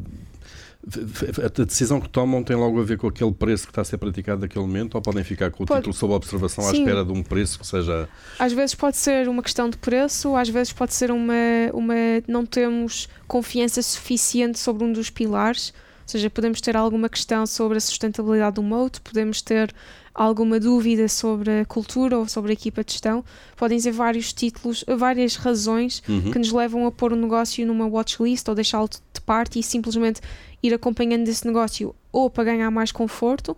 a 0.87 1.63
decisão 1.65 1.99
que 1.99 2.07
tomam 2.07 2.41
tem 2.41 2.55
logo 2.55 2.79
a 2.79 2.83
ver 2.83 2.97
com 2.97 3.07
aquele 3.07 3.33
preço 3.33 3.65
que 3.65 3.71
está 3.71 3.81
a 3.81 3.85
ser 3.85 3.97
praticado 3.97 4.41
naquele 4.41 4.65
momento 4.65 4.95
ou 4.95 5.01
podem 5.01 5.23
ficar 5.23 5.51
com 5.51 5.63
o 5.63 5.67
pode, 5.67 5.81
título 5.81 5.93
sob 5.93 6.13
observação 6.13 6.63
sim. 6.63 6.69
à 6.69 6.73
espera 6.73 7.03
de 7.05 7.11
um 7.11 7.21
preço 7.21 7.59
que 7.59 7.67
seja. 7.67 8.07
Às 8.39 8.53
vezes 8.53 8.75
pode 8.75 8.95
ser 8.95 9.27
uma 9.27 9.43
questão 9.43 9.69
de 9.69 9.77
preço, 9.77 10.35
às 10.35 10.47
vezes 10.47 10.71
pode 10.71 10.93
ser 10.93 11.11
uma. 11.11 11.33
uma 11.73 11.95
não 12.27 12.45
temos 12.45 13.09
confiança 13.27 13.81
suficiente 13.81 14.57
sobre 14.57 14.85
um 14.85 14.93
dos 14.93 15.09
pilares, 15.09 15.73
seja, 16.09 16.29
podemos 16.29 16.59
ter 16.59 16.75
alguma 16.75 17.07
questão 17.07 17.45
sobre 17.45 17.77
a 17.77 17.81
sustentabilidade 17.81 18.55
do 18.55 18.63
mote, 18.63 18.99
podemos 18.99 19.41
ter 19.41 19.73
alguma 20.13 20.59
dúvida 20.59 21.07
sobre 21.07 21.61
a 21.61 21.65
cultura 21.65 22.17
ou 22.17 22.27
sobre 22.27 22.51
a 22.51 22.53
equipa 22.53 22.83
de 22.83 22.91
gestão, 22.91 23.23
podem 23.55 23.79
ser 23.79 23.91
vários 23.91 24.33
títulos, 24.33 24.83
várias 24.97 25.35
razões 25.35 26.03
uhum. 26.09 26.31
que 26.31 26.39
nos 26.39 26.51
levam 26.51 26.85
a 26.85 26.91
pôr 26.91 27.13
o 27.13 27.15
um 27.15 27.19
negócio 27.21 27.65
numa 27.65 27.87
watchlist 27.87 28.47
ou 28.49 28.55
deixá-lo 28.55 28.89
de 28.89 29.21
parte 29.21 29.59
e 29.59 29.63
simplesmente 29.63 30.19
ir 30.61 30.73
acompanhando 30.73 31.27
esse 31.27 31.45
negócio 31.47 31.95
ou 32.11 32.29
para 32.29 32.43
ganhar 32.43 32.69
mais 32.69 32.91
conforto 32.91 33.55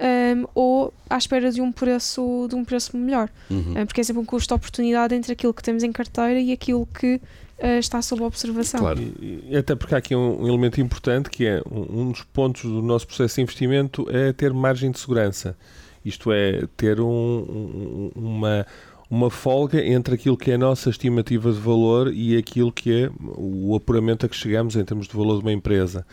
um, 0.00 0.46
ou 0.54 0.94
à 1.08 1.18
espera 1.18 1.52
de 1.52 1.60
um 1.60 1.70
preço, 1.70 2.46
de 2.48 2.54
um 2.54 2.64
preço 2.64 2.96
melhor. 2.96 3.28
Uhum. 3.50 3.74
Um, 3.76 3.86
porque 3.86 4.00
é 4.00 4.04
sempre 4.04 4.22
um 4.22 4.24
custo 4.24 4.48
de 4.48 4.54
oportunidade 4.54 5.14
entre 5.14 5.32
aquilo 5.32 5.52
que 5.52 5.62
temos 5.62 5.82
em 5.82 5.92
carteira 5.92 6.40
e 6.40 6.52
aquilo 6.52 6.86
que 6.86 7.16
uh, 7.16 7.78
está 7.78 8.00
sob 8.00 8.22
observação. 8.22 8.80
Claro, 8.80 9.00
e, 9.00 9.54
até 9.56 9.74
porque 9.74 9.94
há 9.94 9.98
aqui 9.98 10.14
um, 10.14 10.42
um 10.42 10.48
elemento 10.48 10.80
importante 10.80 11.28
que 11.28 11.46
é 11.46 11.62
um, 11.70 12.00
um, 12.00 12.12
dos 12.12 12.22
pontos 12.22 12.62
do 12.62 12.80
nosso 12.82 13.06
processo 13.06 13.36
de 13.36 13.42
investimento 13.42 14.06
é 14.10 14.32
ter 14.32 14.52
margem 14.52 14.90
de 14.90 14.98
segurança. 14.98 15.56
Isto 16.04 16.32
é, 16.32 16.62
ter 16.78 16.98
um, 16.98 18.10
uma, 18.14 18.66
uma 19.10 19.28
folga 19.28 19.84
entre 19.84 20.14
aquilo 20.14 20.36
que 20.36 20.50
é 20.50 20.54
a 20.54 20.58
nossa 20.58 20.88
estimativa 20.88 21.52
de 21.52 21.58
valor 21.58 22.10
e 22.10 22.38
aquilo 22.38 22.72
que 22.72 23.04
é 23.04 23.10
o 23.36 23.74
apuramento 23.76 24.24
a 24.24 24.28
que 24.30 24.36
chegamos 24.36 24.76
em 24.76 24.84
termos 24.84 25.06
de 25.06 25.14
valor 25.14 25.36
de 25.36 25.42
uma 25.42 25.52
empresa. 25.52 26.06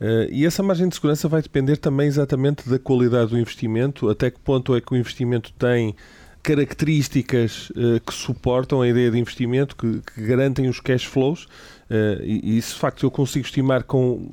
Uh, 0.00 0.32
e 0.32 0.46
essa 0.46 0.62
margem 0.62 0.88
de 0.88 0.94
segurança 0.94 1.28
vai 1.28 1.42
depender 1.42 1.76
também 1.76 2.06
exatamente 2.06 2.68
da 2.68 2.78
qualidade 2.78 3.30
do 3.30 3.38
investimento, 3.38 4.08
até 4.08 4.30
que 4.30 4.40
ponto 4.40 4.74
é 4.74 4.80
que 4.80 4.92
o 4.92 4.96
investimento 4.96 5.52
tem 5.52 5.94
características 6.42 7.70
uh, 7.70 8.00
que 8.04 8.14
suportam 8.14 8.80
a 8.80 8.88
ideia 8.88 9.10
de 9.10 9.18
investimento, 9.18 9.76
que, 9.76 10.00
que 10.00 10.22
garantem 10.22 10.68
os 10.68 10.80
cash 10.80 11.04
flows. 11.04 11.44
Uh, 11.90 12.22
e, 12.22 12.40
e 12.42 12.58
isso, 12.58 12.74
de 12.74 12.80
facto, 12.80 13.04
eu 13.04 13.10
consigo 13.10 13.44
estimar 13.44 13.82
com 13.84 14.26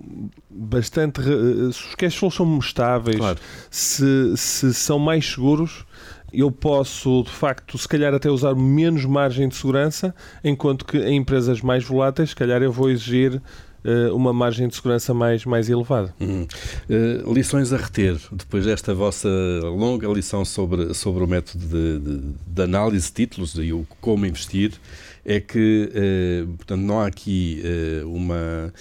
bastante. 0.50 1.20
Uh, 1.20 1.74
se 1.74 1.88
os 1.90 1.96
cash 1.96 2.16
flows 2.16 2.36
são 2.36 2.58
estáveis, 2.60 3.18
claro. 3.18 3.40
se, 3.70 4.38
se 4.38 4.74
são 4.74 5.00
mais 5.00 5.26
seguros, 5.26 5.86
eu 6.32 6.52
posso, 6.52 7.24
de 7.24 7.32
facto, 7.32 7.78
se 7.78 7.88
calhar 7.88 8.14
até 8.14 8.30
usar 8.30 8.56
menos 8.56 9.06
margem 9.06 9.48
de 9.48 9.56
segurança, 9.56 10.14
enquanto 10.44 10.86
que 10.86 10.98
em 10.98 11.18
empresas 11.18 11.62
mais 11.62 11.84
voláteis, 11.84 12.30
se 12.30 12.36
calhar 12.36 12.62
eu 12.62 12.72
vou 12.72 12.90
exigir 12.90 13.42
uma 14.14 14.34
margem 14.34 14.68
de 14.68 14.76
segurança 14.76 15.14
mais, 15.14 15.46
mais 15.46 15.70
elevada. 15.70 16.14
Uhum. 16.20 16.46
Uh, 16.90 17.34
lições 17.34 17.72
a 17.72 17.78
reter, 17.78 18.18
depois 18.32 18.66
desta 18.66 18.94
vossa 18.94 19.30
longa 19.64 20.08
lição 20.08 20.44
sobre, 20.44 20.94
sobre 20.94 21.24
o 21.24 21.28
método 21.28 21.66
de, 21.66 22.00
de, 22.00 22.22
de 22.48 22.62
análise 22.62 23.08
de 23.08 23.14
títulos 23.14 23.56
e 23.56 23.72
o 23.72 23.86
como 24.02 24.26
investir, 24.26 24.74
é 25.28 25.40
que, 25.42 25.92
uh, 25.94 26.48
portanto, 26.56 26.82
não 26.82 27.02
há 27.02 27.08
aqui 27.08 27.62
uma, 28.06 28.74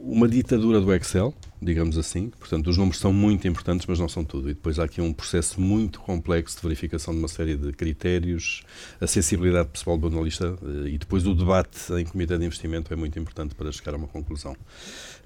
uma 0.00 0.26
ditadura 0.26 0.80
do 0.80 0.92
Excel, 0.94 1.34
digamos 1.60 1.98
assim. 1.98 2.30
Portanto, 2.30 2.70
os 2.70 2.76
números 2.76 2.98
são 2.98 3.12
muito 3.12 3.46
importantes, 3.46 3.86
mas 3.86 3.98
não 3.98 4.08
são 4.08 4.24
tudo. 4.24 4.48
E 4.50 4.54
depois 4.54 4.78
há 4.78 4.84
aqui 4.84 5.00
um 5.00 5.12
processo 5.12 5.60
muito 5.60 6.00
complexo 6.00 6.56
de 6.56 6.62
verificação 6.62 7.12
de 7.12 7.20
uma 7.20 7.28
série 7.28 7.56
de 7.56 7.72
critérios, 7.72 8.62
a 9.00 9.06
sensibilidade 9.06 9.68
pessoal 9.68 9.98
do 9.98 10.06
analista 10.06 10.56
eh, 10.62 10.88
e 10.88 10.98
depois 10.98 11.26
o 11.26 11.34
debate 11.34 11.92
em 11.94 12.04
comitê 12.04 12.38
de 12.38 12.44
investimento 12.44 12.92
é 12.92 12.96
muito 12.96 13.18
importante 13.18 13.54
para 13.54 13.70
chegar 13.72 13.94
a 13.94 13.96
uma 13.96 14.08
conclusão. 14.08 14.56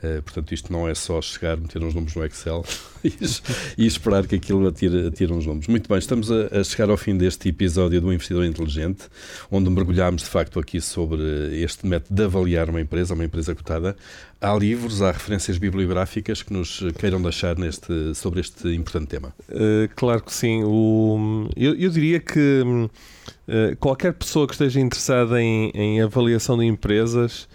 Uh, 0.03 0.21
portanto, 0.23 0.53
isto 0.53 0.73
não 0.73 0.89
é 0.89 0.95
só 0.95 1.23
chegar, 1.23 1.57
meter 1.57 1.81
uns 1.81 1.95
números 1.95 2.17
no 2.17 2.25
Excel 2.25 2.65
e, 3.79 3.87
esperar 3.87 4.27
que 4.27 4.35
aquilo 4.35 4.67
atire, 4.67 5.07
atire 5.07 5.33
uns 5.33 5.47
números. 5.47 5.69
Muito 5.69 5.89
bem, 5.89 5.99
estamos 5.99 6.31
a, 6.31 6.61
a, 6.61 6.65
chegar 6.65 6.91
ao 6.91 6.97
fim 6.97 7.17
deste 7.17 7.49
episódio 7.49 8.01
do 8.01 8.13
Investidor 8.13 8.45
Inteligente, 8.45 9.05
onde 9.49 9.71
mergulhámos 9.71 10.23
de 10.23 10.29
facto 10.29 10.59
aqui 10.59 10.81
sobre 10.81 11.23
este 11.63 11.87
método 11.87 12.15
de 12.15 12.25
avaliar 12.25 12.69
uma 12.69 12.81
empresa, 12.81 13.15
uma 13.15 13.25
empresa 13.25 13.55
cotada. 13.55 13.97
Há 14.41 14.53
livros, 14.57 15.03
há 15.03 15.13
referências 15.13 15.57
bibliográficas 15.57 16.43
que 16.43 16.53
nos 16.53 16.83
queiram 16.99 17.23
deixar 17.23 17.57
neste, 17.57 18.13
sobre 18.17 18.41
este 18.41 18.75
importante 18.75 19.07
tema? 19.07 19.33
Uh, 19.49 19.89
claro 19.95 20.21
que 20.21 20.33
sim. 20.33 20.65
O, 20.65 21.49
eu, 21.57 21.77
eu 21.77 21.91
diria 21.91 22.19
que 22.19 22.61
uh, 22.63 23.77
qualquer 23.79 24.15
pessoa 24.15 24.49
que 24.49 24.55
esteja 24.55 24.81
interessada 24.81 25.41
em, 25.41 25.71
em 25.75 26.03
avaliação 26.03 26.59
de 26.59 26.65
empresas 26.65 27.47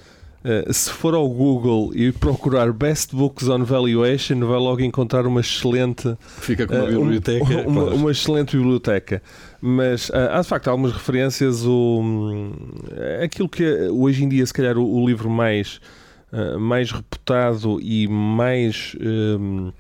Uh, 0.46 0.72
se 0.72 0.90
for 0.92 1.14
ao 1.14 1.28
Google 1.28 1.92
e 1.96 2.12
procurar 2.12 2.72
Best 2.72 3.16
Books 3.16 3.50
on 3.50 3.64
Valuation, 3.64 4.40
vai 4.40 4.60
logo 4.60 4.82
encontrar 4.82 5.26
uma 5.26 5.42
excelente. 5.42 6.16
Fica 6.40 6.68
com 6.68 6.76
uma 6.76 6.84
uh, 6.84 6.88
biblioteca. 6.88 7.46
uma, 7.68 7.82
claro. 7.82 7.96
uma, 7.96 8.12
excelente 8.12 8.56
biblioteca. 8.56 9.22
Mas 9.60 10.10
uh, 10.10 10.30
há 10.32 10.42
de 10.42 10.48
facto 10.48 10.68
algumas 10.70 10.94
referências. 10.94 11.66
O, 11.66 12.00
um, 12.02 12.54
aquilo 13.24 13.50
que 13.50 13.64
hoje 13.90 14.24
em 14.24 14.30
dia, 14.30 14.46
se 14.46 14.54
calhar, 14.54 14.78
o, 14.78 15.02
o 15.02 15.08
livro 15.08 15.30
mais, 15.30 15.82
mais 16.60 16.92
reputado 16.92 17.80
e 17.82 18.08
mais. 18.08 18.96
Um, 19.02 19.72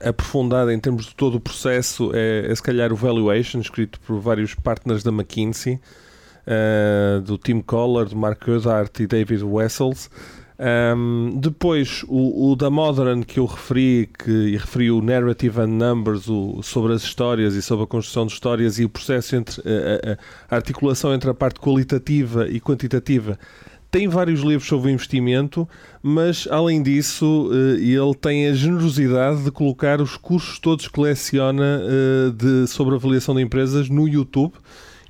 aprofundado 0.00 0.70
em 0.72 0.78
termos 0.80 1.06
de 1.06 1.14
todo 1.14 1.36
o 1.36 1.40
processo 1.40 2.10
é, 2.12 2.50
é 2.50 2.54
se 2.54 2.62
calhar 2.62 2.92
o 2.92 2.96
Valuation, 2.96 3.60
escrito 3.60 4.00
por 4.00 4.18
vários 4.18 4.54
partners 4.54 5.02
da 5.02 5.10
McKinsey, 5.10 5.80
uh, 6.46 7.20
do 7.20 7.36
Tim 7.36 7.60
Collar, 7.60 8.06
do 8.06 8.16
Mark 8.16 8.44
Goddard 8.44 8.90
e 9.00 9.06
David 9.06 9.44
Wessels. 9.44 10.10
Um, 10.58 11.38
depois, 11.38 12.02
o, 12.08 12.50
o, 12.50 12.56
da 12.56 12.70
Modern 12.70 13.22
que 13.22 13.38
eu 13.38 13.44
referi, 13.44 14.08
que 14.18 14.56
referi 14.56 14.90
o 14.90 15.02
Narrative 15.02 15.60
and 15.60 15.66
Numbers, 15.66 16.28
o, 16.28 16.62
sobre 16.62 16.94
as 16.94 17.02
histórias 17.02 17.54
e 17.54 17.60
sobre 17.60 17.84
a 17.84 17.86
construção 17.86 18.26
de 18.26 18.32
histórias 18.32 18.78
e 18.78 18.84
o 18.84 18.88
processo 18.88 19.36
entre 19.36 19.60
a, 19.60 20.12
a, 20.12 20.54
a 20.54 20.56
articulação 20.56 21.12
entre 21.12 21.28
a 21.28 21.34
parte 21.34 21.60
qualitativa 21.60 22.48
e 22.48 22.58
quantitativa, 22.58 23.38
tem 23.90 24.08
vários 24.08 24.40
livros 24.40 24.68
sobre 24.68 24.90
investimento, 24.90 25.68
mas 26.02 26.48
além 26.50 26.82
disso, 26.82 27.50
eh, 27.52 27.80
ele 27.82 28.14
tem 28.14 28.48
a 28.48 28.52
generosidade 28.52 29.44
de 29.44 29.50
colocar 29.50 30.00
os 30.00 30.16
cursos 30.16 30.58
todos 30.58 30.88
que 30.88 31.00
leciona 31.00 31.80
eh, 31.82 32.30
de, 32.34 32.66
sobre 32.66 32.94
avaliação 32.94 33.34
de 33.34 33.42
empresas 33.42 33.88
no 33.88 34.08
YouTube 34.08 34.52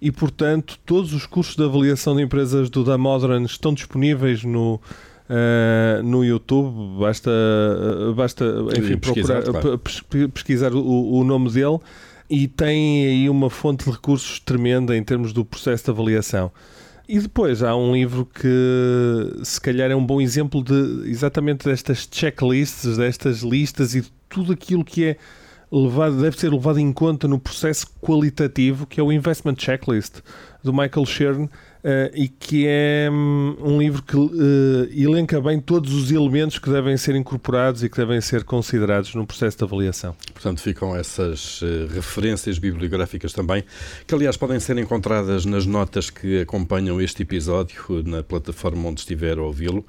e, 0.01 0.11
portanto, 0.11 0.79
todos 0.85 1.13
os 1.13 1.27
cursos 1.27 1.57
de 1.57 1.65
avaliação 1.65 2.17
de 2.17 2.23
empresas 2.23 2.69
do 2.69 2.85
Da 2.85 2.99
Modern 2.99 3.45
estão 3.45 3.73
disponíveis 3.73 4.45
no, 4.45 4.81
Uh, 5.29 6.01
no 6.05 6.25
YouTube, 6.25 7.01
basta, 7.01 7.33
basta 8.15 8.45
enfim, 8.79 8.97
pesquisar, 8.97 9.43
procurar, 9.43 9.61
claro. 9.61 10.29
pesquisar 10.33 10.73
o, 10.73 11.15
o, 11.15 11.25
nome 11.25 11.51
dele 11.51 11.81
e 12.31 12.47
tem 12.47 13.09
aí 13.09 13.29
uma 13.29 13.51
fonte 13.51 13.85
de 13.85 13.91
recursos 13.91 14.39
tremenda 14.39 14.97
em 14.97 15.03
termos 15.03 15.33
do 15.33 15.45
processo 15.45 15.87
de 15.87 15.91
avaliação. 15.91 16.53
E 17.09 17.19
depois 17.19 17.63
há 17.65 17.75
um 17.75 17.93
livro 17.93 18.25
que 18.25 19.45
se 19.45 19.61
calhar 19.61 19.91
é 19.91 19.97
um 19.97 20.07
bom 20.07 20.21
exemplo 20.21 20.63
de 20.63 21.09
exatamente 21.11 21.65
destas 21.65 22.09
checklists, 22.09 22.97
destas 22.97 23.41
listas 23.41 23.97
e 23.97 24.03
de 24.03 24.13
tudo 24.29 24.53
aquilo 24.53 24.85
que 24.85 25.05
é 25.05 25.17
levado, 25.71 26.21
deve 26.21 26.39
ser 26.39 26.53
levado 26.53 26.79
em 26.79 26.93
conta 26.93 27.27
no 27.27 27.39
processo 27.39 27.87
qualitativo, 28.01 28.87
que 28.87 29.01
é 29.01 29.03
o 29.03 29.13
Investment 29.13 29.57
Checklist 29.59 30.21
do 30.63 30.73
Michael 30.73 31.07
Shern, 31.07 31.51
e 32.15 32.29
que 32.29 32.67
é 32.67 33.09
um, 33.11 33.57
um 33.61 33.79
livro 33.79 34.03
que 34.03 34.17
uh, 34.17 34.29
elenca 34.93 35.41
bem 35.41 35.61
todos 35.61 35.95
os 35.95 36.11
elementos 36.11 36.59
que 36.59 36.69
devem 36.69 36.97
ser 36.97 37.15
incorporados 37.15 37.85
e 37.85 37.89
que 37.89 37.97
devem 37.97 38.21
ser 38.21 38.43
considerados 38.43 39.15
no 39.15 39.25
processo 39.25 39.59
de 39.59 39.65
avaliação. 39.65 40.17
Portanto, 40.33 40.61
ficam 40.61 40.97
essas 40.97 41.63
uh, 41.63 41.87
referências 41.95 42.59
bibliográficas 42.59 43.33
também, 43.33 43.63
que 44.05 44.15
aliás 44.15 44.37
podem 44.37 44.59
ser 44.59 44.77
encontradas 44.79 45.45
nas 45.45 45.65
notas 45.65 46.11
que 46.11 46.41
acompanham 46.41 47.01
este 47.01 47.23
episódio 47.23 48.03
na 48.05 48.23
plataforma 48.23 48.89
onde 48.89 49.01
estiver 49.01 49.39
a 49.39 49.43
ouvi-lo. 49.43 49.85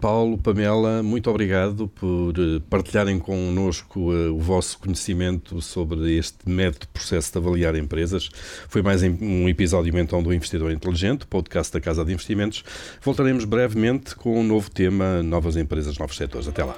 Paulo, 0.00 0.36
Pamela, 0.38 1.02
muito 1.02 1.30
obrigado 1.30 1.88
por 1.88 2.34
partilharem 2.68 3.18
connosco 3.18 4.12
o 4.12 4.38
vosso 4.38 4.78
conhecimento 4.78 5.60
sobre 5.60 6.16
este 6.16 6.48
método 6.48 6.80
de 6.80 6.88
processo 6.88 7.32
de 7.32 7.38
avaliar 7.38 7.74
empresas. 7.76 8.28
Foi 8.68 8.82
mais 8.82 9.02
um 9.02 9.48
episódio 9.48 9.96
então 9.98 10.22
do 10.22 10.32
Investidor 10.32 10.70
Inteligente 10.70 10.97
Inteligente, 10.98 11.26
podcast 11.26 11.72
da 11.72 11.80
Casa 11.80 12.04
de 12.04 12.12
Investimentos. 12.12 12.64
Voltaremos 13.00 13.44
brevemente 13.44 14.16
com 14.16 14.40
um 14.40 14.42
novo 14.42 14.68
tema, 14.68 15.22
novas 15.22 15.56
empresas, 15.56 15.96
novos 15.96 16.16
setores. 16.16 16.48
Até 16.48 16.64
lá. 16.64 16.74